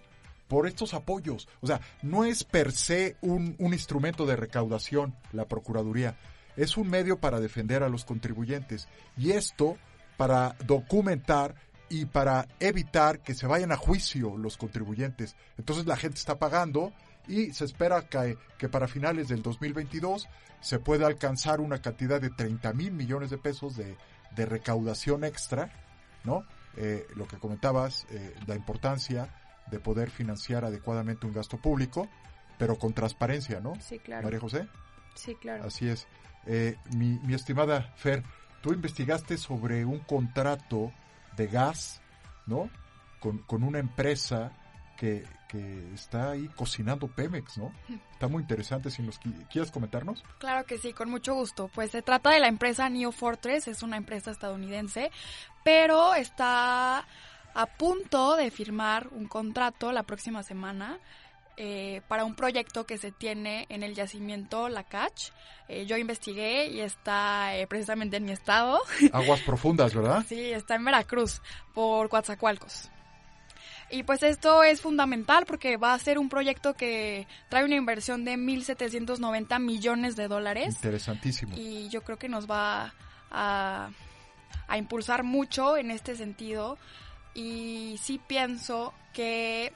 por 0.49 0.67
estos 0.67 0.95
apoyos. 0.95 1.49
O 1.61 1.67
sea, 1.67 1.81
no 2.03 2.25
es 2.25 2.45
per 2.45 2.73
se 2.73 3.17
un, 3.21 3.57
un 3.59 3.73
instrumento 3.73 4.27
de 4.27 4.37
recaudación 4.37 5.17
la 5.33 5.47
Procuraduría, 5.47 6.17
es 6.57 6.77
un 6.77 6.89
medio 6.89 7.21
para 7.21 7.41
defender 7.41 7.83
a 7.83 7.89
los 7.89 8.05
contribuyentes. 8.05 8.89
Y 9.17 9.33
esto 9.33 9.77
para 10.17 10.57
documentar 10.67 11.55
y 11.89 12.07
para 12.07 12.49
evitar 12.59 13.21
que 13.21 13.35
se 13.35 13.47
vayan 13.47 13.73
a 13.73 13.77
juicio 13.77 14.37
los 14.37 14.57
contribuyentes. 14.57 15.37
Entonces 15.59 15.87
la 15.87 15.97
gente 15.97 16.19
está 16.19 16.39
pagando 16.39 16.93
y 17.29 17.53
se 17.53 17.65
espera 17.65 18.03
que, 18.09 18.39
que 18.59 18.69
para 18.69 18.89
finales 18.89 19.29
del 19.29 19.43
2022 19.43 20.29
se 20.61 20.79
pueda 20.79 21.07
alcanzar 21.07 21.61
una 21.61 21.81
cantidad 21.81 22.21
de 22.21 22.31
30 22.31 22.73
mil 22.73 22.93
millones 22.93 23.31
de 23.31 23.39
pesos 23.39 23.77
de, 23.77 23.97
de 24.35 24.47
recaudación 24.47 25.25
extra, 25.25 25.71
¿no? 26.25 26.45
Eh, 26.77 27.07
lo 27.15 27.27
que 27.27 27.39
comentabas, 27.39 28.07
eh, 28.11 28.35
la 28.47 28.55
importancia 28.55 29.35
de 29.71 29.81
poder 29.81 30.11
financiar 30.11 30.65
adecuadamente 30.65 31.27
un 31.27 31.33
gasto 31.33 31.57
público, 31.57 32.09
pero 32.59 32.79
con 32.79 32.93
transparencia, 32.93 33.61
¿no? 33.61 33.75
Sí, 33.81 33.99
claro. 33.99 34.25
María 34.25 34.41
José. 34.41 34.69
Sí, 35.15 35.35
claro. 35.37 35.65
Así 35.65 35.89
es. 35.89 36.07
Eh, 36.47 36.77
mi, 36.95 37.19
mi 37.21 37.35
estimada 37.35 37.93
Fer, 37.97 38.23
tú 38.63 38.73
investigaste 38.73 39.37
sobre 39.39 39.85
un 39.85 40.01
contrato 40.01 40.93
de 41.37 41.47
gas, 41.49 42.01
¿no? 42.47 42.71
Con, 43.21 43.39
con 43.39 43.63
una 43.63 43.79
empresa 43.79 44.53
que, 44.97 45.25
que 45.49 45.93
está 45.95 46.33
ahí 46.33 46.49
cocinando 46.57 47.07
Pemex, 47.09 47.59
¿no? 47.59 47.73
Está 48.13 48.27
muy 48.29 48.43
interesante. 48.43 48.91
Si 48.91 49.03
nos 49.03 49.21
qui- 49.21 49.47
quieres 49.49 49.71
comentarnos. 49.71 50.23
Claro 50.39 50.65
que 50.67 50.79
sí, 50.79 50.93
con 50.93 51.11
mucho 51.11 51.35
gusto. 51.35 51.69
Pues 51.75 51.91
se 51.93 52.03
trata 52.03 52.31
de 52.31 52.41
la 52.41 52.49
empresa 52.49 52.89
Neo 52.89 53.13
Fortress, 53.13 53.69
es 53.69 53.83
una 53.83 53.97
empresa 53.97 54.31
estadounidense, 54.31 55.11
pero 55.63 56.15
está 56.15 57.07
a 57.55 57.67
punto 57.79 58.37
de 58.37 58.51
firmar 58.51 59.09
un 59.13 59.27
contrato 59.29 59.93
la 59.93 60.03
próxima 60.03 60.43
semana 60.43 60.99
eh, 61.59 62.03
para 62.07 62.25
un 62.27 62.35
proyecto 62.35 62.85
que 62.85 62.99
se 62.99 63.13
tiene 63.13 63.65
en 63.71 63.83
el 63.83 63.95
yacimiento 63.95 64.69
La 64.69 64.85
Cach. 64.85 65.31
Eh, 65.69 65.87
yo 65.87 65.97
investigué 65.97 66.67
y 66.67 66.81
está 66.81 67.57
eh, 67.57 67.67
precisamente 67.67 68.19
en 68.19 68.27
mi 68.27 68.33
estado. 68.33 68.79
Aguas 69.13 69.41
profundas, 69.41 69.95
¿verdad? 69.95 70.23
Sí, 70.29 70.51
está 70.53 70.75
en 70.75 70.85
Veracruz, 70.85 71.41
por 71.73 72.11
Coatzacoalcos. 72.11 72.91
Y 73.91 74.03
pues 74.03 74.23
esto 74.23 74.65
es 74.65 74.81
fundamental 74.81 75.47
porque 75.47 75.77
va 75.77 75.95
a 75.95 75.99
ser 75.99 76.19
un 76.19 76.29
proyecto 76.29 76.75
que 76.75 77.27
trae 77.49 77.65
una 77.65 77.77
inversión 77.77 78.25
de 78.25 78.35
1.790 78.35 79.61
millones 79.61 80.17
de 80.17 80.29
dólares. 80.29 80.75
Interesantísimo. 80.77 81.55
Y 81.57 81.89
yo 81.89 82.03
creo 82.03 82.19
que 82.19 82.29
nos 82.29 82.51
va 82.51 82.95
a, 83.31 83.91
a 84.67 84.79
impulsar 84.79 85.23
mucho 85.23 85.77
en 85.77 85.91
este 85.91 86.17
sentido. 86.17 86.79
Y 87.35 87.99
sí 88.03 88.21
pienso 88.27 88.93
que 89.13 89.73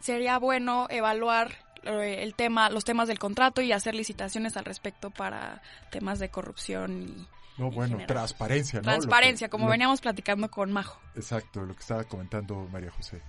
sería 0.00 0.38
bueno 0.38 0.86
evaluar 0.88 1.54
eh, 1.84 2.22
el 2.22 2.34
tema, 2.34 2.70
los 2.70 2.84
temas 2.84 3.08
del 3.08 3.18
contrato 3.18 3.62
y 3.62 3.72
hacer 3.72 3.94
licitaciones 3.94 4.56
al 4.56 4.64
respecto 4.64 5.10
para 5.10 5.62
temas 5.90 6.18
de 6.18 6.28
corrupción 6.28 7.02
y 7.02 7.26
no, 7.58 7.70
bueno, 7.70 7.98
transparencia, 8.06 8.80
¿no? 8.80 8.84
Transparencia, 8.84 9.48
como 9.48 9.68
veníamos 9.68 10.00
platicando 10.00 10.50
con 10.50 10.72
Majo. 10.72 11.00
Exacto, 11.16 11.64
lo 11.64 11.74
que 11.74 11.80
estaba 11.80 12.04
comentando 12.04 12.68
María 12.70 12.90
José. 12.90 13.20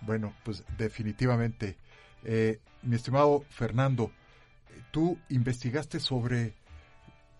Bueno, 0.00 0.34
pues 0.44 0.64
definitivamente. 0.76 1.76
Eh, 2.24 2.58
mi 2.82 2.96
estimado 2.96 3.44
Fernando, 3.50 4.10
tú 4.90 5.18
investigaste 5.28 6.00
sobre 6.00 6.54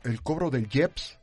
el 0.04 0.22
cobro 0.22 0.50
del 0.50 0.68
IEPS 0.70 1.18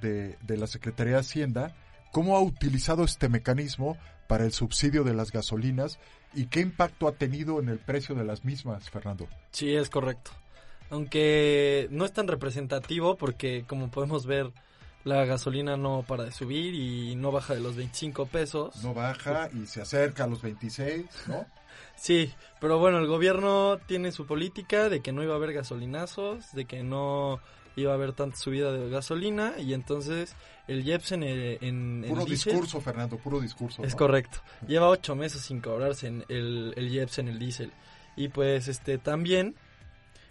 de, 0.00 0.36
de 0.42 0.56
la 0.56 0.66
Secretaría 0.66 1.14
de 1.14 1.20
Hacienda, 1.20 1.74
cómo 2.12 2.36
ha 2.36 2.40
utilizado 2.40 3.04
este 3.04 3.28
mecanismo 3.28 3.96
para 4.26 4.44
el 4.44 4.52
subsidio 4.52 5.04
de 5.04 5.14
las 5.14 5.32
gasolinas 5.32 5.98
y 6.34 6.46
qué 6.46 6.60
impacto 6.60 7.08
ha 7.08 7.12
tenido 7.12 7.60
en 7.60 7.68
el 7.68 7.78
precio 7.78 8.14
de 8.14 8.24
las 8.24 8.44
mismas, 8.44 8.90
Fernando. 8.90 9.28
Sí, 9.52 9.74
es 9.74 9.88
correcto. 9.88 10.32
Aunque 10.90 11.88
no 11.90 12.04
es 12.04 12.12
tan 12.12 12.28
representativo 12.28 13.16
porque 13.16 13.64
como 13.66 13.90
podemos 13.90 14.26
ver 14.26 14.52
la 15.06 15.24
gasolina 15.24 15.76
no 15.76 16.04
para 16.06 16.24
de 16.24 16.32
subir 16.32 16.74
y 16.74 17.14
no 17.14 17.30
baja 17.30 17.54
de 17.54 17.60
los 17.60 17.76
25 17.76 18.26
pesos. 18.26 18.82
No 18.82 18.92
baja 18.92 19.48
y 19.54 19.66
se 19.66 19.80
acerca 19.80 20.24
a 20.24 20.26
los 20.26 20.42
26, 20.42 21.06
¿no? 21.28 21.46
sí, 21.96 22.32
pero 22.60 22.80
bueno, 22.80 22.98
el 22.98 23.06
gobierno 23.06 23.78
tiene 23.86 24.10
su 24.10 24.26
política 24.26 24.88
de 24.88 25.00
que 25.02 25.12
no 25.12 25.22
iba 25.22 25.34
a 25.34 25.36
haber 25.36 25.52
gasolinazos, 25.52 26.52
de 26.54 26.64
que 26.64 26.82
no 26.82 27.38
iba 27.76 27.92
a 27.92 27.94
haber 27.94 28.14
tanta 28.14 28.36
subida 28.36 28.72
de 28.72 28.90
gasolina 28.90 29.54
y 29.58 29.74
entonces 29.74 30.34
el 30.66 30.84
IEPS 30.84 31.12
en 31.12 31.22
el, 31.22 31.58
en, 31.60 32.04
Puro 32.08 32.24
discurso, 32.24 32.80
Fernando, 32.80 33.16
puro 33.16 33.38
discurso. 33.38 33.84
Es 33.84 33.94
correcto. 33.94 34.38
Lleva 34.66 34.88
ocho 34.88 35.14
meses 35.14 35.42
sin 35.42 35.60
cobrarse 35.60 36.08
en 36.08 36.24
el, 36.28 36.74
el 36.76 36.88
IEPS 36.88 37.20
en 37.20 37.28
el 37.28 37.38
diésel. 37.38 37.72
Y 38.16 38.28
pues 38.28 38.66
este 38.66 38.98
también 38.98 39.54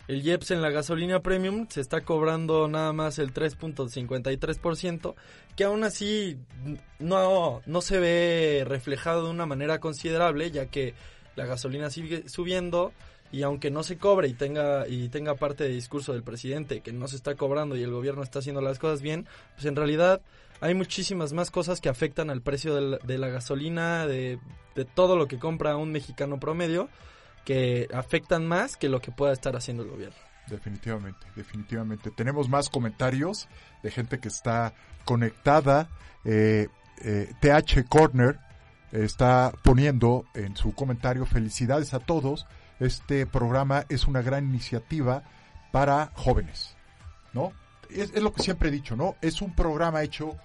el 0.08 0.26
IEPS 0.26 0.52
en 0.52 0.62
la 0.62 0.70
gasolina 0.70 1.22
premium 1.22 1.68
se 1.70 1.82
está 1.82 2.02
cobrando 2.02 2.68
nada 2.68 2.94
más 2.94 3.18
el 3.18 3.34
3.53%, 3.34 5.16
que 5.56 5.64
aún 5.64 5.84
así 5.84 6.38
no, 7.00 7.62
no 7.66 7.82
se 7.82 8.00
ve 8.00 8.64
reflejado 8.68 9.26
de 9.26 9.32
una 9.32 9.46
manera 9.46 9.80
considerable, 9.80 10.52
ya 10.52 10.68
que 10.68 10.94
la 11.36 11.46
gasolina 11.46 11.90
sigue 11.90 12.30
subiendo 12.30 12.94
y 13.32 13.42
aunque 13.42 13.72
no 13.72 13.84
se 13.84 13.98
cobre 13.98 14.28
y 14.28 14.34
tenga 14.34 14.88
y 14.88 15.10
tenga 15.10 15.36
parte 15.36 15.64
de 15.64 15.72
discurso 15.72 16.14
del 16.14 16.24
presidente 16.24 16.82
que 16.82 16.94
no 16.94 17.08
se 17.08 17.16
está 17.16 17.36
cobrando 17.36 17.76
y 17.76 17.84
el 17.84 17.92
gobierno 17.92 18.22
está 18.22 18.40
haciendo 18.40 18.62
las 18.62 18.78
cosas 18.78 19.02
bien, 19.02 19.28
pues 19.56 19.66
en 19.66 19.76
realidad 19.76 20.22
hay 20.62 20.74
muchísimas 20.76 21.34
más 21.34 21.52
cosas 21.52 21.82
que 21.82 21.90
afectan 21.90 22.30
al 22.30 22.42
precio 22.42 22.76
de 22.76 22.82
la, 22.82 22.98
de 23.00 23.18
la 23.18 23.28
gasolina, 23.30 24.06
de, 24.06 24.40
de 24.76 24.86
todo 24.86 25.18
lo 25.18 25.28
que 25.28 25.40
compra 25.40 25.76
un 25.76 25.92
mexicano 25.92 26.40
promedio 26.40 26.90
que 27.46 27.88
afectan 27.94 28.48
más 28.48 28.76
que 28.76 28.90
lo 28.90 29.00
que 29.00 29.12
pueda 29.12 29.32
estar 29.32 29.56
haciendo 29.56 29.84
el 29.84 29.90
gobierno. 29.90 30.18
Definitivamente, 30.48 31.26
definitivamente. 31.36 32.12
Tenemos 32.12 32.50
más 32.50 32.70
comentarios 32.70 33.48
de 33.82 33.92
gente 33.92 34.20
que 34.20 34.28
está 34.28 34.74
conectada. 35.06 35.90
Eh, 36.24 36.68
eh, 37.04 37.32
TH 37.40 37.88
Corner 37.88 38.40
está 38.92 39.52
poniendo 39.64 40.26
en 40.34 40.56
su 40.56 40.74
comentario 40.74 41.26
felicidades 41.26 41.94
a 41.94 42.00
todos. 42.00 42.46
Este 42.80 43.26
programa 43.26 43.86
es 43.90 44.06
una 44.06 44.22
gran 44.22 44.46
iniciativa 44.46 45.24
para 45.72 46.12
jóvenes, 46.14 46.76
¿no? 47.34 47.54
Es, 47.90 48.12
es 48.14 48.22
lo 48.22 48.34
que 48.34 48.44
siempre 48.44 48.70
he 48.70 48.72
dicho, 48.72 48.96
¿no? 48.96 49.16
Es 49.22 49.42
un 49.42 49.56
programa 49.56 50.04
hecho 50.04 50.36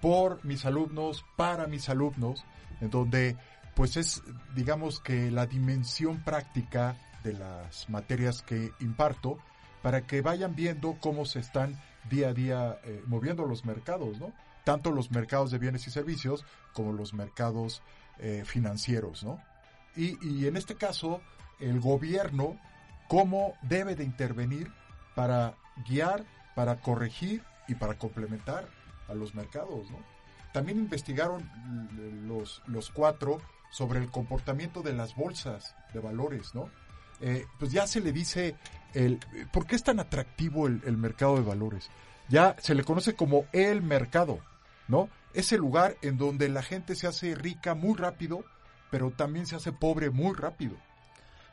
por 0.00 0.44
mis 0.44 0.64
alumnos, 0.64 1.24
para 1.36 1.66
mis 1.66 1.88
alumnos, 1.88 2.44
en 2.80 2.90
donde 2.90 3.36
pues 3.78 3.96
es, 3.96 4.24
digamos 4.56 4.98
que 4.98 5.30
la 5.30 5.46
dimensión 5.46 6.24
práctica 6.24 6.96
de 7.22 7.34
las 7.34 7.88
materias 7.88 8.42
que 8.42 8.72
imparto 8.80 9.38
para 9.82 10.04
que 10.04 10.20
vayan 10.20 10.56
viendo 10.56 10.96
cómo 11.00 11.24
se 11.24 11.38
están 11.38 11.80
día 12.10 12.30
a 12.30 12.32
día 12.32 12.80
eh, 12.82 13.04
moviendo 13.06 13.46
los 13.46 13.64
mercados, 13.64 14.18
¿no? 14.18 14.32
Tanto 14.64 14.90
los 14.90 15.12
mercados 15.12 15.52
de 15.52 15.58
bienes 15.58 15.86
y 15.86 15.92
servicios 15.92 16.44
como 16.72 16.92
los 16.92 17.14
mercados 17.14 17.80
eh, 18.18 18.42
financieros, 18.44 19.22
¿no? 19.22 19.40
Y, 19.94 20.18
y 20.26 20.48
en 20.48 20.56
este 20.56 20.74
caso, 20.74 21.20
el 21.60 21.78
gobierno, 21.78 22.58
cómo 23.06 23.54
debe 23.62 23.94
de 23.94 24.02
intervenir 24.02 24.72
para 25.14 25.54
guiar, 25.88 26.24
para 26.56 26.80
corregir 26.80 27.44
y 27.68 27.76
para 27.76 27.94
complementar 27.96 28.68
a 29.06 29.14
los 29.14 29.36
mercados, 29.36 29.88
¿no? 29.88 29.98
También 30.52 30.78
investigaron 30.78 31.48
los, 32.26 32.60
los 32.66 32.90
cuatro 32.90 33.40
sobre 33.70 34.00
el 34.00 34.10
comportamiento 34.10 34.82
de 34.82 34.92
las 34.92 35.14
bolsas 35.14 35.74
de 35.92 36.00
valores, 36.00 36.54
¿no? 36.54 36.70
Eh, 37.20 37.46
pues 37.58 37.72
ya 37.72 37.86
se 37.86 38.00
le 38.00 38.12
dice, 38.12 38.56
el, 38.94 39.18
¿por 39.52 39.66
qué 39.66 39.76
es 39.76 39.82
tan 39.82 40.00
atractivo 40.00 40.66
el, 40.66 40.80
el, 40.86 40.96
mercado 40.96 41.36
de 41.36 41.42
valores? 41.42 41.90
Ya 42.28 42.54
se 42.60 42.74
le 42.74 42.84
conoce 42.84 43.14
como 43.14 43.46
el 43.52 43.82
mercado, 43.82 44.38
¿no? 44.86 45.08
Ese 45.34 45.58
lugar 45.58 45.96
en 46.02 46.16
donde 46.16 46.48
la 46.48 46.62
gente 46.62 46.94
se 46.94 47.06
hace 47.06 47.34
rica 47.34 47.74
muy 47.74 47.96
rápido, 47.96 48.44
pero 48.90 49.10
también 49.10 49.46
se 49.46 49.56
hace 49.56 49.72
pobre 49.72 50.10
muy 50.10 50.34
rápido. 50.34 50.76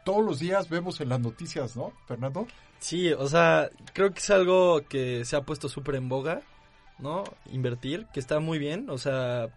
Todos 0.04 0.24
los 0.24 0.40
días 0.40 0.70
vemos 0.70 1.02
en 1.02 1.10
las 1.10 1.20
noticias, 1.20 1.76
¿no, 1.76 1.92
Fernando? 2.08 2.48
Sí, 2.78 3.12
o 3.12 3.28
sea, 3.28 3.70
creo 3.94 4.14
que 4.14 4.20
es 4.20 4.30
algo 4.30 4.82
que 4.88 5.26
se 5.26 5.36
ha 5.36 5.42
puesto 5.42 5.68
súper 5.68 5.96
en 5.96 6.10
boga, 6.10 6.42
¿no? 7.00 7.24
Invertir, 7.52 8.06
que 8.14 8.20
está 8.20 8.40
muy 8.40 8.60
bien, 8.60 8.90
o 8.92 9.00
sea, 9.00 9.50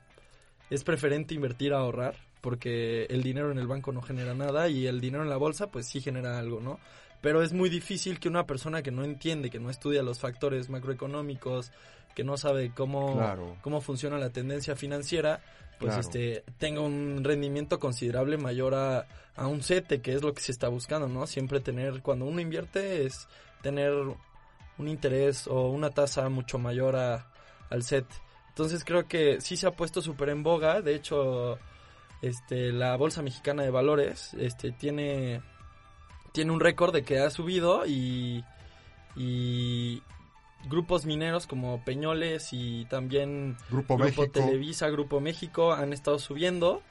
es 0.70 0.84
preferente 0.84 1.34
invertir 1.34 1.74
a 1.74 1.78
ahorrar 1.78 2.27
porque 2.40 3.04
el 3.04 3.22
dinero 3.22 3.50
en 3.50 3.58
el 3.58 3.66
banco 3.66 3.92
no 3.92 4.02
genera 4.02 4.34
nada 4.34 4.68
y 4.68 4.86
el 4.86 5.00
dinero 5.00 5.22
en 5.22 5.30
la 5.30 5.36
bolsa 5.36 5.70
pues 5.70 5.86
sí 5.86 6.00
genera 6.00 6.38
algo, 6.38 6.60
¿no? 6.60 6.78
Pero 7.20 7.42
es 7.42 7.52
muy 7.52 7.68
difícil 7.68 8.20
que 8.20 8.28
una 8.28 8.46
persona 8.46 8.82
que 8.82 8.92
no 8.92 9.02
entiende, 9.04 9.50
que 9.50 9.58
no 9.58 9.70
estudia 9.70 10.02
los 10.02 10.20
factores 10.20 10.70
macroeconómicos, 10.70 11.72
que 12.14 12.22
no 12.24 12.36
sabe 12.36 12.72
cómo, 12.74 13.14
claro. 13.14 13.56
cómo 13.60 13.80
funciona 13.80 14.18
la 14.18 14.30
tendencia 14.30 14.76
financiera, 14.76 15.40
pues 15.78 15.94
Claro. 15.94 16.00
este 16.00 16.44
tenga 16.58 16.80
un 16.80 17.22
rendimiento 17.22 17.78
considerable 17.78 18.36
mayor 18.36 18.74
a, 18.74 19.06
a 19.36 19.46
un 19.46 19.62
CETE, 19.62 20.00
que 20.00 20.12
es 20.14 20.22
lo 20.22 20.32
que 20.34 20.40
se 20.40 20.52
está 20.52 20.68
buscando, 20.68 21.08
¿no? 21.08 21.26
Siempre 21.26 21.60
tener, 21.60 22.02
cuando 22.02 22.24
uno 22.24 22.40
invierte, 22.40 23.04
es 23.06 23.28
tener 23.62 23.92
un 24.78 24.88
interés 24.88 25.46
o 25.48 25.70
una 25.70 25.90
tasa 25.90 26.28
mucho 26.28 26.58
mayor 26.58 26.96
a, 26.96 27.26
al 27.70 27.82
CETE. 27.84 28.14
Entonces 28.48 28.84
creo 28.84 29.06
que 29.06 29.40
sí 29.40 29.56
se 29.56 29.66
ha 29.68 29.72
puesto 29.72 30.02
súper 30.02 30.30
en 30.30 30.42
boga, 30.42 30.82
de 30.82 30.94
hecho 30.96 31.58
este 32.22 32.72
la 32.72 32.96
bolsa 32.96 33.22
mexicana 33.22 33.62
de 33.62 33.70
valores 33.70 34.34
este 34.34 34.72
tiene 34.72 35.42
tiene 36.32 36.52
un 36.52 36.60
récord 36.60 36.92
de 36.92 37.02
que 37.02 37.20
ha 37.20 37.30
subido 37.30 37.86
y 37.86 38.44
y 39.16 40.02
grupos 40.68 41.06
mineros 41.06 41.46
como 41.46 41.82
Peñoles 41.84 42.48
y 42.52 42.84
también 42.86 43.56
Grupo 43.70 43.98
México. 43.98 44.28
Televisa, 44.28 44.88
Grupo 44.90 45.20
México 45.20 45.72
han 45.72 45.92
estado 45.92 46.18
subiendo 46.18 46.82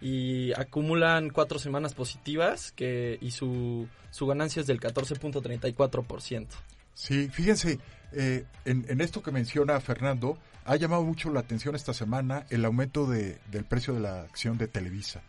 y 0.00 0.52
acumulan 0.54 1.30
cuatro 1.30 1.58
semanas 1.58 1.94
positivas 1.94 2.72
que 2.72 3.18
y 3.20 3.30
su 3.30 3.88
su 4.10 4.26
ganancia 4.26 4.60
es 4.60 4.66
del 4.66 4.80
14.34%. 4.80 6.46
Sí, 6.94 7.28
fíjense, 7.30 7.78
eh, 8.12 8.44
en, 8.64 8.84
en 8.88 9.00
esto 9.00 9.22
que 9.22 9.30
menciona 9.30 9.80
Fernando, 9.80 10.36
ha 10.64 10.76
llamado 10.76 11.02
mucho 11.04 11.30
la 11.30 11.40
atención 11.40 11.74
esta 11.74 11.94
semana 11.94 12.46
el 12.50 12.64
aumento 12.64 13.06
de, 13.06 13.38
del 13.50 13.64
precio 13.64 13.94
de 13.94 14.00
la 14.00 14.22
acción 14.22 14.58
de 14.58 14.68
Televisa, 14.68 15.22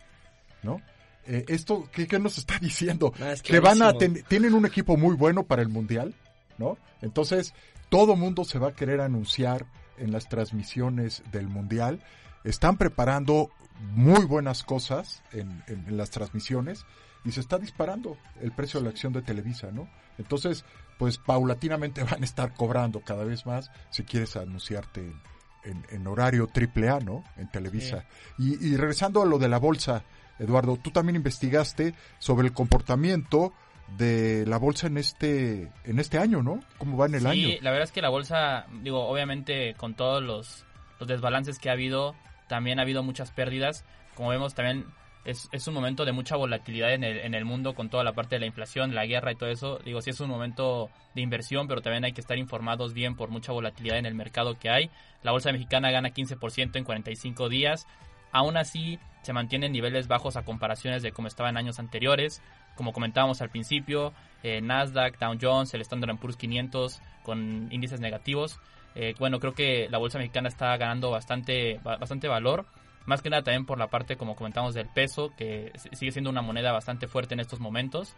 ¿no? 0.62 0.82
Eh, 1.26 1.46
esto, 1.48 1.90
¿qué, 1.94 2.08
qué 2.08 2.20
nos 2.20 2.38
está 2.38 2.58
diciendo? 2.62 3.14
Ah, 3.22 3.32
es 3.32 3.42
que 3.42 3.60
van 3.60 3.82
a 3.82 3.94
ten- 3.98 4.24
tienen 4.28 4.54
un 4.54 4.66
equipo 4.66 4.98
muy 4.98 5.16
bueno 5.16 5.44
para 5.44 5.62
el 5.62 5.70
mundial, 5.70 6.14
¿no? 6.58 6.78
Entonces, 7.02 7.54
todo 7.90 8.16
mundo 8.16 8.44
se 8.44 8.60
va 8.60 8.70
a 8.70 8.74
querer 8.76 9.02
anunciar 9.02 9.66
en 9.98 10.12
las 10.12 10.28
transmisiones 10.30 11.24
del 11.32 11.48
mundial. 11.48 12.02
Están 12.44 12.78
preparando 12.78 13.50
muy 13.94 14.26
buenas 14.26 14.64
cosas 14.64 15.22
en, 15.32 15.64
en- 15.68 15.86
en 15.88 15.98
las 15.98 16.10
transmisiones 16.10 16.86
y 17.26 17.32
se 17.32 17.40
está 17.40 17.58
disparando 17.58 18.18
el 18.42 18.52
precio 18.52 18.80
de 18.80 18.86
la 18.86 18.90
acción 18.92 19.14
de 19.14 19.22
Televisa, 19.22 19.72
¿no? 19.72 19.88
Entonces, 20.18 20.66
pues 21.04 21.18
paulatinamente 21.18 22.02
van 22.10 22.22
a 22.22 22.26
estar 22.26 22.54
cobrando 22.54 23.02
cada 23.02 23.26
vez 23.26 23.46
más 23.46 23.70
si 23.90 24.04
quieres 24.04 24.38
anunciarte 24.38 25.02
en, 25.02 25.22
en- 25.66 25.86
en 25.90 26.08
horario 26.08 26.48
triple 26.48 26.88
A, 26.88 27.02
¿no? 27.02 27.26
En 27.36 27.52
Televisa. 27.52 28.06
Y, 28.40 28.54
y 28.66 28.78
regresando 28.78 29.22
a 29.22 29.26
lo 29.26 29.38
de 29.38 29.50
la 29.50 29.58
bolsa, 29.60 30.06
Eduardo, 30.40 30.78
tú 30.78 30.92
también 30.92 31.18
investigaste 31.18 31.94
sobre 32.20 32.48
el 32.48 32.54
comportamiento 32.54 33.52
de 33.98 34.46
la 34.48 34.56
bolsa 34.58 34.88
en 34.88 34.98
este 34.98 35.70
en 35.84 36.00
este 36.00 36.20
año, 36.20 36.42
¿no? 36.42 36.62
¿Cómo 36.78 36.96
va 36.96 37.08
en 37.08 37.16
el 37.16 37.22
sí, 37.24 37.28
año? 37.28 37.50
la 37.60 37.72
verdad 37.72 37.84
es 37.84 37.92
que 37.92 38.02
la 38.02 38.08
bolsa, 38.10 38.66
digo, 38.82 39.06
obviamente 39.06 39.74
con 39.76 39.94
todos 39.96 40.24
los, 40.24 40.66
los 41.02 41.10
desbalances 41.10 41.60
que 41.60 41.68
ha 41.70 41.74
habido, 41.74 42.16
también 42.48 42.80
ha 42.80 42.84
habido 42.84 43.04
muchas 43.04 43.32
pérdidas. 43.32 43.84
Como 44.16 44.30
vemos, 44.30 44.54
también 44.54 44.86
es, 45.26 45.50
es 45.52 45.68
un 45.68 45.74
momento 45.74 46.06
de 46.06 46.12
mucha 46.12 46.36
volatilidad 46.36 46.94
en 46.94 47.04
el, 47.04 47.20
en 47.20 47.34
el 47.34 47.46
mundo 47.46 47.74
con 47.74 47.90
toda 47.90 48.04
la 48.04 48.14
parte 48.14 48.36
de 48.36 48.42
la 48.42 48.46
inflación, 48.46 48.94
la 48.94 49.06
guerra 49.06 49.32
y 49.32 49.36
todo 49.36 49.50
eso. 49.50 49.80
Digo, 49.86 50.02
sí 50.02 50.10
es 50.10 50.20
un 50.20 50.30
momento 50.30 50.90
de 51.16 51.22
inversión, 51.22 51.68
pero 51.68 51.82
también 51.82 52.04
hay 52.06 52.12
que 52.14 52.22
estar 52.22 52.38
informados 52.38 52.94
bien 52.94 53.16
por 53.16 53.30
mucha 53.30 53.52
volatilidad 53.52 53.98
en 53.98 54.06
el 54.06 54.16
mercado 54.16 54.58
que 54.60 54.70
hay. 54.70 54.90
La 55.22 55.32
bolsa 55.32 55.52
mexicana 55.52 55.92
gana 55.92 56.10
15% 56.10 56.76
en 56.78 56.84
45 56.84 57.50
días. 57.50 57.88
Aún 58.32 58.58
así, 58.58 59.00
se 59.22 59.32
mantienen 59.34 59.72
niveles 59.72 60.08
bajos 60.08 60.36
a 60.38 60.44
comparaciones 60.44 61.04
de 61.04 61.12
cómo 61.12 61.28
estaba 61.28 61.50
en 61.50 61.58
años 61.58 61.80
anteriores. 61.80 62.42
Como 62.76 62.92
comentábamos 62.92 63.42
al 63.42 63.50
principio, 63.50 64.14
eh, 64.42 64.60
Nasdaq, 64.62 65.20
Dow 65.20 65.38
Jones, 65.40 65.74
el 65.74 65.82
Standard 65.82 66.18
Poor's 66.18 66.36
500 66.38 67.00
con 67.24 67.68
índices 67.72 68.00
negativos. 68.00 68.60
Eh, 68.96 69.14
bueno, 69.20 69.40
creo 69.40 69.54
que 69.54 69.88
la 69.90 70.00
bolsa 70.00 70.18
mexicana 70.18 70.50
está 70.50 70.76
ganando 70.78 71.12
bastante, 71.12 71.80
ba- 71.84 71.98
bastante 71.98 72.28
valor. 72.28 72.66
Más 73.06 73.22
que 73.22 73.30
nada 73.30 73.44
también 73.44 73.66
por 73.66 73.78
la 73.78 73.88
parte, 73.90 74.16
como 74.18 74.36
comentamos, 74.36 74.74
del 74.74 74.88
peso, 74.88 75.32
que 75.38 75.72
sigue 75.94 76.12
siendo 76.12 76.30
una 76.30 76.42
moneda 76.42 76.72
bastante 76.72 77.08
fuerte 77.08 77.34
en 77.34 77.40
estos 77.42 77.60
momentos. 77.60 78.16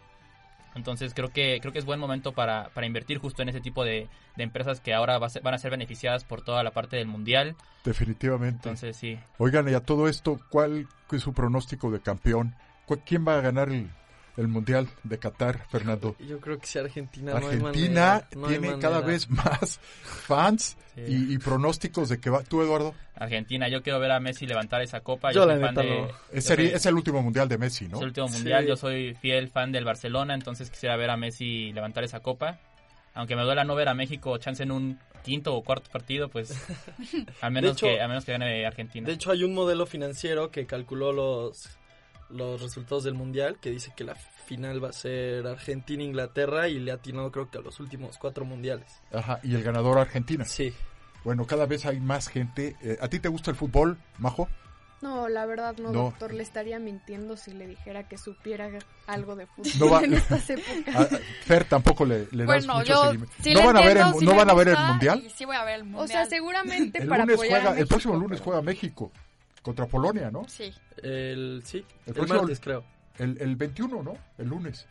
Entonces 0.74 1.14
creo 1.14 1.30
que 1.30 1.58
creo 1.60 1.72
que 1.72 1.78
es 1.78 1.86
buen 1.86 1.98
momento 1.98 2.32
para, 2.32 2.68
para 2.74 2.86
invertir 2.86 3.16
justo 3.18 3.40
en 3.42 3.48
ese 3.48 3.62
tipo 3.62 3.82
de, 3.82 4.08
de 4.36 4.42
empresas 4.42 4.80
que 4.80 4.92
ahora 4.92 5.18
va 5.18 5.26
a 5.28 5.30
ser- 5.30 5.42
van 5.42 5.54
a 5.54 5.58
ser 5.58 5.70
beneficiadas 5.70 6.24
por 6.24 6.42
toda 6.42 6.62
la 6.62 6.70
parte 6.70 6.96
del 6.96 7.06
mundial. 7.06 7.56
Definitivamente. 7.84 8.56
Entonces 8.68 8.96
sí. 8.96 9.18
Oigan, 9.38 9.68
y 9.70 9.74
a 9.74 9.80
todo 9.80 10.06
esto, 10.06 10.38
¿cuál 10.50 10.86
es 11.10 11.22
su 11.22 11.32
pronóstico 11.32 11.90
de 11.90 12.00
campeón? 12.00 12.54
¿Cu- 12.84 13.00
¿Quién 13.06 13.26
va 13.26 13.38
a 13.38 13.40
ganar 13.40 13.70
el, 13.70 13.90
el 14.36 14.48
Mundial 14.48 14.88
de 15.04 15.18
Qatar, 15.18 15.66
Fernando? 15.68 16.16
Yo 16.18 16.38
creo 16.40 16.58
que 16.58 16.66
si 16.66 16.78
Argentina 16.78 17.32
no 17.32 17.38
hay 17.38 17.44
Argentina 17.44 18.00
manera, 18.00 18.28
no 18.36 18.46
hay 18.46 18.58
tiene 18.58 18.78
cada 18.78 18.94
manera. 19.00 19.06
vez 19.06 19.30
más 19.30 19.80
fans 20.02 20.76
Sí. 20.94 21.02
y, 21.08 21.34
y 21.34 21.38
pronósticos 21.38 22.08
de 22.08 22.18
que 22.18 22.30
va. 22.30 22.42
¿Tú, 22.42 22.62
Eduardo? 22.62 22.94
Argentina, 23.16 23.68
yo 23.68 23.82
quiero 23.82 24.00
ver 24.00 24.12
a 24.12 24.20
Messi 24.20 24.46
levantar 24.46 24.80
esa 24.80 25.00
copa. 25.00 25.30
Yo 25.30 25.40
Yo, 25.42 25.46
la 25.46 25.54
soy 25.54 25.62
fan 25.62 25.74
neta 25.74 25.82
de, 25.86 26.10
Es, 26.32 26.44
soy- 26.46 26.66
es 26.68 26.86
el 26.86 26.94
último 26.94 27.22
Mundial 27.22 27.48
de 27.48 27.58
Messi, 27.58 27.86
¿no? 27.86 27.96
es 27.96 28.02
el 28.02 28.08
último 28.08 28.28
Sí. 28.28 28.34
mundial. 28.36 28.66
Yo 28.66 28.76
soy 28.76 29.14
fiel 29.20 29.48
fan 29.50 29.72
del 29.72 29.84
Barcelona, 29.84 30.32
entonces 30.34 30.70
quisiera 30.70 30.96
ver 30.96 31.10
a 31.10 31.16
Messi 31.18 31.70
levantar 31.74 32.02
esa 32.04 32.20
copa. 32.20 32.58
Aunque 33.12 33.36
me 33.36 33.42
duela 33.42 33.64
no 33.64 33.74
ver 33.74 33.88
a 33.88 33.94
México 33.94 34.36
chance 34.38 34.62
en 34.62 34.70
un 34.70 34.98
quinto 35.22 35.54
o 35.54 35.62
cuarto 35.62 35.90
partido, 35.90 36.28
pues 36.30 36.54
al 37.42 37.50
menos 37.52 37.72
hecho- 37.72 37.86
que 37.86 38.00
a 38.00 38.08
menos 38.08 38.24
que 38.24 38.32
gane 38.32 38.64
Argentina. 38.66 39.06
De 39.06 39.12
hecho, 39.12 39.30
hay 39.30 39.44
un 39.44 39.52
modelo 39.54 39.84
financiero 39.86 40.50
que 40.50 40.64
calculó 40.66 41.12
los, 41.12 41.68
los 42.30 42.60
resultados 42.62 43.04
del 43.04 43.14
Mundial 43.14 43.58
que 43.60 43.70
dice 43.70 43.92
que 43.96 44.04
la 44.04 44.14
final 44.14 44.82
va 44.82 44.90
a 44.90 44.92
ser 44.92 45.46
Argentina-Inglaterra 45.46 46.68
y 46.68 46.78
le 46.78 46.90
ha 46.90 46.94
atinado 46.94 47.30
creo 47.32 47.50
que 47.50 47.58
a 47.58 47.60
los 47.60 47.80
últimos 47.80 48.18
cuatro 48.18 48.44
mundiales. 48.44 48.86
Ajá, 49.12 49.40
y 49.42 49.54
el 49.54 49.62
ganador 49.62 49.98
Argentina. 49.98 50.44
Sí. 50.44 50.72
Bueno, 51.24 51.46
cada 51.46 51.66
vez 51.66 51.86
hay 51.86 51.98
más 52.00 52.28
gente. 52.28 52.76
Eh, 52.82 52.98
¿A 53.00 53.08
ti 53.08 53.18
te 53.18 53.28
gusta 53.28 53.50
el 53.50 53.56
fútbol, 53.56 53.98
Majo? 54.18 54.48
No, 55.02 55.28
la 55.28 55.44
verdad 55.44 55.76
no, 55.78 55.90
No. 55.92 56.02
doctor. 56.04 56.32
Le 56.32 56.42
estaría 56.42 56.78
mintiendo 56.78 57.36
si 57.36 57.52
le 57.52 57.66
dijera 57.66 58.08
que 58.08 58.16
supiera 58.16 58.70
algo 59.06 59.36
de 59.36 59.46
fútbol 59.46 59.72
No 59.78 59.90
va- 59.90 60.00
en 60.04 60.14
estas 60.14 60.48
épocas. 60.50 60.94
A- 61.12 61.16
a 61.16 61.18
Fer 61.44 61.64
tampoco 61.64 62.04
le, 62.06 62.26
le 62.30 62.44
das 62.44 62.66
Bueno, 62.66 62.78
mucho 62.78 63.12
yo 63.14 63.26
sí 63.42 63.52
¿No 63.52 63.60
le 63.60 63.66
van 63.66 63.76
a 63.76 63.80
ver 63.80 63.90
el, 63.90 63.96
entiendo, 63.98 64.18
sí 64.20 64.24
¿no 64.24 64.30
me 64.32 64.36
van 64.38 64.50
a 64.50 64.54
ver 64.54 64.68
el 64.68 64.74
gusta 64.74 64.88
Mundial? 64.92 65.30
sí 65.34 65.44
voy 65.44 65.56
a 65.56 65.64
ver 65.64 65.74
el 65.76 65.84
mundial. 65.84 66.04
O 66.04 66.06
sea, 66.08 66.26
seguramente 66.26 66.98
El 67.02 67.08
para 67.08 67.24
lunes 67.24 67.34
apoyar 67.36 67.66
a 67.66 67.78
el 67.78 67.86
próximo 67.86 68.14
lunes 68.16 68.40
juega 68.40 68.62
México 68.62 69.12
contra 69.66 69.86
Polonia, 69.86 70.30
¿no? 70.30 70.46
Sí. 70.48 70.72
El, 71.02 71.60
sí, 71.64 71.78
El 71.78 71.84
el, 72.06 72.14
próximo- 72.14 72.38
martes 72.40 72.60
creo. 72.60 72.84
El, 73.18 73.36
el 73.40 73.56
21, 73.56 74.00
¿no? 74.04 74.14
El 74.38 74.46
lunes. 74.48 74.86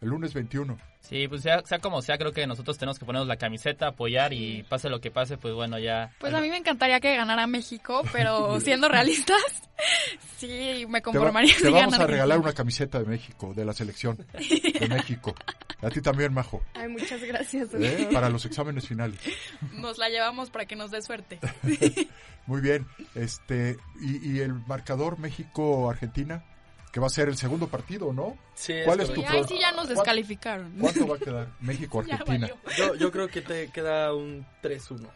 El 0.00 0.08
lunes 0.10 0.32
21. 0.32 0.78
Sí, 1.00 1.26
pues 1.28 1.42
sea, 1.42 1.62
sea 1.64 1.78
como 1.80 2.00
sea, 2.00 2.16
creo 2.16 2.30
que 2.32 2.46
nosotros 2.46 2.78
tenemos 2.78 2.98
que 2.98 3.04
ponernos 3.04 3.26
la 3.26 3.36
camiseta, 3.36 3.88
apoyar 3.88 4.32
y 4.32 4.62
pase 4.62 4.88
lo 4.88 5.00
que 5.00 5.10
pase, 5.10 5.36
pues 5.36 5.52
bueno, 5.54 5.78
ya. 5.78 6.12
Pues 6.20 6.32
a 6.32 6.40
mí 6.40 6.48
me 6.48 6.56
encantaría 6.58 7.00
que 7.00 7.16
ganara 7.16 7.46
México, 7.46 8.02
pero 8.12 8.60
siendo 8.60 8.88
realistas, 8.88 9.42
sí 10.36 10.84
me 10.88 11.00
Te, 11.00 11.08
va- 11.08 11.12
conformaría 11.12 11.54
te 11.54 11.66
si 11.66 11.70
vamos 11.70 11.98
a 11.98 12.06
regalar 12.06 12.38
una 12.38 12.52
camiseta 12.52 12.98
de 13.00 13.06
México, 13.06 13.52
de 13.54 13.64
la 13.64 13.72
selección 13.72 14.16
de 14.38 14.86
México. 14.90 15.34
A 15.82 15.88
ti 15.88 16.02
también, 16.02 16.34
Majo, 16.34 16.62
Ay, 16.74 16.88
muchas 16.88 17.22
gracias, 17.22 17.68
¿eh? 17.74 18.08
para 18.12 18.28
los 18.28 18.44
exámenes 18.44 18.86
finales. 18.86 19.18
Nos 19.72 19.96
la 19.98 20.08
llevamos 20.10 20.50
para 20.50 20.66
que 20.66 20.76
nos 20.76 20.90
dé 20.90 21.00
suerte. 21.02 21.38
Muy 22.46 22.60
bien. 22.60 22.86
Este 23.14 23.78
y, 24.00 24.30
y 24.36 24.40
el 24.40 24.52
marcador 24.66 25.18
México-Argentina, 25.18 26.44
que 26.92 27.00
va 27.00 27.06
a 27.06 27.10
ser 27.10 27.28
el 27.28 27.36
segundo 27.36 27.68
partido, 27.68 28.12
¿no? 28.12 28.36
Sí, 28.54 28.74
¿Cuál 28.84 29.00
es 29.00 29.08
es 29.08 29.14
tu 29.14 29.20
Y 29.20 29.24
correcto. 29.24 29.46
ahí 29.52 29.56
sí 29.56 29.60
ya 29.62 29.72
nos 29.72 29.88
descalificaron. 29.88 30.72
¿Cuánto 30.78 31.06
va 31.06 31.16
a 31.16 31.18
quedar 31.24 31.48
México-Argentina? 31.60 32.48
Yo, 32.76 32.94
yo 32.96 33.10
creo 33.10 33.28
que 33.28 33.40
te 33.40 33.68
queda 33.70 34.12
un 34.14 34.44
3-1. 34.62 35.06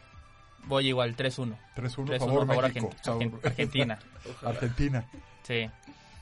Voy 0.67 0.89
igual, 0.89 1.15
3-1. 1.15 1.59
3-1, 1.77 2.07
3-1 2.07 2.19
favor, 2.21 2.47
favor 2.47 2.63
México. 2.69 2.91
Argen- 3.05 3.41
Argentina. 3.45 3.99
Argentina. 4.43 5.05
Sí, 5.43 5.69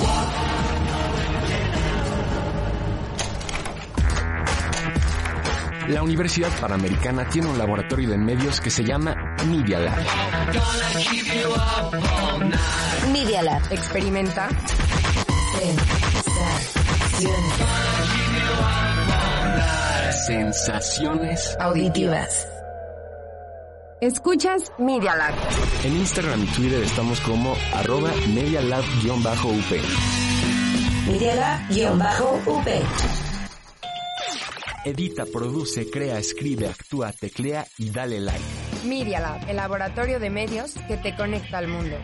La 5.89 6.03
Universidad 6.03 6.51
Panamericana 6.61 7.29
tiene 7.29 7.49
un 7.49 7.59
laboratorio 7.59 8.09
de 8.11 8.17
medios 8.17 8.61
que 8.61 8.71
se 8.71 8.83
llama 8.85 9.15
Media 9.47 9.79
Lab. 9.79 9.99
Media 13.13 13.43
Lab. 13.43 13.63
Experimenta. 13.71 14.49
Sensaciones. 20.27 21.57
Auditivas. 21.61 22.49
Escuchas 24.01 24.73
Media 24.79 25.15
Lab. 25.17 25.35
En 25.85 25.97
Instagram 25.97 26.45
y 26.45 26.47
Twitter 26.47 26.83
estamos 26.83 27.21
como 27.21 27.55
arroba 27.75 28.11
medialab-up. 28.35 29.55
Media 31.07 31.35
Lab-UP. 31.35 33.24
Edita, 34.85 35.25
produce, 35.25 35.91
crea, 35.91 36.19
escribe, 36.19 36.69
actúa, 36.69 37.11
teclea 37.11 37.67
y 37.79 37.91
dale 37.91 38.21
like. 38.21 38.45
Media 38.85 39.19
Lab, 39.19 39.49
el 39.49 39.57
laboratorio 39.57 40.21
de 40.21 40.29
medios 40.29 40.75
que 40.87 40.99
te 40.99 41.17
conecta 41.17 41.57
al 41.57 41.69
mundo. 41.69 41.97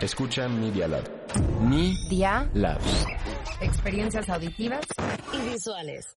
Escucha 0.01 0.47
Media 0.49 0.89
Lab. 0.89 1.05
Mi 1.63 1.97
Dia 2.11 2.51
Labs. 2.53 3.07
Experiencias 3.63 4.29
auditivas 4.29 4.85
y 5.33 5.39
visuales. 5.51 6.17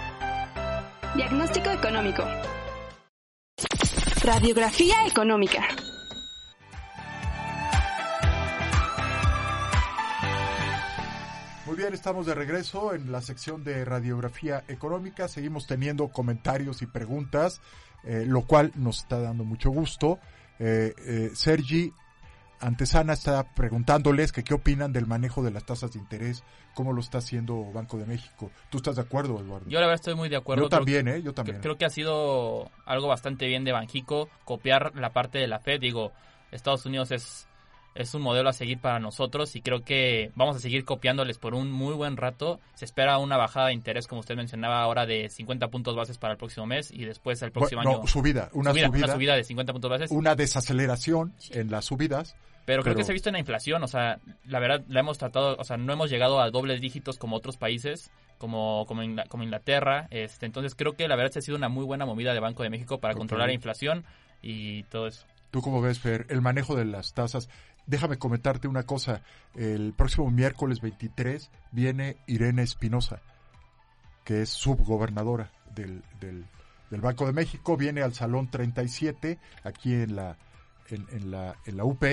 Diagnóstico 1.15 1.69
económico. 1.69 2.23
Radiografía 4.23 4.95
económica. 5.05 5.67
Muy 11.65 11.75
bien, 11.75 11.93
estamos 11.93 12.25
de 12.25 12.33
regreso 12.33 12.93
en 12.93 13.11
la 13.11 13.21
sección 13.21 13.65
de 13.65 13.83
radiografía 13.83 14.63
económica. 14.69 15.27
Seguimos 15.27 15.67
teniendo 15.67 16.07
comentarios 16.07 16.81
y 16.81 16.85
preguntas, 16.85 17.59
eh, 18.05 18.23
lo 18.25 18.43
cual 18.43 18.71
nos 18.75 18.99
está 18.99 19.19
dando 19.19 19.43
mucho 19.43 19.69
gusto. 19.69 20.17
Eh, 20.59 20.93
eh, 20.97 21.31
Sergi 21.33 21.91
Antesana 22.61 23.13
está 23.13 23.43
preguntándoles 23.53 24.31
que 24.31 24.43
qué 24.43 24.53
opinan 24.53 24.93
del 24.93 25.07
manejo 25.07 25.43
de 25.43 25.51
las 25.51 25.65
tasas 25.65 25.91
de 25.93 25.99
interés, 25.99 26.43
cómo 26.75 26.93
lo 26.93 27.01
está 27.01 27.17
haciendo 27.17 27.71
Banco 27.73 27.97
de 27.97 28.05
México. 28.05 28.51
¿Tú 28.69 28.77
estás 28.77 28.95
de 28.95 29.01
acuerdo, 29.01 29.39
Eduardo? 29.39 29.69
Yo 29.69 29.79
la 29.79 29.87
verdad 29.87 29.95
estoy 29.95 30.15
muy 30.15 30.29
de 30.29 30.37
acuerdo. 30.37 30.63
Yo 30.63 30.69
también, 30.69 31.07
¿eh? 31.07 31.21
Yo 31.21 31.33
también. 31.33 31.59
Creo 31.61 31.77
que 31.77 31.85
ha 31.85 31.89
sido 31.89 32.69
algo 32.85 33.07
bastante 33.07 33.47
bien 33.47 33.63
de 33.63 33.71
Banjico 33.71 34.29
copiar 34.45 34.93
la 34.95 35.09
parte 35.11 35.39
de 35.39 35.47
la 35.47 35.59
Fed. 35.59 35.79
Digo, 35.81 36.11
Estados 36.51 36.85
Unidos 36.85 37.11
es, 37.11 37.47
es 37.95 38.13
un 38.13 38.21
modelo 38.21 38.49
a 38.49 38.53
seguir 38.53 38.79
para 38.79 38.99
nosotros 38.99 39.55
y 39.55 39.61
creo 39.61 39.83
que 39.83 40.31
vamos 40.35 40.55
a 40.55 40.59
seguir 40.59 40.85
copiándoles 40.85 41.37
por 41.39 41.55
un 41.55 41.71
muy 41.71 41.93
buen 41.93 42.15
rato. 42.15 42.59
Se 42.75 42.85
espera 42.85 43.17
una 43.17 43.37
bajada 43.37 43.67
de 43.67 43.73
interés, 43.73 44.07
como 44.07 44.21
usted 44.21 44.35
mencionaba 44.35 44.81
ahora, 44.81 45.05
de 45.05 45.29
50 45.29 45.67
puntos 45.69 45.95
bases 45.95 46.17
para 46.17 46.33
el 46.33 46.37
próximo 46.37 46.65
mes 46.67 46.91
y 46.91 47.05
después 47.05 47.41
el 47.41 47.51
próximo 47.51 47.81
Bueno, 47.83 47.99
año... 47.99 48.07
subida, 48.07 48.49
una 48.53 48.71
subida, 48.71 48.89
Una 48.89 49.13
subida 49.13 49.35
de 49.35 49.43
50 49.43 49.73
puntos 49.73 49.89
bases. 49.91 50.11
una 50.11 50.35
desaceleración 50.35 51.33
en 51.49 51.71
las 51.71 51.85
subidas. 51.85 52.35
Pero 52.65 52.83
creo 52.83 52.93
Pero- 52.93 52.97
que 52.97 53.03
se 53.05 53.11
ha 53.11 53.13
visto 53.13 53.29
en 53.29 53.33
la 53.33 53.39
inflación, 53.39 53.83
o 53.83 53.87
sea, 53.87 54.19
la 54.45 54.59
verdad 54.59 54.83
la 54.87 54.99
hemos 54.99 55.17
tratado, 55.17 55.55
o 55.57 55.63
sea, 55.63 55.77
no 55.77 55.91
hemos 55.93 56.09
llegado 56.09 56.39
a 56.41 56.49
dobles 56.51 56.79
dígitos 56.81 57.17
como 57.17 57.35
otros 57.35 57.57
países, 57.57 58.11
como 58.37 58.85
como, 58.87 59.03
Ingla- 59.03 59.27
como 59.27 59.43
Inglaterra, 59.43 60.07
este, 60.11 60.45
entonces 60.45 60.75
creo 60.75 60.93
que 60.93 61.07
la 61.07 61.15
verdad 61.15 61.31
se 61.31 61.39
ha 61.39 61.41
sido 61.41 61.57
una 61.57 61.69
muy 61.69 61.85
buena 61.85 62.05
movida 62.05 62.33
de 62.33 62.39
Banco 62.39 62.63
de 62.63 62.69
México 62.69 62.99
para 62.99 63.15
controlar 63.15 63.47
la 63.47 63.53
inflación 63.53 64.05
y 64.41 64.83
todo 64.83 65.07
eso. 65.07 65.25
¿Tú 65.51 65.61
cómo 65.61 65.81
ves, 65.81 65.99
Fer? 65.99 66.25
El 66.29 66.41
manejo 66.41 66.75
de 66.75 66.85
las 66.85 67.13
tasas. 67.13 67.49
Déjame 67.87 68.17
comentarte 68.17 68.67
una 68.67 68.83
cosa. 68.83 69.21
El 69.55 69.93
próximo 69.93 70.29
miércoles 70.31 70.79
23 70.81 71.51
viene 71.71 72.17
Irene 72.27 72.61
Espinosa, 72.61 73.21
que 74.23 74.43
es 74.43 74.49
subgobernadora 74.49 75.51
del, 75.75 76.03
del, 76.19 76.45
del 76.89 77.01
Banco 77.01 77.25
de 77.25 77.33
México. 77.33 77.75
Viene 77.75 78.01
al 78.01 78.13
Salón 78.13 78.49
37, 78.49 79.39
aquí 79.63 79.93
en 79.93 80.15
la, 80.15 80.37
en, 80.89 81.05
en 81.11 81.31
la, 81.31 81.55
en 81.65 81.77
la 81.77 81.83
UP 81.85 82.03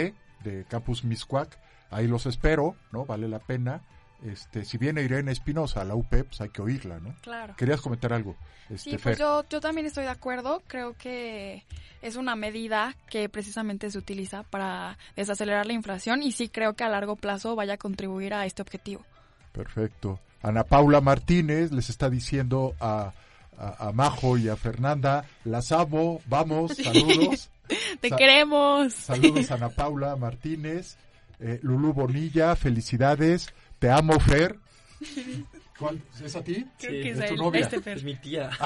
Campus 0.69 1.05
Miscuac. 1.05 1.59
Ahí 1.91 2.07
los 2.07 2.27
espero, 2.27 2.77
¿no? 2.93 3.05
Vale 3.07 3.29
la 3.29 3.39
pena. 3.39 3.83
Este, 4.25 4.65
si 4.65 4.79
viene 4.79 5.03
Irene 5.03 5.31
Espinosa 5.31 5.81
a 5.83 5.85
la 5.85 5.95
UP, 5.95 6.09
pues 6.11 6.41
hay 6.41 6.49
que 6.49 6.61
oírla, 6.61 6.99
¿no? 6.99 7.15
Claro. 7.23 7.55
Querías 7.57 7.81
comentar 7.81 8.13
algo, 8.13 8.35
este, 8.69 8.91
Sí, 8.91 8.99
Fer. 8.99 9.01
pues 9.01 9.19
yo, 9.19 9.45
yo 9.49 9.61
también 9.61 9.87
estoy 9.87 10.05
de 10.05 10.11
acuerdo. 10.11 10.61
Creo 10.67 10.95
que 10.95 11.65
es 12.03 12.17
una 12.17 12.35
medida 12.35 12.97
que 13.09 13.29
precisamente 13.29 13.91
se 13.93 13.99
utiliza 13.99 14.43
para 14.43 14.99
desacelerar 15.15 15.67
la 15.67 15.73
inflación 15.73 16.23
y 16.25 16.33
sí 16.33 16.49
creo 16.49 16.75
que 16.75 16.83
a 16.85 16.89
largo 16.89 17.15
plazo 17.17 17.55
vaya 17.55 17.75
a 17.75 17.79
contribuir 17.79 18.35
a 18.35 18.45
este 18.45 18.61
objetivo. 18.61 19.05
Perfecto. 19.53 20.19
Ana 20.43 20.65
Paula 20.65 21.01
Martínez 21.01 21.73
les 21.73 21.89
está 21.89 22.11
diciendo 22.11 22.75
a, 22.81 23.13
a, 23.57 23.89
a 23.89 23.93
Majo 23.93 24.37
y 24.37 24.49
a 24.49 24.57
Fernanda, 24.57 25.25
las 25.45 25.73
amo, 25.73 26.21
vamos, 26.27 26.77
saludos. 26.83 27.51
¡Te 28.01 28.09
Sa- 28.09 28.17
queremos! 28.17 28.93
Saludos 28.95 29.51
a 29.51 29.55
Ana 29.57 29.69
Paula 29.71 30.17
Martínez. 30.17 30.97
Eh, 31.41 31.61
Lulú 31.63 31.93
Bonilla, 31.93 32.57
felicidades. 32.57 33.49
Te 33.79 33.91
amo, 33.91 34.19
Fer. 34.19 34.59
¿Cuál- 35.79 36.03
¿Es 36.25 36.35
a 36.35 36.43
ti? 36.43 36.67
Creo 36.79 36.91
Sí, 36.93 37.03
que 37.03 37.11
es 37.11 37.19
es 37.21 37.27
tu 37.29 37.35
el- 37.35 37.41
novia. 37.41 37.61
este 37.61 37.81
Fer. 37.81 37.97
Es 37.99 38.05
mi 38.05 38.17
tía. 38.17 38.51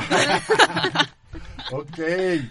Ok, 1.70 1.98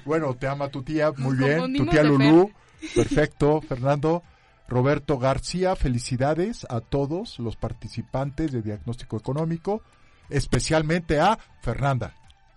bueno, 0.06 0.34
te 0.36 0.48
ama 0.48 0.70
tu 0.70 0.82
tía, 0.82 1.12
muy 1.16 1.36
bien. 1.38 1.74
Tu 1.76 1.86
tía 1.86 2.02
Lulú, 2.02 2.52
perfecto. 2.96 3.62
Fernando, 3.62 4.24
Roberto 4.68 5.20
García, 5.20 5.76
felicidades 5.76 6.66
a 6.70 6.80
todos 6.82 7.38
los 7.38 7.56
participantes 7.56 8.52
de 8.52 8.64
Diagnóstico 8.64 9.18
Económico, 9.18 9.84
especialmente 10.30 11.20
a 11.20 11.38
Fernanda. 11.62 12.16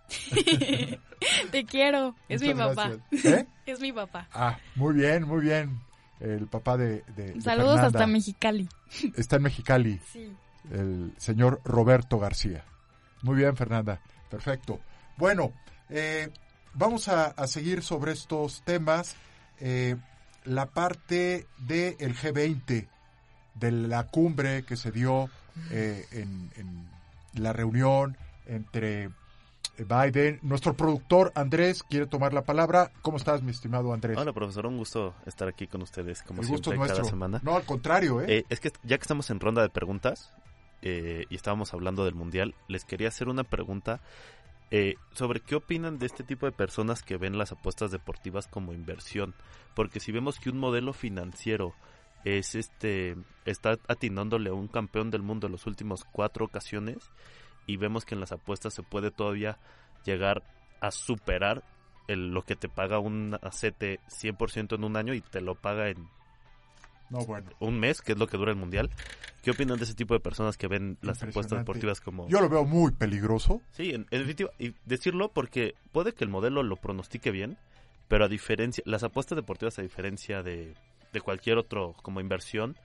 Te 1.51 1.65
quiero. 1.65 2.15
Es 2.29 2.43
mi 2.43 2.55
papá. 2.55 2.93
¿Eh? 3.13 3.47
Es 3.67 3.81
mi 3.81 3.93
papá. 3.93 4.29
Ah, 4.33 4.59
muy 4.75 4.95
bien, 4.95 5.25
muy 5.27 5.41
bien. 5.41 5.81
El 6.21 6.47
papá 6.47 6.77
de, 6.77 7.03
de- 7.17 7.33
de 7.33 7.41
Saludos 7.41 7.81
hasta 7.81 8.07
Mexicali. 8.07 8.69
Está 9.17 9.37
en 9.37 9.43
Mexicali, 9.43 10.01
Sí. 10.13 10.33
el 10.71 11.13
señor 11.17 11.61
Roberto 11.65 12.19
García. 12.19 12.65
Muy 13.23 13.37
bien, 13.37 13.57
Fernanda. 13.57 14.01
Perfecto. 14.31 14.81
Bueno, 15.17 15.53
eh, 15.89 16.29
vamos 16.75 17.09
a, 17.09 17.27
a 17.29 17.47
seguir 17.47 17.83
sobre 17.83 18.13
estos 18.13 18.63
temas. 18.63 19.17
Eh, 19.61 19.97
la 20.45 20.67
parte 20.67 21.47
del 21.59 21.97
G20, 22.17 22.87
de 23.55 23.73
la 23.73 24.05
cumbre 24.09 24.65
que 24.65 24.77
se 24.77 24.91
dio 24.93 25.31
eh, 25.71 26.05
en, 26.13 26.51
en 26.57 26.89
la 27.43 27.53
reunión 27.55 28.17
entre 28.47 29.09
Biden. 29.79 30.39
Nuestro 30.43 30.75
productor 30.75 31.33
Andrés 31.35 31.83
quiere 31.83 32.07
tomar 32.07 32.33
la 32.33 32.43
palabra. 32.43 32.91
¿Cómo 33.03 33.17
estás, 33.17 33.43
mi 33.43 33.51
estimado 33.51 33.93
Andrés? 33.93 34.17
Hola, 34.17 34.33
profesor. 34.33 34.67
Un 34.67 34.79
gusto 34.79 35.15
estar 35.27 35.49
aquí 35.49 35.67
con 35.67 35.83
ustedes, 35.83 36.23
como 36.23 36.43
El 36.43 36.49
siempre, 36.49 36.77
cada 36.77 37.05
semana. 37.05 37.41
No, 37.43 37.57
al 37.57 37.65
contrario, 37.65 38.21
¿eh? 38.21 38.27
Eh, 38.29 38.45
es 38.49 38.61
que 38.61 38.71
ya 38.83 38.97
que 38.99 39.03
estamos 39.03 39.31
en 39.31 39.41
ronda 39.41 39.63
de 39.63 39.71
preguntas 39.71 40.33
eh, 40.83 41.25
y 41.29 41.35
estábamos 41.35 41.73
hablando 41.75 42.05
del 42.05 42.15
Mundial, 42.15 42.55
les 42.69 42.85
quería 42.85 43.09
hacer 43.09 43.29
una 43.29 43.45
pregunta 43.45 44.01
eh, 44.71 44.95
sobre 45.13 45.41
qué 45.41 45.55
opinan 45.55 45.99
de 45.99 46.07
este 46.07 46.25
tipo 46.25 46.47
de 46.47 46.53
personas 46.53 47.03
que 47.03 47.17
ven 47.17 47.39
las 47.39 47.53
apuestas 47.53 47.91
deportivas 47.91 48.47
como 48.47 48.73
inversión. 48.73 49.35
Porque 49.75 50.01
si 50.01 50.13
vemos 50.13 50.39
que 50.39 50.51
un 50.51 50.59
modelo 50.59 50.93
financiero 50.93 51.75
es 52.25 52.55
este 52.55 53.17
está 53.45 53.79
atinándole 53.87 54.51
a 54.51 54.55
un 54.55 54.69
campeón 54.69 55.11
del 55.11 55.23
mundo 55.23 55.47
en 55.47 55.53
las 55.53 55.67
últimas 55.67 56.05
cuatro 56.05 56.47
ocasiones 56.47 57.11
y 57.67 57.77
vemos 57.77 58.05
que 58.05 58.15
en 58.15 58.21
las 58.21 58.33
apuestas 58.33 58.75
se 58.75 58.83
puede 58.83 59.11
todavía 59.11 59.59
llegar 60.05 60.43
a 60.81 60.91
superar 60.91 61.63
el- 62.09 62.29
lo 62.33 62.43
que 62.43 62.57
te 62.57 62.69
paga 62.69 62.99
un 62.99 63.39
acete 63.43 64.01
100% 64.09 64.75
en 64.75 64.85
un 64.85 64.97
año 64.97 65.15
y 65.15 65.21
te 65.23 65.41
lo 65.41 65.55
paga 65.55 65.89
en 65.89 66.07
No, 67.11 67.25
bueno. 67.27 67.51
un 67.61 67.79
mes, 67.79 68.03
que 68.03 68.13
es 68.13 68.19
lo 68.19 68.27
que 68.27 68.37
dura 68.37 68.51
el 68.53 68.59
mundial. 68.59 68.91
¿Qué 69.43 69.51
opinan 69.51 69.79
de 69.79 69.85
ese 69.85 69.95
tipo 69.95 70.15
de 70.15 70.21
personas 70.21 70.57
que 70.57 70.69
ven 70.69 70.97
las 71.03 71.23
apuestas 71.23 71.59
deportivas 71.59 72.01
como... 72.01 72.29
Yo 72.29 72.41
lo 72.41 72.49
veo 72.49 72.65
muy 72.65 72.93
peligroso. 72.93 73.61
Sí, 73.73 73.91
en, 73.91 74.07
en 74.11 74.19
definitiva, 74.21 74.51
y 74.59 74.75
decirlo 74.87 75.31
porque 75.33 75.75
puede 75.93 76.13
que 76.15 76.25
el 76.25 76.31
modelo 76.31 76.63
lo 76.63 76.77
pronostique 76.77 77.31
bien, 77.31 77.59
pero 78.09 78.25
a 78.25 78.29
diferencia, 78.29 78.83
las 78.87 79.03
apuestas 79.03 79.37
deportivas 79.37 79.79
a 79.79 79.83
diferencia 79.83 80.43
de, 80.43 80.75
de 81.13 81.21
cualquier 81.21 81.59
otro 81.59 81.95
como 82.03 82.21
inversión, 82.21 82.77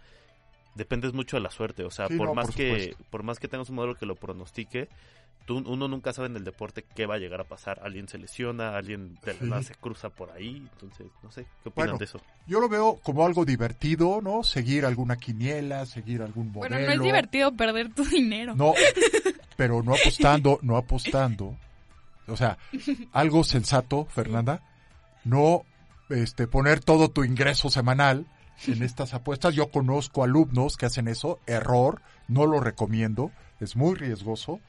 dependes 0.80 1.14
mucho 1.14 1.38
de 1.38 1.44
la 1.44 1.52
suerte. 1.52 1.84
O 1.84 1.92
sea, 1.92 2.08
Sí, 2.08 2.18
por 2.18 2.30
no, 2.30 2.34
más 2.34 2.48
por 2.48 2.56
que 2.56 2.96
por 3.12 3.22
más 3.22 3.38
que 3.40 3.48
tengas 3.48 3.70
un 3.70 3.76
modelo 3.76 3.94
que 3.96 4.08
lo 4.08 4.16
pronostique, 4.16 4.88
tú, 5.46 5.58
uno 5.66 5.88
nunca 5.88 6.12
sabe 6.14 6.28
en 6.28 6.36
el 6.38 6.44
deporte 6.44 6.84
qué 6.96 7.06
va 7.06 7.16
a 7.16 7.18
llegar 7.20 7.42
a 7.42 7.44
pasar. 7.44 7.80
Alguien 7.84 8.08
se 8.08 8.18
lesiona, 8.18 8.76
alguien 8.76 9.20
de 9.24 9.34
la 9.36 9.40
nada 9.42 9.62
Sí. 9.62 9.68
se 9.70 9.76
cruza 9.76 10.10
por 10.10 10.32
ahí, 10.32 10.58
entonces, 10.74 11.08
no 11.22 11.32
sé, 11.32 11.44
¿qué 11.64 11.70
opinan 11.70 11.74
Bueno, 11.90 11.98
de 12.00 12.06
eso? 12.06 12.22
Yo 12.48 12.60
lo 12.60 12.70
veo 12.70 13.00
como 13.04 13.26
algo 13.26 13.46
divertido, 13.46 14.22
¿no? 14.22 14.44
Seguir 14.44 14.86
alguna 14.86 15.18
quiniela, 15.18 15.86
seguir 15.86 16.22
algún 16.24 16.52
modelo. 16.52 16.76
Bueno, 16.76 16.88
no 16.88 16.94
es 16.94 17.02
divertido 17.02 17.52
perder 17.56 17.94
tu 17.94 18.04
dinero. 18.06 18.56
No, 18.56 18.74
pero 19.58 19.84
no 19.84 19.94
apostando, 19.94 20.60
no 20.62 20.78
apostando. 20.78 21.56
O 22.28 22.38
sea, 22.38 22.58
algo 23.12 23.44
sensato, 23.44 24.06
Fernanda. 24.06 24.62
No 25.26 25.64
este, 26.10 26.48
poner 26.48 26.80
todo 26.80 27.10
tu 27.10 27.24
ingreso 27.24 27.70
semanal 27.70 28.26
en 28.68 28.84
estas 28.84 29.14
apuestas. 29.14 29.56
Yo 29.56 29.72
conozco 29.72 30.24
alumnos 30.24 30.78
que 30.78 30.86
hacen 30.86 31.08
eso. 31.08 31.40
Error, 31.46 32.02
no 32.28 32.46
lo 32.46 32.60
recomiendo. 32.60 33.32
Es 33.60 33.76
muy 33.76 33.96
riesgoso. 33.96 34.60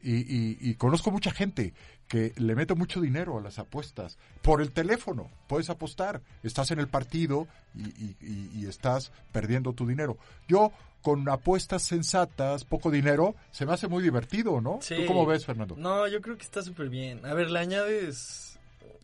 Y, 0.00 0.18
y, 0.18 0.58
y, 0.60 0.74
conozco 0.74 1.10
mucha 1.10 1.32
gente 1.32 1.74
que 2.06 2.32
le 2.36 2.54
mete 2.54 2.74
mucho 2.74 3.00
dinero 3.00 3.36
a 3.36 3.40
las 3.40 3.58
apuestas. 3.58 4.16
Por 4.42 4.62
el 4.62 4.70
teléfono, 4.70 5.28
puedes 5.48 5.70
apostar. 5.70 6.22
Estás 6.44 6.70
en 6.70 6.78
el 6.78 6.86
partido 6.86 7.48
y, 7.74 8.14
y 8.20 8.66
estás 8.68 9.10
perdiendo 9.32 9.72
tu 9.72 9.88
dinero. 9.88 10.16
Yo, 10.46 10.70
con 11.02 11.28
apuestas 11.28 11.82
sensatas, 11.82 12.64
poco 12.64 12.92
dinero, 12.92 13.34
se 13.50 13.66
me 13.66 13.72
hace 13.72 13.88
muy 13.88 14.02
divertido, 14.02 14.60
¿no? 14.60 14.78
Sí. 14.82 14.94
¿Tú 14.94 15.06
cómo 15.06 15.26
ves, 15.26 15.44
Fernando? 15.44 15.74
No, 15.76 16.06
yo 16.06 16.20
creo 16.20 16.36
que 16.36 16.44
está 16.44 16.62
súper 16.62 16.88
bien. 16.88 17.26
A 17.26 17.34
ver, 17.34 17.50
le 17.50 17.58
añades 17.58 18.48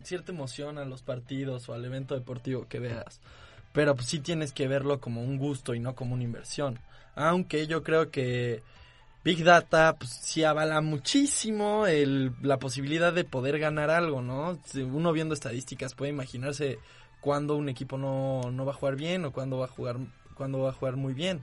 cierta 0.04 0.32
emoción 0.32 0.78
a 0.78 0.84
los 0.84 1.02
partidos 1.02 1.68
o 1.68 1.74
al 1.74 1.84
evento 1.84 2.14
deportivo 2.14 2.68
que 2.68 2.78
veas. 2.78 3.20
Pero 3.74 3.94
pues 3.94 4.06
sí 4.06 4.20
tienes 4.20 4.52
que 4.52 4.68
verlo 4.68 5.00
como 5.00 5.22
un 5.22 5.36
gusto 5.36 5.74
y 5.74 5.80
no 5.80 5.94
como 5.94 6.14
una 6.14 6.22
inversión. 6.22 6.78
Aunque 7.16 7.66
yo 7.66 7.82
creo 7.82 8.10
que 8.10 8.62
Big 9.24 9.42
Data 9.42 9.96
pues, 9.98 10.10
sí 10.10 10.44
avala 10.44 10.80
muchísimo 10.80 11.86
el, 11.86 12.32
la 12.40 12.58
posibilidad 12.58 13.12
de 13.12 13.24
poder 13.24 13.58
ganar 13.58 13.90
algo, 13.90 14.22
¿no? 14.22 14.58
Uno 14.74 15.12
viendo 15.12 15.34
estadísticas 15.34 15.94
puede 15.94 16.12
imaginarse 16.12 16.78
cuándo 17.20 17.56
un 17.56 17.68
equipo 17.68 17.98
no, 17.98 18.50
no 18.52 18.64
va 18.64 18.72
a 18.72 18.76
jugar 18.76 18.96
bien 18.96 19.24
o 19.24 19.32
cuándo 19.32 19.58
va 19.58 19.64
a 19.64 19.68
jugar, 19.68 19.96
cuándo 20.34 20.60
va 20.60 20.70
a 20.70 20.74
jugar 20.74 20.96
muy 20.96 21.12
bien. 21.12 21.42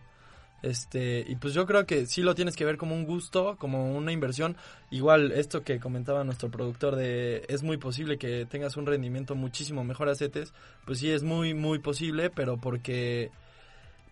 Este, 0.64 1.26
y 1.28 1.36
pues 1.38 1.54
yo 1.54 1.66
creo 1.66 1.86
que 1.86 2.06
sí 2.06 2.22
lo 2.22 2.36
tienes 2.36 2.56
que 2.56 2.66
ver 2.66 2.78
como 2.78 2.94
un 2.96 3.06
gusto, 3.06 3.56
como 3.58 3.96
una 3.96 4.12
inversión. 4.12 4.56
Igual 4.92 5.32
esto 5.32 5.64
que 5.64 5.80
comentaba 5.80 6.24
nuestro 6.24 6.50
productor 6.52 6.96
de 6.96 7.44
es 7.50 7.64
muy 7.64 7.78
posible 7.78 8.18
que 8.18 8.46
tengas 8.46 8.78
un 8.78 8.86
rendimiento 8.86 9.34
muchísimo 9.36 9.84
mejor 9.84 10.10
a 10.10 10.16
CETES, 10.16 10.54
pues 10.86 11.00
sí 11.00 11.10
es 11.12 11.24
muy 11.24 11.54
muy 11.54 11.80
posible, 11.80 12.30
pero 12.30 12.58
porque 12.58 13.32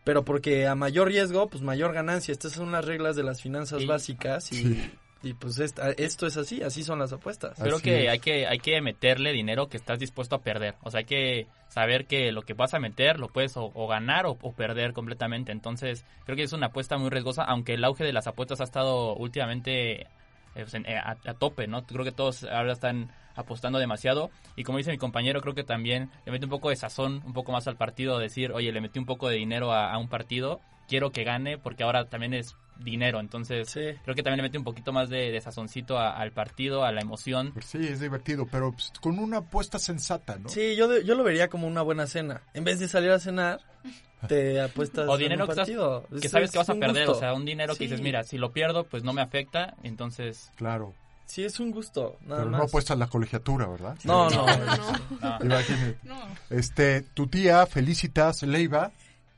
pero 0.03 0.25
porque 0.25 0.65
a 0.65 0.73
mayor 0.75 1.09
riesgo, 1.09 1.49
pues 1.49 1.61
mayor 1.61 1.93
ganancia. 1.93 2.31
Estas 2.31 2.53
son 2.53 2.71
las 2.71 2.85
reglas 2.85 3.15
de 3.15 3.23
las 3.23 3.41
finanzas 3.41 3.81
Sí. 3.81 3.85
básicas 3.87 4.51
y, 4.51 4.55
Sí. 4.55 4.91
Y 5.21 5.33
pues 5.33 5.59
esta- 5.59 5.91
esto 5.91 6.27
es 6.27 6.37
así, 6.37 6.61
así 6.63 6.83
son 6.83 6.99
las 6.99 7.11
apuestas. 7.11 7.57
Creo 7.59 7.75
Así 7.75 7.83
que 7.83 8.05
es. 8.05 8.09
hay 8.11 8.19
que 8.19 8.47
hay 8.47 8.59
que 8.59 8.79
meterle 8.81 9.31
dinero 9.33 9.67
que 9.67 9.77
estás 9.77 9.99
dispuesto 9.99 10.35
a 10.35 10.41
perder. 10.41 10.75
O 10.83 10.91
sea, 10.91 10.99
hay 10.99 11.05
que 11.05 11.47
saber 11.67 12.05
que 12.05 12.31
lo 12.31 12.41
que 12.43 12.53
vas 12.53 12.73
a 12.73 12.79
meter 12.79 13.19
lo 13.19 13.27
puedes 13.27 13.55
o, 13.57 13.71
o 13.73 13.87
ganar 13.87 14.25
o, 14.25 14.37
o 14.41 14.53
perder 14.53 14.93
completamente. 14.93 15.51
Entonces, 15.51 16.05
creo 16.25 16.35
que 16.37 16.43
es 16.43 16.53
una 16.53 16.67
apuesta 16.67 16.97
muy 16.97 17.09
riesgosa, 17.09 17.43
aunque 17.43 17.73
el 17.73 17.83
auge 17.83 18.03
de 18.05 18.13
las 18.13 18.27
apuestas 18.27 18.61
ha 18.61 18.63
estado 18.63 19.15
últimamente 19.15 20.01
eh, 20.01 20.07
pues, 20.55 20.73
eh, 20.73 20.95
a, 20.97 21.11
a 21.25 21.33
tope, 21.33 21.67
¿no? 21.67 21.85
Creo 21.85 22.03
que 22.05 22.11
todos 22.11 22.43
ahora 22.45 22.71
están 22.73 23.11
apostando 23.35 23.79
demasiado 23.79 24.31
y 24.57 24.63
como 24.63 24.79
dice 24.79 24.91
mi 24.91 24.97
compañero, 24.97 25.39
creo 25.41 25.53
que 25.55 25.63
también 25.63 26.09
le 26.25 26.31
mete 26.31 26.45
un 26.45 26.49
poco 26.51 26.69
de 26.69 26.75
sazón, 26.75 27.21
un 27.25 27.31
poco 27.33 27.51
más 27.53 27.67
al 27.67 27.77
partido, 27.77 28.19
decir, 28.19 28.51
oye, 28.51 28.71
le 28.71 28.81
metí 28.81 28.99
un 28.99 29.05
poco 29.05 29.29
de 29.29 29.35
dinero 29.37 29.71
a, 29.71 29.93
a 29.93 29.97
un 29.97 30.09
partido, 30.09 30.59
quiero 30.89 31.11
que 31.11 31.23
gane 31.23 31.57
porque 31.57 31.83
ahora 31.83 32.05
también 32.09 32.33
es 32.33 32.57
dinero, 32.79 33.19
entonces 33.19 33.69
Sí. 33.69 33.81
creo 34.03 34.15
que 34.15 34.23
también 34.23 34.37
le 34.37 34.43
mete 34.43 34.57
un 34.57 34.63
poquito 34.63 34.91
más 34.93 35.09
de, 35.09 35.31
de 35.31 35.41
sazoncito 35.41 35.97
a- 35.99 36.17
al 36.17 36.31
partido, 36.31 36.83
a 36.85 36.91
la 36.91 37.01
emoción. 37.01 37.51
Pues 37.53 37.65
sí, 37.65 37.77
es 37.79 37.99
divertido, 37.99 38.47
pero 38.49 38.71
pues, 38.71 38.91
con 39.01 39.19
una 39.19 39.37
apuesta 39.37 39.77
sensata, 39.79 40.37
¿no? 40.37 40.49
Sí, 40.49 40.75
yo, 40.75 40.87
de- 40.87 41.03
yo 41.03 41.15
lo 41.15 41.23
vería 41.23 41.47
como 41.49 41.67
una 41.67 41.81
buena 41.81 42.07
cena. 42.07 42.41
En 42.53 42.63
vez 42.63 42.79
de 42.79 42.87
salir 42.87 43.11
a 43.11 43.19
cenar, 43.19 43.59
te 44.27 44.59
apuestas 44.61 45.07
O 45.07 45.13
en 45.15 45.19
dinero 45.19 45.43
un 45.43 45.47
que, 45.47 45.51
estás- 45.51 45.67
partido. 45.67 46.07
que 46.09 46.25
Es- 46.27 46.31
sabes 46.31 46.45
es 46.45 46.51
que 46.53 46.57
vas 46.57 46.69
a 46.69 46.73
un 46.73 46.79
perder, 46.79 47.05
gusto. 47.07 47.17
o 47.17 47.19
sea, 47.19 47.33
un 47.33 47.45
dinero 47.45 47.75
que 47.75 47.83
dices, 47.83 48.01
mira, 48.01 48.23
si 48.23 48.37
lo 48.37 48.51
pierdo, 48.51 48.85
pues 48.85 49.03
no 49.03 49.13
me 49.13 49.21
afecta, 49.21 49.75
entonces... 49.83 50.51
Claro. 50.55 50.93
Sí, 51.25 51.43
es 51.43 51.59
un 51.59 51.69
gusto, 51.69 52.17
nada 52.21 52.37
Pero 52.41 52.49
más. 52.51 52.59
no 52.61 52.65
apuestas 52.65 52.97
la 52.97 53.05
colegiatura, 53.05 53.67
¿verdad? 53.67 53.95
No, 54.03 54.27
no, 54.31 54.45
No. 54.47 55.37
Imagínate. 55.45 55.97
No. 56.03 56.19
Este, 56.49 57.01
tu 57.01 57.27
tía, 57.27 57.65
Felicitas 57.67 58.41
Leiva, 58.43 58.91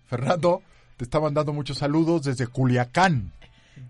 Fernando, 0.06 0.62
te 1.02 1.06
está 1.06 1.20
mandando 1.20 1.52
muchos 1.52 1.80
saludos 1.80 2.26
desde 2.26 2.46
Culiacán. 2.46 3.32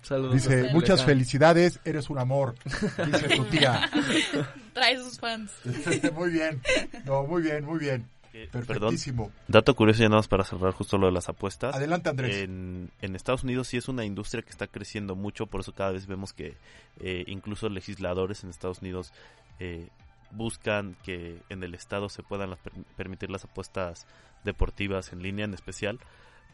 Saludos. 0.02 0.34
Dice, 0.36 0.70
muchas 0.72 1.04
felicidades, 1.04 1.82
eres 1.84 2.10
un 2.10 2.18
amor. 2.20 2.56
Dice 2.64 3.36
tu 3.36 3.44
tía. 3.48 3.92
Trae 4.74 4.98
sus 4.98 5.20
fans. 5.20 5.52
muy 6.16 6.30
bien. 6.32 6.62
No, 7.04 7.24
muy 7.24 7.42
bien, 7.42 7.66
muy 7.66 7.80
bien. 7.80 8.08
Eh, 8.34 8.48
perdón, 8.50 8.68
Perfectísimo. 8.68 9.30
dato 9.50 9.76
curioso 9.76 10.00
ya 10.00 10.06
nada 10.08 10.20
más 10.20 10.30
para 10.30 10.46
cerrar 10.46 10.72
justo 10.72 10.98
lo 10.98 11.08
de 11.08 11.12
las 11.12 11.28
apuestas. 11.28 11.76
Adelante, 11.76 12.08
Andrés. 12.08 12.38
En, 12.38 12.90
en 13.02 13.16
Estados 13.18 13.44
Unidos 13.44 13.68
sí 13.68 13.76
es 13.76 13.90
una 13.90 14.06
industria 14.06 14.42
que 14.42 14.52
está 14.52 14.68
creciendo 14.68 15.18
mucho, 15.18 15.48
por 15.48 15.60
eso 15.60 15.74
cada 15.74 15.92
vez 15.92 16.08
vemos 16.08 16.32
que 16.32 16.56
eh, 17.02 17.26
incluso 17.28 17.68
legisladores 17.68 18.46
en 18.46 18.52
Estados 18.52 18.80
Unidos 18.82 19.12
eh, 19.60 19.90
buscan 20.32 20.96
que 21.04 21.42
en 21.50 21.62
el 21.62 21.74
estado 21.74 22.08
se 22.08 22.24
puedan 22.24 22.52
las 22.52 22.60
per- 22.60 22.72
permitir 22.96 23.30
las 23.30 23.44
apuestas 23.44 24.08
deportivas 24.46 25.12
en 25.12 25.22
línea 25.22 25.44
en 25.44 25.54
especial, 25.54 26.00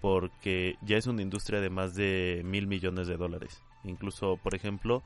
porque 0.01 0.75
ya 0.81 0.97
es 0.97 1.07
una 1.07 1.21
industria 1.21 1.61
de 1.61 1.69
más 1.69 1.95
de 1.95 2.41
mil 2.45 2.67
millones 2.67 3.07
de 3.07 3.17
dólares. 3.17 3.61
Incluso, 3.83 4.37
por 4.37 4.55
ejemplo, 4.55 5.03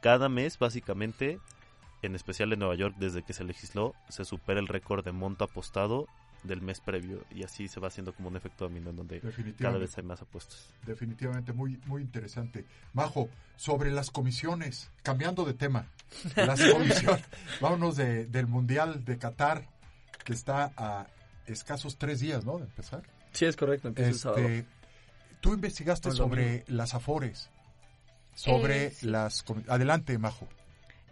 cada 0.00 0.28
mes 0.28 0.58
básicamente, 0.58 1.38
en 2.02 2.14
especial 2.14 2.52
en 2.52 2.58
Nueva 2.58 2.74
York, 2.74 2.96
desde 2.98 3.22
que 3.22 3.32
se 3.32 3.44
legisló, 3.44 3.94
se 4.08 4.24
supera 4.24 4.60
el 4.60 4.68
récord 4.68 5.04
de 5.04 5.12
monto 5.12 5.44
apostado 5.44 6.06
del 6.44 6.60
mes 6.60 6.80
previo 6.80 7.24
y 7.30 7.42
así 7.42 7.68
se 7.68 7.80
va 7.80 7.88
haciendo 7.88 8.12
como 8.12 8.28
un 8.28 8.36
efecto 8.36 8.64
dominó 8.64 8.90
en 8.90 8.96
donde 8.96 9.22
cada 9.58 9.78
vez 9.78 9.96
hay 9.96 10.04
más 10.04 10.20
apuestas. 10.22 10.70
Definitivamente 10.86 11.52
muy, 11.52 11.80
muy 11.86 12.02
interesante. 12.02 12.66
Majo, 12.92 13.28
sobre 13.56 13.90
las 13.90 14.10
comisiones, 14.10 14.90
cambiando 15.02 15.44
de 15.44 15.54
tema, 15.54 15.86
las 16.36 16.60
comisiones, 16.72 17.24
vámonos 17.60 17.96
de, 17.96 18.26
del 18.26 18.46
Mundial 18.46 19.04
de 19.04 19.18
Qatar, 19.18 19.66
que 20.24 20.34
está 20.34 20.72
a 20.76 21.06
escasos 21.46 21.96
tres 21.96 22.20
días, 22.20 22.44
¿no? 22.44 22.58
De 22.58 22.64
empezar. 22.64 23.02
Sí, 23.34 23.44
es 23.44 23.56
correcto, 23.56 23.88
empieza 23.88 24.10
el 24.10 24.16
sábado. 24.16 24.48
Este, 24.48 24.66
tú 25.40 25.52
investigaste 25.54 26.10
sobre 26.12 26.64
las 26.68 26.94
afores, 26.94 27.50
sobre 28.34 28.86
Eh, 28.86 28.90
sí. 28.90 29.06
las... 29.06 29.44
Adelante, 29.68 30.16
Majo. 30.18 30.48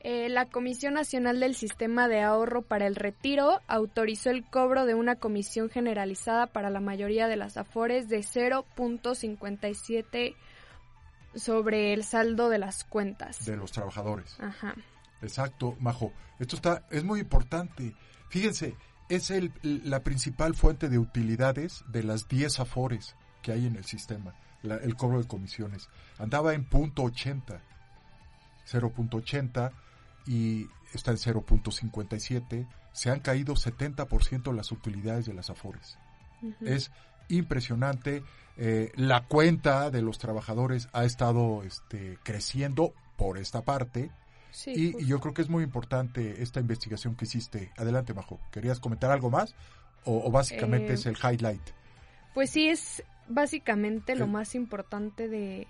Eh, 0.04 0.28
la 0.28 0.46
Comisión 0.46 0.94
Nacional 0.94 1.38
del 1.38 1.54
Sistema 1.54 2.08
de 2.08 2.22
Ahorro 2.22 2.62
para 2.62 2.88
el 2.88 2.96
Retiro 2.96 3.60
autorizó 3.68 4.30
el 4.30 4.44
cobro 4.44 4.84
de 4.84 4.94
una 4.94 5.14
comisión 5.16 5.70
generalizada 5.70 6.48
para 6.48 6.70
la 6.70 6.80
mayoría 6.80 7.28
de 7.28 7.36
las 7.36 7.56
afores 7.56 8.08
de 8.08 8.18
0.57 8.18 10.34
sobre 11.34 11.92
el 11.92 12.04
saldo 12.04 12.48
de 12.48 12.58
las 12.58 12.84
cuentas. 12.84 13.44
de 13.44 13.56
los 13.56 13.72
trabajadores. 13.72 14.36
Ajá. 14.40 14.74
Exacto, 15.22 15.76
Majo. 15.80 16.12
Esto 16.38 16.56
está, 16.56 16.84
es 16.90 17.04
muy 17.04 17.20
importante. 17.20 17.94
Fíjense, 18.28 18.74
es 19.14 19.30
el, 19.30 19.52
la 19.62 20.00
principal 20.02 20.54
fuente 20.54 20.88
de 20.88 20.98
utilidades 20.98 21.84
de 21.88 22.02
las 22.02 22.28
10 22.28 22.60
afores 22.60 23.14
que 23.42 23.52
hay 23.52 23.66
en 23.66 23.76
el 23.76 23.84
sistema, 23.84 24.34
la- 24.62 24.76
el 24.76 24.94
cobro 24.96 25.20
de 25.20 25.26
comisiones. 25.28 25.88
Andaba 26.18 26.54
en 26.54 26.64
punto 26.64 27.02
80, 27.02 27.60
0.80 28.70 29.72
y 30.26 30.68
está 30.94 31.10
en 31.10 31.16
0.57. 31.18 32.66
Se 32.92 33.10
han 33.10 33.20
caído 33.20 33.54
70% 33.54 34.52
las 34.54 34.70
utilidades 34.72 35.26
de 35.26 35.34
las 35.34 35.50
afores. 35.50 35.98
Es 36.60 36.90
impresionante. 37.28 38.22
Eh, 38.56 38.92
la 38.96 39.24
cuenta 39.26 39.90
de 39.90 40.02
los 40.02 40.18
trabajadores 40.18 40.88
ha 40.92 41.04
estado 41.04 41.62
este, 41.62 42.18
creciendo 42.22 42.92
por 43.16 43.38
esta 43.38 43.62
parte. 43.62 44.10
Sí, 44.52 44.94
Y, 44.98 45.06
yo 45.06 45.18
creo 45.18 45.34
que 45.34 45.42
es 45.42 45.48
muy 45.48 45.64
importante 45.64 46.42
esta 46.42 46.60
investigación 46.60 47.16
que 47.16 47.24
hiciste. 47.24 47.72
Adelante, 47.76 48.14
Majo. 48.14 48.38
¿Querías 48.52 48.78
comentar 48.78 49.10
algo 49.10 49.30
más? 49.30 49.54
¿O, 50.04 50.26
o 50.26 50.30
básicamente 50.30 50.92
Eh, 50.92 50.94
es 50.94 51.06
el 51.06 51.16
highlight? 51.16 51.62
Pues 52.34 52.50
sí, 52.50 52.68
es 52.68 53.02
básicamente 53.28 54.14
lo 54.14 54.26
más 54.26 54.54
importante 54.54 55.28
de, 55.28 55.66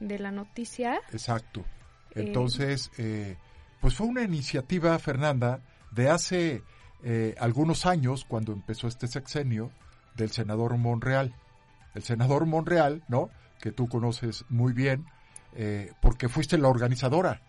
de 0.00 0.18
la 0.18 0.30
noticia. 0.30 1.00
Exacto. 1.12 1.60
Eh, 2.14 2.22
Entonces, 2.26 2.90
eh, 2.98 3.36
pues 3.80 3.94
fue 3.94 4.06
una 4.06 4.22
iniciativa, 4.22 4.98
Fernanda, 4.98 5.60
de 5.90 6.10
hace 6.10 6.62
eh, 7.02 7.34
algunos 7.38 7.86
años, 7.86 8.24
cuando 8.26 8.52
empezó 8.52 8.86
este 8.86 9.06
sexenio, 9.08 9.70
del 10.14 10.30
senador 10.30 10.76
Monreal. 10.76 11.34
El 11.94 12.02
senador 12.02 12.46
Monreal, 12.46 13.02
¿no? 13.08 13.30
Que 13.60 13.72
tú 13.72 13.88
conoces 13.88 14.44
muy 14.48 14.72
bien, 14.72 15.06
porque 16.02 16.28
fuiste 16.28 16.58
la 16.58 16.68
organizadora 16.68 17.40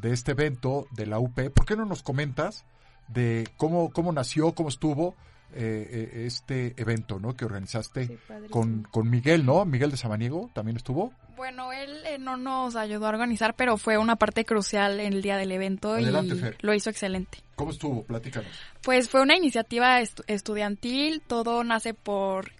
de 0.00 0.12
este 0.12 0.32
evento 0.32 0.86
de 0.92 1.06
la 1.06 1.18
UP. 1.18 1.34
¿Por 1.54 1.64
qué 1.66 1.76
no 1.76 1.84
nos 1.84 2.02
comentas 2.02 2.64
de 3.08 3.48
cómo, 3.56 3.90
cómo 3.90 4.12
nació, 4.12 4.52
cómo 4.54 4.68
estuvo 4.68 5.14
eh, 5.52 6.10
eh, 6.14 6.26
este 6.26 6.74
evento, 6.80 7.18
¿no? 7.18 7.36
Que 7.36 7.44
organizaste 7.44 8.06
Sí, 8.06 8.18
con, 8.50 8.84
con 8.90 9.10
Miguel, 9.10 9.44
¿no? 9.44 9.64
Miguel 9.64 9.90
de 9.90 9.96
Samaniego 9.96 10.50
también 10.54 10.76
estuvo. 10.76 11.12
Bueno, 11.36 11.72
él 11.72 12.02
eh, 12.06 12.18
no 12.18 12.36
nos 12.36 12.76
ayudó 12.76 13.06
a 13.06 13.08
organizar, 13.08 13.54
pero 13.56 13.76
fue 13.78 13.96
una 13.98 14.16
parte 14.16 14.44
crucial 14.44 15.00
en 15.00 15.12
el 15.14 15.22
día 15.22 15.36
del 15.38 15.50
evento 15.52 15.94
Adelante, 15.94 16.34
y 16.34 16.38
Fer. 16.38 16.56
lo 16.60 16.74
hizo 16.74 16.90
excelente. 16.90 17.38
¿Cómo 17.56 17.70
estuvo? 17.70 18.04
Platícanos. 18.04 18.50
Pues 18.82 19.08
fue 19.08 19.22
una 19.22 19.36
iniciativa 19.36 20.00
estu- 20.00 20.22
estudiantil, 20.26 21.22
todo 21.26 21.64
nace 21.64 21.94
por 21.94 22.52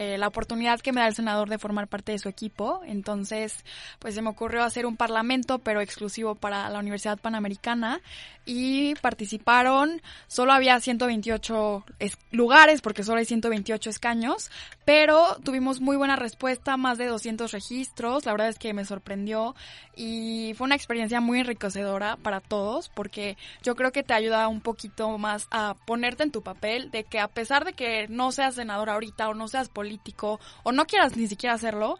eh, 0.00 0.16
la 0.16 0.28
oportunidad 0.28 0.80
que 0.80 0.92
me 0.92 1.02
da 1.02 1.08
el 1.08 1.14
senador 1.14 1.50
de 1.50 1.58
formar 1.58 1.86
parte 1.86 2.12
de 2.12 2.18
su 2.18 2.30
equipo. 2.30 2.80
Entonces, 2.86 3.54
pues 3.98 4.14
se 4.14 4.22
me 4.22 4.30
ocurrió 4.30 4.64
hacer 4.64 4.86
un 4.86 4.96
parlamento, 4.96 5.58
pero 5.58 5.82
exclusivo 5.82 6.34
para 6.36 6.70
la 6.70 6.78
Universidad 6.78 7.18
Panamericana. 7.18 8.00
Y 8.46 8.94
participaron, 8.94 10.00
solo 10.26 10.54
había 10.54 10.80
128 10.80 11.84
lugares, 12.30 12.80
porque 12.80 13.04
solo 13.04 13.18
hay 13.18 13.26
128 13.26 13.90
escaños, 13.90 14.50
pero 14.86 15.36
tuvimos 15.44 15.82
muy 15.82 15.98
buena 15.98 16.16
respuesta, 16.16 16.78
más 16.78 16.96
de 16.96 17.04
200 17.04 17.52
registros. 17.52 18.24
La 18.24 18.32
verdad 18.32 18.48
es 18.48 18.58
que 18.58 18.72
me 18.72 18.86
sorprendió 18.86 19.54
y 19.94 20.54
fue 20.56 20.64
una 20.64 20.76
experiencia 20.76 21.20
muy 21.20 21.40
enriquecedora 21.40 22.16
para 22.16 22.40
todos, 22.40 22.88
porque 22.88 23.36
yo 23.62 23.76
creo 23.76 23.92
que 23.92 24.02
te 24.02 24.14
ayuda 24.14 24.48
un 24.48 24.62
poquito 24.62 25.18
más 25.18 25.46
a 25.50 25.76
ponerte 25.84 26.22
en 26.22 26.30
tu 26.30 26.40
papel 26.42 26.90
de 26.90 27.04
que 27.04 27.20
a 27.20 27.28
pesar 27.28 27.66
de 27.66 27.74
que 27.74 28.08
no 28.08 28.32
seas 28.32 28.54
senador 28.54 28.88
ahorita 28.88 29.28
o 29.28 29.34
no 29.34 29.46
seas 29.46 29.68
político 29.68 29.89
o 30.62 30.72
no 30.72 30.86
quieras 30.86 31.16
ni 31.16 31.26
siquiera 31.26 31.54
hacerlo, 31.54 31.98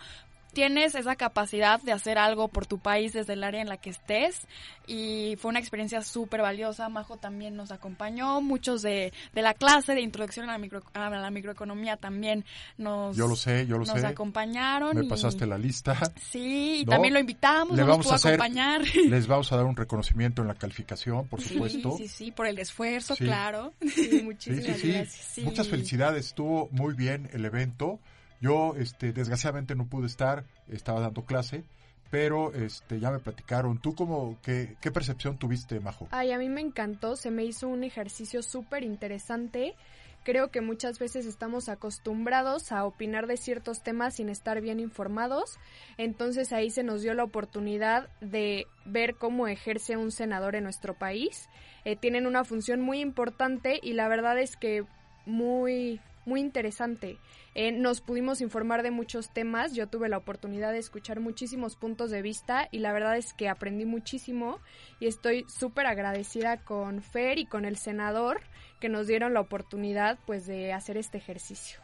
tienes 0.52 0.94
esa 0.94 1.16
capacidad 1.16 1.80
de 1.80 1.92
hacer 1.92 2.18
algo 2.18 2.48
por 2.48 2.66
tu 2.66 2.78
país 2.78 3.12
desde 3.12 3.34
el 3.34 3.44
área 3.44 3.60
en 3.60 3.68
la 3.68 3.76
que 3.76 3.90
estés 3.90 4.46
y 4.86 5.36
fue 5.38 5.50
una 5.50 5.60
experiencia 5.60 6.02
súper 6.02 6.42
valiosa. 6.42 6.88
Majo 6.88 7.16
también 7.16 7.56
nos 7.56 7.70
acompañó, 7.70 8.40
muchos 8.40 8.82
de, 8.82 9.12
de 9.32 9.42
la 9.42 9.54
clase 9.54 9.94
de 9.94 10.00
introducción 10.00 10.48
a 10.48 10.52
la, 10.52 10.58
micro, 10.58 10.82
a 10.94 11.10
la 11.10 11.30
microeconomía 11.30 11.96
también 11.96 12.44
nos, 12.76 13.16
yo 13.16 13.28
lo 13.28 13.36
sé, 13.36 13.66
yo 13.66 13.78
lo 13.78 13.84
nos 13.84 14.02
acompañron. 14.04 14.96
Me 14.96 15.04
pasaste 15.04 15.46
la 15.46 15.58
lista. 15.58 15.98
Sí, 16.30 16.78
y 16.80 16.84
también 16.84 17.14
lo 17.14 17.20
invitamos, 17.20 17.76
Le 17.76 17.84
vamos 17.84 18.10
a 18.10 18.16
acompañar. 18.16 18.82
Les 19.08 19.26
vamos 19.26 19.52
a 19.52 19.56
dar 19.56 19.66
un 19.66 19.76
reconocimiento 19.76 20.42
en 20.42 20.48
la 20.48 20.54
calificación, 20.54 21.28
por 21.28 21.40
supuesto. 21.40 21.96
Sí, 21.96 22.08
sí, 22.08 22.24
sí, 22.24 22.30
por 22.32 22.46
el 22.46 22.58
esfuerzo, 22.58 23.16
claro. 23.16 23.72
muchísimas 24.24 24.82
gracias. 24.82 25.38
Muchas 25.44 25.68
felicidades, 25.68 26.26
estuvo 26.26 26.68
muy 26.72 26.94
bien 26.94 27.28
el 27.32 27.44
evento. 27.44 28.00
Yo, 28.40 28.74
este, 28.76 29.12
desgraciadamente 29.12 29.74
no 29.74 29.86
pude 29.86 30.06
estar, 30.06 30.44
estaba 30.68 31.00
dando 31.00 31.24
clase, 31.24 31.64
pero 32.10 32.52
este, 32.54 32.98
ya 32.98 33.10
me 33.10 33.18
platicaron. 33.18 33.78
¿Tú 33.78 33.94
cómo, 33.94 34.38
qué, 34.42 34.76
qué 34.80 34.90
percepción 34.90 35.38
tuviste, 35.38 35.78
Majo? 35.80 36.08
Ay, 36.10 36.32
a 36.32 36.38
mí 36.38 36.48
me 36.48 36.60
encantó, 36.60 37.16
se 37.16 37.30
me 37.30 37.44
hizo 37.44 37.68
un 37.68 37.84
ejercicio 37.84 38.42
súper 38.42 38.82
interesante. 38.82 39.74
Creo 40.22 40.50
que 40.50 40.60
muchas 40.60 40.98
veces 40.98 41.24
estamos 41.24 41.70
acostumbrados 41.70 42.72
a 42.72 42.84
opinar 42.84 43.26
de 43.26 43.38
ciertos 43.38 43.82
temas 43.82 44.16
sin 44.16 44.28
estar 44.28 44.60
bien 44.60 44.78
informados, 44.78 45.58
entonces 45.96 46.52
ahí 46.52 46.68
se 46.70 46.82
nos 46.82 47.00
dio 47.00 47.14
la 47.14 47.24
oportunidad 47.24 48.10
de 48.20 48.66
ver 48.84 49.14
cómo 49.14 49.48
ejerce 49.48 49.96
un 49.96 50.10
senador 50.10 50.56
en 50.56 50.64
nuestro 50.64 50.92
país. 50.92 51.48
Eh, 51.86 51.96
tienen 51.96 52.26
una 52.26 52.44
función 52.44 52.82
muy 52.82 53.00
importante 53.00 53.80
y 53.82 53.94
la 53.94 54.08
verdad 54.08 54.38
es 54.38 54.56
que 54.56 54.84
muy 55.24 56.00
muy 56.24 56.40
interesante. 56.40 57.18
Eh, 57.54 57.72
nos 57.72 58.00
pudimos 58.00 58.40
informar 58.40 58.82
de 58.82 58.90
muchos 58.90 59.30
temas, 59.30 59.74
yo 59.74 59.88
tuve 59.88 60.08
la 60.08 60.18
oportunidad 60.18 60.72
de 60.72 60.78
escuchar 60.78 61.20
muchísimos 61.20 61.76
puntos 61.76 62.10
de 62.10 62.22
vista 62.22 62.68
y 62.70 62.78
la 62.78 62.92
verdad 62.92 63.16
es 63.16 63.32
que 63.32 63.48
aprendí 63.48 63.84
muchísimo 63.84 64.60
y 65.00 65.06
estoy 65.06 65.44
súper 65.48 65.86
agradecida 65.86 66.58
con 66.58 67.02
Fer 67.02 67.38
y 67.38 67.46
con 67.46 67.64
el 67.64 67.76
senador 67.76 68.40
que 68.78 68.88
nos 68.88 69.06
dieron 69.06 69.34
la 69.34 69.40
oportunidad 69.40 70.18
pues 70.26 70.46
de 70.46 70.72
hacer 70.72 70.96
este 70.96 71.18
ejercicio. 71.18 71.80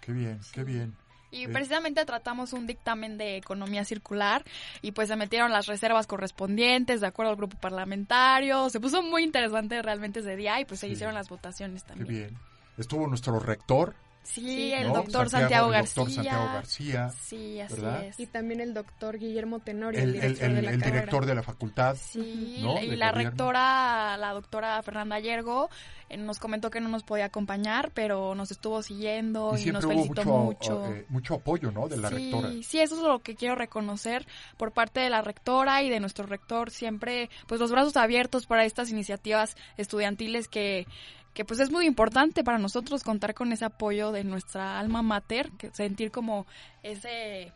Qué 0.00 0.12
bien, 0.12 0.40
qué 0.52 0.64
bien. 0.64 0.94
Y 1.30 1.48
precisamente 1.48 2.04
tratamos 2.04 2.52
un 2.52 2.64
dictamen 2.64 3.18
de 3.18 3.36
economía 3.36 3.84
circular 3.84 4.44
y 4.82 4.92
pues 4.92 5.08
se 5.08 5.16
metieron 5.16 5.50
las 5.50 5.66
reservas 5.66 6.06
correspondientes 6.06 7.00
de 7.00 7.08
acuerdo 7.08 7.30
al 7.30 7.36
grupo 7.36 7.58
parlamentario. 7.58 8.70
Se 8.70 8.78
puso 8.78 9.02
muy 9.02 9.24
interesante 9.24 9.82
realmente 9.82 10.20
ese 10.20 10.36
día 10.36 10.60
y 10.60 10.64
pues 10.64 10.78
se 10.78 10.86
hicieron 10.86 11.12
las 11.12 11.28
votaciones 11.28 11.82
también. 11.82 12.06
Qué 12.06 12.12
bien 12.12 12.53
estuvo 12.76 13.06
nuestro 13.06 13.38
rector. 13.38 13.94
Sí, 14.24 14.72
el 14.72 14.90
doctor 14.90 15.28
Santiago, 15.28 15.68
García. 15.68 16.02
El 16.02 16.06
doctor 16.06 16.10
Santiago 16.10 16.44
García. 16.46 17.10
Sí, 17.10 17.60
así 17.60 17.76
es. 18.08 18.18
Y 18.18 18.26
también 18.26 18.60
el 18.60 18.72
doctor 18.72 19.18
Guillermo 19.18 19.60
Tenorio, 19.60 20.02
el, 20.02 20.14
director, 20.14 20.48
de, 20.50 20.62
la 20.62 20.72
director 20.72 21.26
de 21.26 21.34
la 21.34 21.42
facultad. 21.42 21.96
Sí, 22.00 22.64
y 22.82 22.96
la 22.96 23.12
rectora, 23.12 24.16
la 24.16 24.32
doctora 24.32 24.82
Fernanda 24.82 25.20
Yergo, 25.20 25.68
eh, 26.08 26.16
nos 26.16 26.38
comentó 26.38 26.70
que 26.70 26.80
no 26.80 26.88
nos 26.88 27.02
podía 27.02 27.26
acompañar, 27.26 27.90
pero 27.92 28.34
nos 28.34 28.50
estuvo 28.50 28.82
siguiendo 28.82 29.58
y, 29.58 29.66
nos 29.66 29.84
felicitó 29.84 30.24
mucho. 30.24 30.86
Eh, 30.86 31.04
mucho. 31.10 31.34
apoyo, 31.34 31.70
¿no? 31.70 31.86
De 31.88 31.98
la 31.98 32.08
rectora. 32.08 32.48
Sí, 32.62 32.80
eso 32.80 32.96
es 32.96 33.02
lo 33.02 33.18
que 33.20 33.36
quiero 33.36 33.56
reconocer 33.56 34.26
por 34.56 34.72
parte 34.72 35.00
de 35.00 35.10
la 35.10 35.20
rectora 35.20 35.82
y 35.82 35.90
de 35.90 36.00
nuestro 36.00 36.24
rector. 36.24 36.70
Siempre, 36.70 37.28
pues 37.46 37.60
los 37.60 37.70
brazos 37.70 37.98
abiertos 37.98 38.46
para 38.46 38.64
estas 38.64 38.90
iniciativas 38.90 39.54
estudiantiles 39.76 40.48
que 40.48 40.86
que 41.34 41.44
pues 41.44 41.60
es 41.60 41.70
muy 41.70 41.86
importante 41.86 42.44
para 42.44 42.58
nosotros 42.58 43.02
contar 43.02 43.34
con 43.34 43.52
ese 43.52 43.64
apoyo 43.64 44.12
de 44.12 44.24
nuestra 44.24 44.78
alma 44.78 45.02
mater, 45.02 45.50
que 45.58 45.70
sentir 45.72 46.12
como 46.12 46.46
ese, 46.82 47.52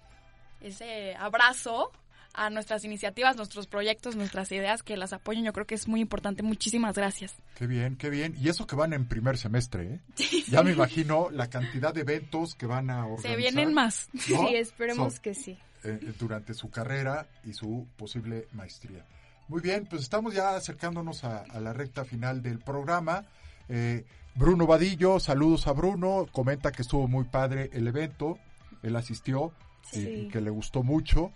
ese 0.61 1.15
abrazo 1.15 1.93
a 2.35 2.51
nuestras 2.51 2.85
iniciativas, 2.85 3.37
nuestros 3.37 3.67
proyectos, 3.67 4.17
nuestras 4.17 4.51
ideas 4.53 4.83
que 4.83 4.97
las 4.97 5.13
apoyen. 5.13 5.45
Yo 5.45 5.53
creo 5.53 5.67
que 5.67 5.77
es 5.77 5.89
muy 5.89 6.01
importante. 6.01 6.43
Muchísimas 6.43 6.95
gracias. 6.95 7.35
Qué 7.57 7.67
bien, 7.67 7.97
qué 7.97 8.11
bien. 8.11 8.35
Y 8.39 8.49
eso 8.49 8.67
que 8.67 8.77
van 8.77 8.93
en 8.93 9.07
primer 9.07 9.39
semestre, 9.39 9.95
¿eh? 9.95 10.01
Ya 10.49 10.63
me 10.63 10.73
imagino 10.73 11.31
la 11.31 11.49
cantidad 11.49 11.95
de 11.95 12.03
eventos 12.03 12.55
que 12.55 12.67
van 12.67 12.91
a 12.91 13.07
organizar. 13.07 13.31
Se 13.31 13.37
vienen 13.37 13.75
más. 13.75 14.09
Sí, 14.19 14.35
esperemos 14.55 15.21
que 15.21 15.35
sí. 15.35 15.53
Eh, 15.85 15.99
eh, 16.03 16.13
durante 16.19 16.55
su 16.55 16.71
carrera 16.71 17.27
y 17.45 17.53
su 17.53 17.87
posible 17.97 18.49
maestría. 18.53 19.05
Muy 19.47 19.61
bien, 19.61 19.87
pues 19.87 20.03
estamos 20.03 20.35
ya 20.35 20.57
acercándonos 20.57 21.25
a 21.25 21.45
la 21.61 21.73
recta 21.73 22.05
final 22.05 22.43
del 22.43 22.59
programa. 22.59 23.25
Eh, 23.69 24.05
Bruno 24.35 24.67
Vadillo, 24.67 25.19
saludos 25.19 25.67
a 25.67 25.73
Bruno, 25.73 26.27
comenta 26.31 26.73
que 26.73 26.83
estuvo 26.83 27.09
muy 27.09 27.25
padre 27.25 27.71
el 27.73 27.89
evento, 27.89 28.39
él 28.83 28.95
asistió 28.97 29.53
y, 29.93 30.29
que 30.29 30.41
le 30.41 30.51
gustó 30.51 30.83
mucho. 30.83 31.33